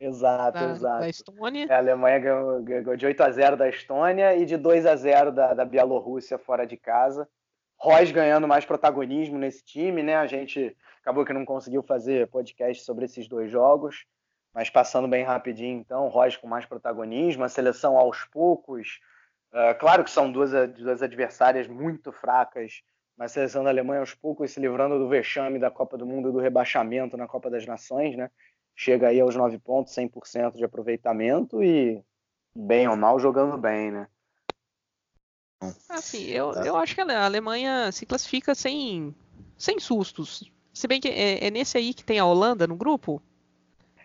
Exato, 0.00 0.58
da, 0.58 0.70
exato. 0.70 1.00
Da 1.00 1.08
Estônia. 1.08 1.66
É, 1.68 1.74
a 1.74 1.78
Alemanha 1.78 2.18
ganhou, 2.18 2.62
ganhou, 2.62 2.96
de 2.96 3.06
8 3.06 3.22
a 3.22 3.30
0 3.30 3.56
da 3.56 3.68
Estônia 3.68 4.36
e 4.36 4.46
de 4.46 4.56
2 4.56 4.86
a 4.86 4.94
0 4.96 5.32
da, 5.32 5.52
da 5.52 5.64
Bielorrússia 5.64 6.38
fora 6.38 6.66
de 6.66 6.76
casa. 6.76 7.28
Royce 7.76 8.12
ganhando 8.12 8.48
mais 8.48 8.64
protagonismo 8.64 9.38
nesse 9.38 9.64
time, 9.64 10.02
né? 10.02 10.16
A 10.16 10.26
gente 10.26 10.76
acabou 11.00 11.24
que 11.24 11.32
não 11.32 11.44
conseguiu 11.44 11.82
fazer 11.82 12.28
podcast 12.28 12.84
sobre 12.84 13.04
esses 13.04 13.28
dois 13.28 13.50
jogos, 13.50 14.06
mas 14.54 14.70
passando 14.70 15.08
bem 15.08 15.24
rapidinho, 15.24 15.78
então, 15.78 16.08
Royce 16.08 16.38
com 16.38 16.46
mais 16.46 16.64
protagonismo, 16.64 17.44
a 17.44 17.48
seleção 17.48 17.98
aos 17.98 18.24
poucos. 18.24 19.00
Uh, 19.52 19.78
claro 19.78 20.02
que 20.02 20.10
são 20.10 20.32
duas, 20.32 20.50
duas 20.72 21.02
adversárias 21.02 21.68
muito 21.68 22.10
fracas 22.12 22.82
mas 23.16 23.30
a 23.30 23.34
seleção 23.34 23.62
da 23.62 23.70
Alemanha 23.70 24.00
aos 24.00 24.14
poucos 24.14 24.52
se 24.52 24.60
livrando 24.60 24.98
do 24.98 25.08
vexame 25.08 25.58
da 25.58 25.70
Copa 25.70 25.96
do 25.96 26.06
Mundo 26.06 26.28
e 26.28 26.32
do 26.32 26.38
rebaixamento 26.38 27.16
na 27.16 27.28
Copa 27.28 27.48
das 27.48 27.64
Nações, 27.64 28.16
né? 28.16 28.30
Chega 28.74 29.08
aí 29.08 29.20
aos 29.20 29.36
9 29.36 29.58
pontos, 29.58 29.94
100% 29.94 30.56
de 30.56 30.64
aproveitamento 30.64 31.62
e 31.62 32.02
bem 32.56 32.88
ou 32.88 32.96
mal 32.96 33.20
jogando 33.20 33.56
bem, 33.56 33.92
né? 33.92 34.08
Assim, 35.88 36.24
eu, 36.24 36.52
tá. 36.52 36.64
eu 36.64 36.76
acho 36.76 36.94
que 36.94 37.00
a 37.00 37.24
Alemanha 37.24 37.90
se 37.92 38.04
classifica 38.04 38.54
sem, 38.54 39.14
sem 39.56 39.78
sustos. 39.78 40.50
Se 40.72 40.88
bem 40.88 41.00
que 41.00 41.08
é, 41.08 41.46
é 41.46 41.50
nesse 41.50 41.78
aí 41.78 41.94
que 41.94 42.04
tem 42.04 42.18
a 42.18 42.24
Holanda 42.24 42.66
no 42.66 42.76
grupo? 42.76 43.22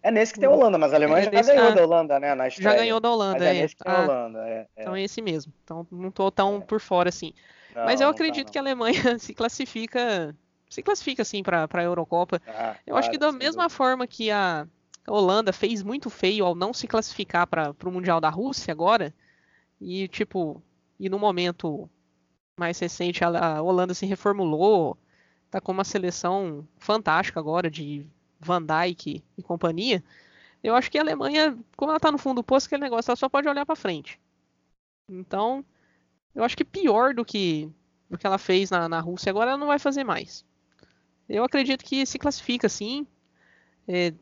É 0.02 0.12
nesse 0.12 0.34
que 0.34 0.40
tem 0.40 0.48
a 0.48 0.52
Holanda, 0.52 0.78
mas 0.78 0.94
a 0.94 0.96
Alemanha 0.96 1.22
é 1.22 1.24
já 1.26 1.32
nesse, 1.32 1.54
ganhou 1.54 1.68
ah, 1.68 1.72
da 1.72 1.84
Holanda, 1.84 2.20
né? 2.20 2.36
Na. 2.36 2.50
Já 2.50 2.74
ganhou 2.74 3.00
da 3.00 3.12
Holanda, 3.12 3.46
é. 3.46 3.50
é. 3.58 3.62
Nesse 3.62 3.76
que 3.76 3.84
tem 3.84 3.94
ah, 3.94 3.98
a 3.98 4.04
Holanda, 4.04 4.40
é, 4.48 4.68
é, 4.76 4.82
Então 4.82 4.96
é 4.96 5.04
esse 5.04 5.22
mesmo. 5.22 5.52
Então 5.64 5.86
não 5.92 6.12
tô 6.12 6.32
tão 6.32 6.58
é. 6.58 6.62
por 6.62 6.80
fora 6.80 7.10
assim. 7.10 7.34
Não, 7.76 7.86
Mas 7.86 8.00
eu 8.00 8.08
tá, 8.08 8.14
acredito 8.14 8.48
tá, 8.48 8.52
que 8.54 8.58
a 8.58 8.62
Alemanha 8.62 8.94
se 9.20 9.34
classifica, 9.34 10.36
se 10.70 10.82
classifica 10.82 11.22
assim 11.22 11.44
para 11.44 11.68
a 11.72 11.84
Eurocopa. 11.84 12.42
Ah, 12.48 12.76
eu 12.86 12.94
claro, 12.94 13.00
acho 13.00 13.12
que 13.12 13.18
da 13.18 13.32
mesma 13.32 13.64
dúvida. 13.64 13.70
forma 13.70 14.08
que 14.08 14.32
a 14.32 14.66
Holanda 15.08 15.52
fez 15.52 15.84
muito 15.84 16.10
feio 16.10 16.46
ao 16.46 16.56
não 16.56 16.74
se 16.74 16.88
classificar 16.88 17.46
para 17.48 17.74
o 17.84 17.92
Mundial 17.92 18.22
da 18.22 18.30
Rússia 18.30 18.72
agora, 18.72 19.14
e 19.82 20.08
tipo, 20.08 20.62
e 21.00 21.10
no 21.10 21.18
momento 21.18 21.90
mais 22.58 22.78
recente 22.78 23.24
a, 23.24 23.62
Holanda 23.62 23.94
se 23.94 24.06
reformulou, 24.06 24.98
tá 25.50 25.62
com 25.62 25.72
uma 25.72 25.84
seleção 25.84 26.68
fantástica 26.78 27.40
agora 27.40 27.72
de 27.72 28.06
Van 28.40 28.62
Dijk 28.62 29.24
e 29.38 29.44
companhia. 29.44 30.04
Eu 30.62 30.76
acho 30.76 30.92
que 30.92 30.98
a 30.98 31.02
Alemanha, 31.02 31.58
como 31.78 31.92
ela 31.92 32.00
tá 32.00 32.12
no 32.12 32.18
fundo 32.18 32.38
do 32.38 32.44
poço, 32.44 32.68
aquele 32.68 32.84
negócio, 32.84 33.10
ela 33.10 33.16
só 33.16 33.30
pode 33.30 33.48
olhar 33.48 33.66
para 33.66 33.76
frente. 33.76 34.20
Então, 35.08 35.64
eu 36.36 36.44
acho 36.44 36.58
que 36.58 36.66
pior 36.66 37.14
do 37.14 37.24
que 37.24 37.72
do 38.10 38.18
que 38.18 38.26
ela 38.26 38.40
fez 38.40 38.72
na, 38.72 38.90
na 38.90 39.00
Rússia 39.00 39.30
agora 39.30 39.52
ela 39.52 39.60
não 39.60 39.68
vai 39.68 39.78
fazer 39.78 40.04
mais. 40.04 40.44
Eu 41.28 41.44
acredito 41.44 41.86
que 41.86 42.06
se 42.06 42.18
classifica 42.18 42.68
sim. 42.68 43.06
É, 43.88 44.14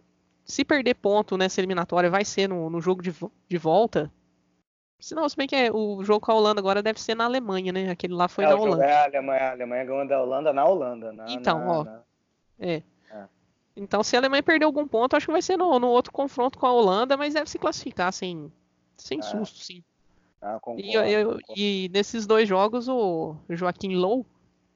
se 0.43 0.63
perder 0.65 0.95
ponto 0.95 1.37
nessa 1.37 1.59
eliminatória 1.59 2.09
vai 2.09 2.25
ser 2.25 2.49
no, 2.49 2.69
no 2.69 2.81
jogo 2.81 3.01
de, 3.01 3.13
de 3.47 3.57
volta. 3.57 4.11
Se 4.99 5.13
não, 5.13 5.29
se 5.29 5.37
bem 5.37 5.47
que 5.47 5.55
é, 5.55 5.71
o 5.71 6.03
jogo 6.03 6.25
com 6.25 6.31
a 6.31 6.35
Holanda 6.35 6.59
agora 6.59 6.81
deve 6.81 6.99
ser 6.99 7.15
na 7.15 7.25
Alemanha, 7.25 7.71
né? 7.71 7.89
Aquele 7.89 8.13
lá 8.13 8.27
foi 8.27 8.43
é, 8.43 8.49
na 8.49 8.55
Holanda. 8.55 8.85
É 8.85 8.93
a 8.93 9.03
Alemanha, 9.05 9.41
a 9.41 9.51
Alemanha 9.51 9.85
ganhou 9.85 10.07
da 10.07 10.21
Holanda 10.21 10.53
na 10.53 10.65
Holanda. 10.65 11.13
Na, 11.13 11.25
então, 11.29 11.59
na, 11.59 11.71
ó. 11.71 11.83
Na... 11.83 12.01
É. 12.59 12.81
é. 13.11 13.23
Então, 13.75 14.01
se 14.01 14.15
a 14.15 14.19
Alemanha 14.19 14.41
perder 14.41 14.65
algum 14.65 14.87
ponto, 14.87 15.15
acho 15.15 15.27
que 15.27 15.31
vai 15.31 15.41
ser 15.41 15.55
no, 15.55 15.79
no 15.79 15.87
outro 15.87 16.11
confronto 16.11 16.57
com 16.57 16.65
a 16.65 16.73
Holanda, 16.73 17.15
mas 17.15 17.35
deve 17.35 17.49
se 17.49 17.59
classificar 17.59 18.11
sem, 18.11 18.51
sem 18.97 19.19
é. 19.19 19.21
susto, 19.21 19.59
sim. 19.59 19.83
Ah, 20.41 20.59
concordo, 20.59 20.81
e, 20.81 20.93
eu, 21.13 21.39
e, 21.55 21.89
nesses 21.91 22.27
dois 22.27 22.47
jogos 22.47 22.87
o 22.87 23.35
Joaquim 23.49 23.95
Low 23.95 24.25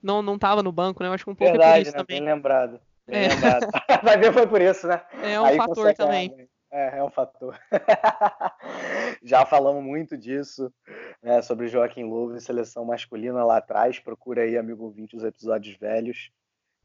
não, 0.02 0.22
não 0.22 0.38
tava 0.38 0.64
no 0.64 0.72
banco, 0.72 1.04
né? 1.04 1.10
Eu 1.10 1.14
acho 1.14 1.24
que 1.24 1.30
um 1.30 1.36
pouco 1.36 1.52
Verdade, 1.52 1.72
é 1.72 1.76
por 1.76 1.82
isso 1.82 1.92
né? 1.92 2.04
também. 2.04 2.20
Bem 2.20 2.34
lembrado. 2.34 2.80
Bem 3.08 3.26
é. 3.26 3.28
lembrado. 3.28 3.68
Vai 4.04 4.18
ver 4.18 4.34
foi 4.34 4.48
por 4.48 4.62
isso, 4.62 4.88
né? 4.88 5.02
É 5.24 5.40
um 5.40 5.46
Aí 5.46 5.58
fator 5.58 5.94
também. 5.94 6.50
É, 6.72 7.00
é 7.00 7.04
um 7.04 7.10
fator. 7.10 7.60
Já 9.22 9.46
falamos 9.46 9.84
muito 9.84 10.18
disso, 10.18 10.74
né, 11.22 11.42
sobre 11.42 11.68
Joaquim 11.68 12.04
Lowe 12.04 12.38
e 12.38 12.42
seleção 12.42 12.86
masculina 12.86 13.44
lá 13.44 13.58
atrás. 13.58 14.00
Procura 14.00 14.44
aí, 14.44 14.58
amigo 14.58 14.86
ouvinte, 14.86 15.16
os 15.16 15.24
episódios 15.24 15.76
velhos. 15.78 16.32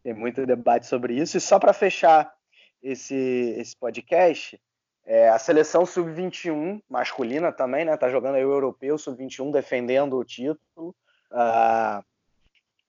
Tem 0.02 0.12
muito 0.12 0.44
debate 0.44 0.86
sobre 0.86 1.14
isso. 1.14 1.36
E 1.36 1.40
só 1.40 1.58
para 1.58 1.72
fechar 1.72 2.34
esse, 2.82 3.54
esse 3.58 3.76
podcast, 3.76 4.60
é, 5.04 5.28
a 5.28 5.38
seleção 5.38 5.86
sub-21 5.86 6.82
masculina 6.88 7.52
também, 7.52 7.84
né? 7.84 7.96
Tá 7.96 8.10
jogando 8.10 8.34
aí 8.34 8.44
o 8.44 8.52
europeu 8.52 8.98
sub-21 8.98 9.52
defendendo 9.52 10.16
o 10.16 10.24
título. 10.24 10.94
Uh, 11.30 12.04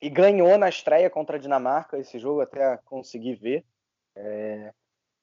e 0.01 0.09
ganhou 0.09 0.57
na 0.57 0.69
estreia 0.69 1.09
contra 1.09 1.37
a 1.37 1.39
Dinamarca. 1.39 1.97
Esse 1.97 2.17
jogo 2.17 2.41
até 2.41 2.77
consegui 2.85 3.35
ver. 3.35 3.65
É, 4.15 4.73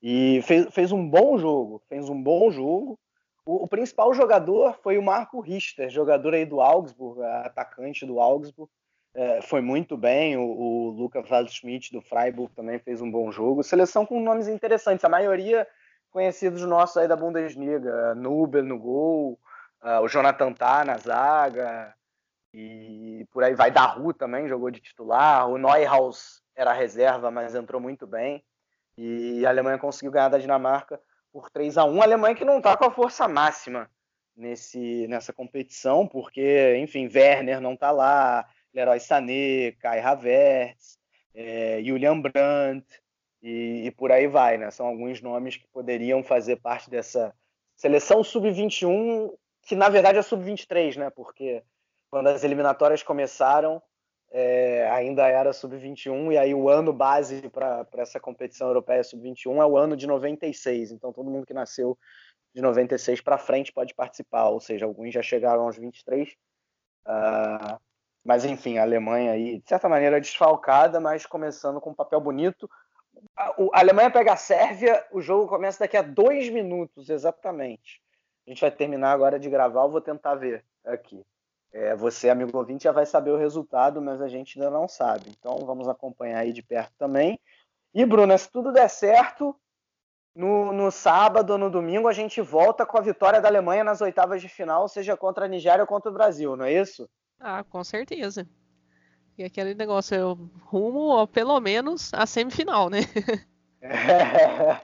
e 0.07 0.43
fez, 0.43 0.67
fez 0.71 0.93
um 0.93 1.09
bom 1.09 1.39
jogo. 1.39 1.83
Fez 1.89 2.11
um 2.11 2.23
bom 2.23 2.51
jogo. 2.51 2.99
O, 3.47 3.65
o, 3.65 3.69
principal 3.69 4.13
jogador 4.13 4.79
foi 4.83 4.99
o 4.99 5.03
Marco 5.03 5.41
Richter, 5.41 5.89
jogador 5.89 6.35
aí 6.35 6.45
do 6.45 6.61
Augsburg, 6.61 7.23
atacante 7.23 8.05
do 8.05 8.21
Augsburg. 8.21 8.71
É, 9.15 9.41
foi 9.41 9.63
muito 9.63 9.97
bem. 9.97 10.37
O, 10.37 10.43
o 10.43 10.91
Luca 10.91 11.23
Waldschmidt 11.23 11.91
do 11.91 12.03
Freiburg 12.03 12.53
também 12.55 12.79
fez 12.79 13.01
um 13.01 13.11
bom 13.11 13.33
jogo. 13.33 13.63
Seleção 13.63 14.05
com 14.05 14.21
nomes 14.21 14.47
interessantes. 14.47 15.07
A 15.07 15.09
maioria 15.09 15.67
conhecidos 16.11 16.61
nossos 16.63 16.99
aí 16.99 17.09
da 17.09 17.17
Bundesliga, 17.17 18.15
Nubel 18.15 18.63
no 18.63 18.79
gol, 18.79 19.41
uh, 19.83 20.01
o 20.03 20.09
Jonathan 20.09 20.53
Tah 20.53 20.85
na 20.85 20.99
zaga, 20.99 21.95
e 22.53 23.27
por 23.33 23.43
aí 23.43 23.55
vai. 23.55 23.71
Daru 23.71 24.13
também 24.13 24.47
jogou 24.49 24.71
de 24.71 24.81
titular, 24.81 25.49
o 25.49 25.57
Neuhaus 25.57 26.43
era 26.55 26.73
reserva, 26.75 27.31
mas 27.31 27.55
entrou 27.55 27.81
muito 27.81 28.07
bem, 28.07 28.45
e 28.97 29.45
a 29.45 29.49
Alemanha 29.49 29.79
conseguiu 29.79 30.13
ganhar 30.13 30.29
da 30.29 30.39
Dinamarca 30.39 31.01
por 31.33 31.51
3 31.51 31.79
a 31.79 31.85
1 31.85 32.01
A 32.01 32.05
Alemanha 32.05 32.35
que 32.35 32.45
não 32.45 32.59
está 32.59 32.77
com 32.77 32.85
a 32.85 32.91
força 32.91 33.27
máxima 33.27 33.91
nesse, 34.37 35.07
nessa 35.09 35.33
competição, 35.33 36.07
porque, 36.07 36.77
enfim, 36.77 37.09
Werner 37.13 37.61
não 37.61 37.75
está 37.75 37.91
lá, 37.91 38.47
Leroy 38.73 39.01
Sané, 39.01 39.73
Kai 39.73 40.01
Havertz, 40.01 40.99
é, 41.35 41.83
Julian 41.83 42.21
Brandt, 42.21 42.87
e, 43.43 43.87
e, 43.87 43.91
por 43.91 44.11
aí 44.11 44.27
vai, 44.27 44.57
né? 44.57 44.71
São 44.71 44.87
alguns 44.87 45.21
nomes 45.21 45.57
que 45.57 45.67
poderiam 45.69 46.23
fazer 46.23 46.57
parte 46.57 46.89
dessa 46.89 47.35
seleção 47.77 48.25
sub-21, 48.25 49.31
que 49.63 49.77
na 49.77 49.91
verdade 49.91 50.19
é 50.19 50.23
sub-23, 50.23 50.97
né? 50.97 51.11
Porque 51.11 51.63
quando 52.09 52.29
as 52.29 52.43
eliminatórias 52.43 53.03
começaram, 53.03 53.83
é, 54.37 54.91
ainda 54.91 55.29
era 55.29 55.53
sub-21, 55.53 56.33
e 56.33 56.39
aí 56.39 56.53
o 56.53 56.69
ano 56.69 56.93
base 56.93 57.49
para 57.51 57.87
essa 57.99 58.19
competição 58.19 58.67
europeia 58.67 59.03
sub-21 59.03 59.63
é 59.63 59.67
o 59.67 59.77
ano 59.77 59.97
de 59.97 60.07
96. 60.07 60.91
Então 60.91 61.13
todo 61.13 61.31
mundo 61.31 61.47
que 61.47 61.55
nasceu 61.55 61.97
de 62.53 62.61
96 62.61 63.21
para 63.21 63.39
frente 63.39 63.73
pode 63.73 63.95
participar, 63.95 64.49
ou 64.49 64.61
seja, 64.61 64.85
alguns 64.85 65.15
já 65.15 65.23
chegaram 65.23 65.63
aos 65.63 65.77
23 65.77 66.37
Uh, 67.07 67.79
mas 68.25 68.45
enfim, 68.45 68.79
a 68.79 68.83
Alemanha 68.83 69.33
aí, 69.33 69.59
de 69.59 69.69
certa 69.69 69.89
maneira, 69.89 70.21
desfalcada, 70.21 70.99
mas 70.99 71.27
começando 71.27 71.81
com 71.81 71.91
um 71.91 71.95
papel 71.95 72.21
bonito. 72.21 72.69
A, 73.37 73.51
a 73.51 73.81
Alemanha 73.81 74.11
pega 74.11 74.33
a 74.33 74.37
Sérvia, 74.37 75.05
o 75.13 75.21
jogo 75.21 75.47
começa 75.47 75.81
daqui 75.81 75.97
a 75.97 76.03
dois 76.03 76.49
minutos, 76.49 77.11
exatamente. 77.11 78.03
A 78.47 78.51
gente 78.51 78.61
vai 78.61 78.71
terminar 78.71 79.13
agora 79.13 79.39
de 79.39 79.51
gravar, 79.51 79.83
eu 79.83 79.91
vou 79.91 80.01
tentar 80.01 80.35
ver 80.35 80.65
aqui. 80.85 81.23
É, 81.75 81.97
você, 81.97 82.31
amigo 82.31 82.57
ouvinte, 82.57 82.85
já 82.85 82.93
vai 82.93 83.05
saber 83.05 83.33
o 83.33 83.37
resultado, 83.37 84.01
mas 84.01 84.23
a 84.23 84.29
gente 84.29 84.57
ainda 84.57 84.71
não 84.71 84.87
sabe. 84.87 85.25
Então 85.37 85.59
vamos 85.67 85.89
acompanhar 85.89 86.39
aí 86.39 86.53
de 86.53 86.63
perto 86.63 86.93
também. 86.97 87.37
E, 87.93 88.07
Bruna, 88.07 88.39
se 88.39 88.49
tudo 88.49 88.71
der 88.71 88.89
certo, 88.89 89.57
no, 90.37 90.73
no 90.73 90.89
sábado 90.93 91.51
ou 91.51 91.59
no 91.59 91.69
domingo 91.69 92.07
a 92.07 92.13
gente 92.13 92.41
volta 92.41 92.87
com 92.87 92.97
a 92.97 93.01
vitória 93.01 93.41
da 93.41 93.49
Alemanha 93.49 93.83
nas 93.83 94.01
oitavas 94.01 94.41
de 94.41 94.49
final, 94.49 94.89
seja 94.89 95.17
contra 95.17 95.47
a 95.47 95.49
Nigéria 95.49 95.83
ou 95.83 95.87
contra 95.89 96.13
o 96.13 96.15
Brasil, 96.15 96.57
não 96.57 96.65
é 96.65 96.73
isso? 96.73 97.11
Ah, 97.41 97.65
com 97.65 97.83
certeza. 97.83 98.49
E 99.37 99.43
aquele 99.43 99.75
negócio, 99.75 100.15
eu 100.15 100.35
rumo 100.63 101.27
pelo 101.27 101.59
menos 101.59 102.15
a 102.15 102.25
semifinal, 102.25 102.89
né? 102.89 103.01
É, 103.85 104.81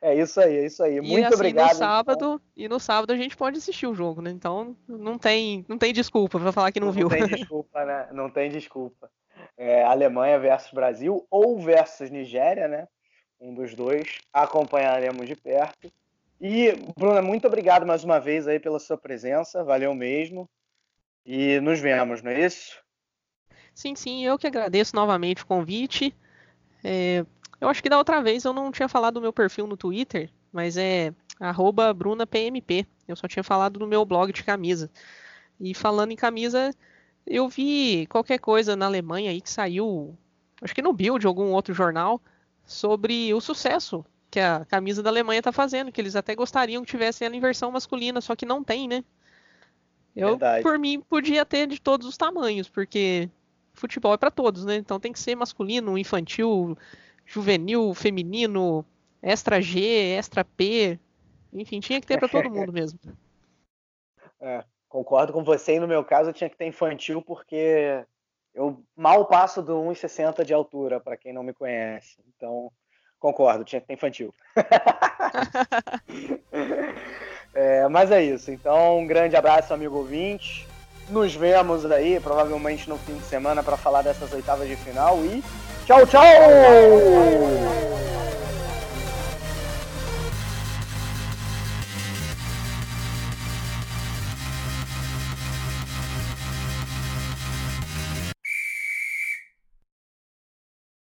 é 0.00 0.14
isso 0.14 0.40
aí, 0.40 0.56
é 0.56 0.66
isso 0.66 0.82
aí. 0.82 0.96
E 0.96 1.00
Muito 1.00 1.26
assim, 1.26 1.34
obrigado. 1.34 1.68
No 1.68 1.74
sábado, 1.74 2.16
então. 2.16 2.40
E 2.56 2.68
no 2.68 2.80
sábado 2.80 3.12
a 3.12 3.16
gente 3.16 3.36
pode 3.36 3.58
assistir 3.58 3.86
o 3.86 3.94
jogo, 3.94 4.22
né? 4.22 4.30
Então 4.30 4.74
não 4.88 5.18
tem, 5.18 5.64
não 5.68 5.76
tem 5.76 5.92
desculpa 5.92 6.40
para 6.40 6.52
falar 6.52 6.72
que 6.72 6.80
não, 6.80 6.86
não 6.86 6.94
viu. 6.94 7.08
Não 7.08 7.16
tem 7.16 7.26
desculpa, 7.36 7.84
né? 7.84 8.08
Não 8.12 8.30
tem 8.30 8.50
desculpa. 8.50 9.10
É, 9.56 9.84
Alemanha 9.84 10.38
versus 10.38 10.72
Brasil 10.72 11.26
ou 11.30 11.60
versus 11.60 12.10
Nigéria, 12.10 12.66
né? 12.66 12.88
Um 13.38 13.54
dos 13.54 13.74
dois. 13.74 14.18
Acompanharemos 14.32 15.26
de 15.26 15.36
perto. 15.36 15.92
E, 16.40 16.72
Bruna, 16.96 17.20
muito 17.20 17.46
obrigado 17.46 17.86
mais 17.86 18.02
uma 18.02 18.18
vez 18.18 18.48
aí 18.48 18.58
pela 18.58 18.78
sua 18.78 18.96
presença. 18.96 19.62
Valeu 19.62 19.94
mesmo. 19.94 20.48
E 21.26 21.60
nos 21.60 21.78
vemos, 21.78 22.22
não 22.22 22.30
é 22.30 22.46
isso? 22.46 22.80
Sim, 23.74 23.94
sim, 23.94 24.24
eu 24.24 24.38
que 24.38 24.46
agradeço 24.46 24.96
novamente 24.96 25.42
o 25.42 25.46
convite. 25.46 26.14
É, 26.82 27.24
eu 27.60 27.68
acho 27.68 27.82
que 27.82 27.88
da 27.88 27.98
outra 27.98 28.22
vez 28.22 28.44
eu 28.44 28.52
não 28.52 28.72
tinha 28.72 28.88
falado 28.88 29.14
do 29.14 29.20
meu 29.20 29.32
perfil 29.32 29.66
no 29.66 29.76
Twitter, 29.76 30.30
mas 30.52 30.76
é 30.76 31.12
BrunaPMP. 31.94 32.86
Eu 33.06 33.16
só 33.16 33.28
tinha 33.28 33.42
falado 33.42 33.78
no 33.78 33.86
meu 33.86 34.04
blog 34.04 34.32
de 34.32 34.42
camisa. 34.42 34.90
E 35.60 35.74
falando 35.74 36.12
em 36.12 36.16
camisa, 36.16 36.74
eu 37.26 37.48
vi 37.48 38.06
qualquer 38.06 38.38
coisa 38.38 38.74
na 38.74 38.86
Alemanha 38.86 39.30
aí 39.30 39.40
que 39.40 39.50
saiu, 39.50 40.16
acho 40.62 40.74
que 40.74 40.82
no 40.82 40.92
Bild, 40.92 41.26
algum 41.26 41.52
outro 41.52 41.74
jornal, 41.74 42.20
sobre 42.64 43.34
o 43.34 43.40
sucesso 43.40 44.04
que 44.30 44.38
a 44.38 44.64
camisa 44.64 45.02
da 45.02 45.10
Alemanha 45.10 45.40
está 45.40 45.50
fazendo, 45.50 45.90
que 45.90 46.00
eles 46.00 46.14
até 46.14 46.34
gostariam 46.34 46.84
que 46.84 46.90
tivesse 46.90 47.24
ela 47.24 47.34
em 47.34 47.40
versão 47.40 47.70
masculina, 47.72 48.20
só 48.20 48.36
que 48.36 48.46
não 48.46 48.62
tem, 48.62 48.86
né? 48.86 49.04
Eu, 50.14 50.30
Verdade. 50.30 50.62
por 50.62 50.78
mim, 50.78 51.00
podia 51.00 51.44
ter 51.44 51.66
de 51.66 51.80
todos 51.80 52.06
os 52.06 52.16
tamanhos, 52.16 52.68
porque 52.68 53.28
futebol 53.74 54.14
é 54.14 54.16
para 54.16 54.30
todos, 54.30 54.64
né? 54.64 54.76
Então 54.76 55.00
tem 55.00 55.12
que 55.12 55.18
ser 55.18 55.34
masculino, 55.34 55.98
infantil, 55.98 56.78
juvenil, 57.30 57.94
feminino, 57.94 58.84
extra 59.22 59.60
G, 59.60 60.16
extra 60.18 60.44
P, 60.44 60.98
enfim, 61.52 61.78
tinha 61.78 62.00
que 62.00 62.06
ter 62.06 62.18
para 62.18 62.28
todo 62.28 62.50
mundo 62.50 62.72
mesmo. 62.72 62.98
É, 64.42 64.64
concordo 64.88 65.34
com 65.34 65.44
você, 65.44 65.74
e 65.74 65.80
no 65.80 65.86
meu 65.86 66.02
caso 66.02 66.32
tinha 66.32 66.48
que 66.48 66.56
ter 66.56 66.64
infantil 66.64 67.20
porque 67.20 68.02
eu 68.54 68.82
mal 68.96 69.26
passo 69.26 69.60
do 69.60 69.74
1,60 69.82 70.46
de 70.46 70.54
altura, 70.54 70.98
para 70.98 71.14
quem 71.14 71.30
não 71.30 71.42
me 71.42 71.52
conhece. 71.52 72.16
Então, 72.26 72.72
concordo, 73.18 73.64
tinha 73.64 73.82
que 73.82 73.86
ter 73.86 73.92
infantil. 73.92 74.34
é, 77.52 77.86
mas 77.88 78.10
é 78.10 78.22
isso. 78.22 78.50
Então, 78.50 79.00
um 79.00 79.06
grande 79.06 79.36
abraço, 79.36 79.74
amigo 79.74 79.98
ouvinte. 79.98 80.66
Nos 81.10 81.34
vemos 81.34 81.84
aí, 81.84 82.18
provavelmente 82.18 82.88
no 82.88 82.96
fim 82.96 83.18
de 83.18 83.24
semana, 83.24 83.62
para 83.62 83.76
falar 83.76 84.00
dessas 84.00 84.32
oitavas 84.32 84.66
de 84.66 84.76
final. 84.76 85.22
E 85.22 85.44
tchau, 85.90 86.06
tchau! 86.06 86.22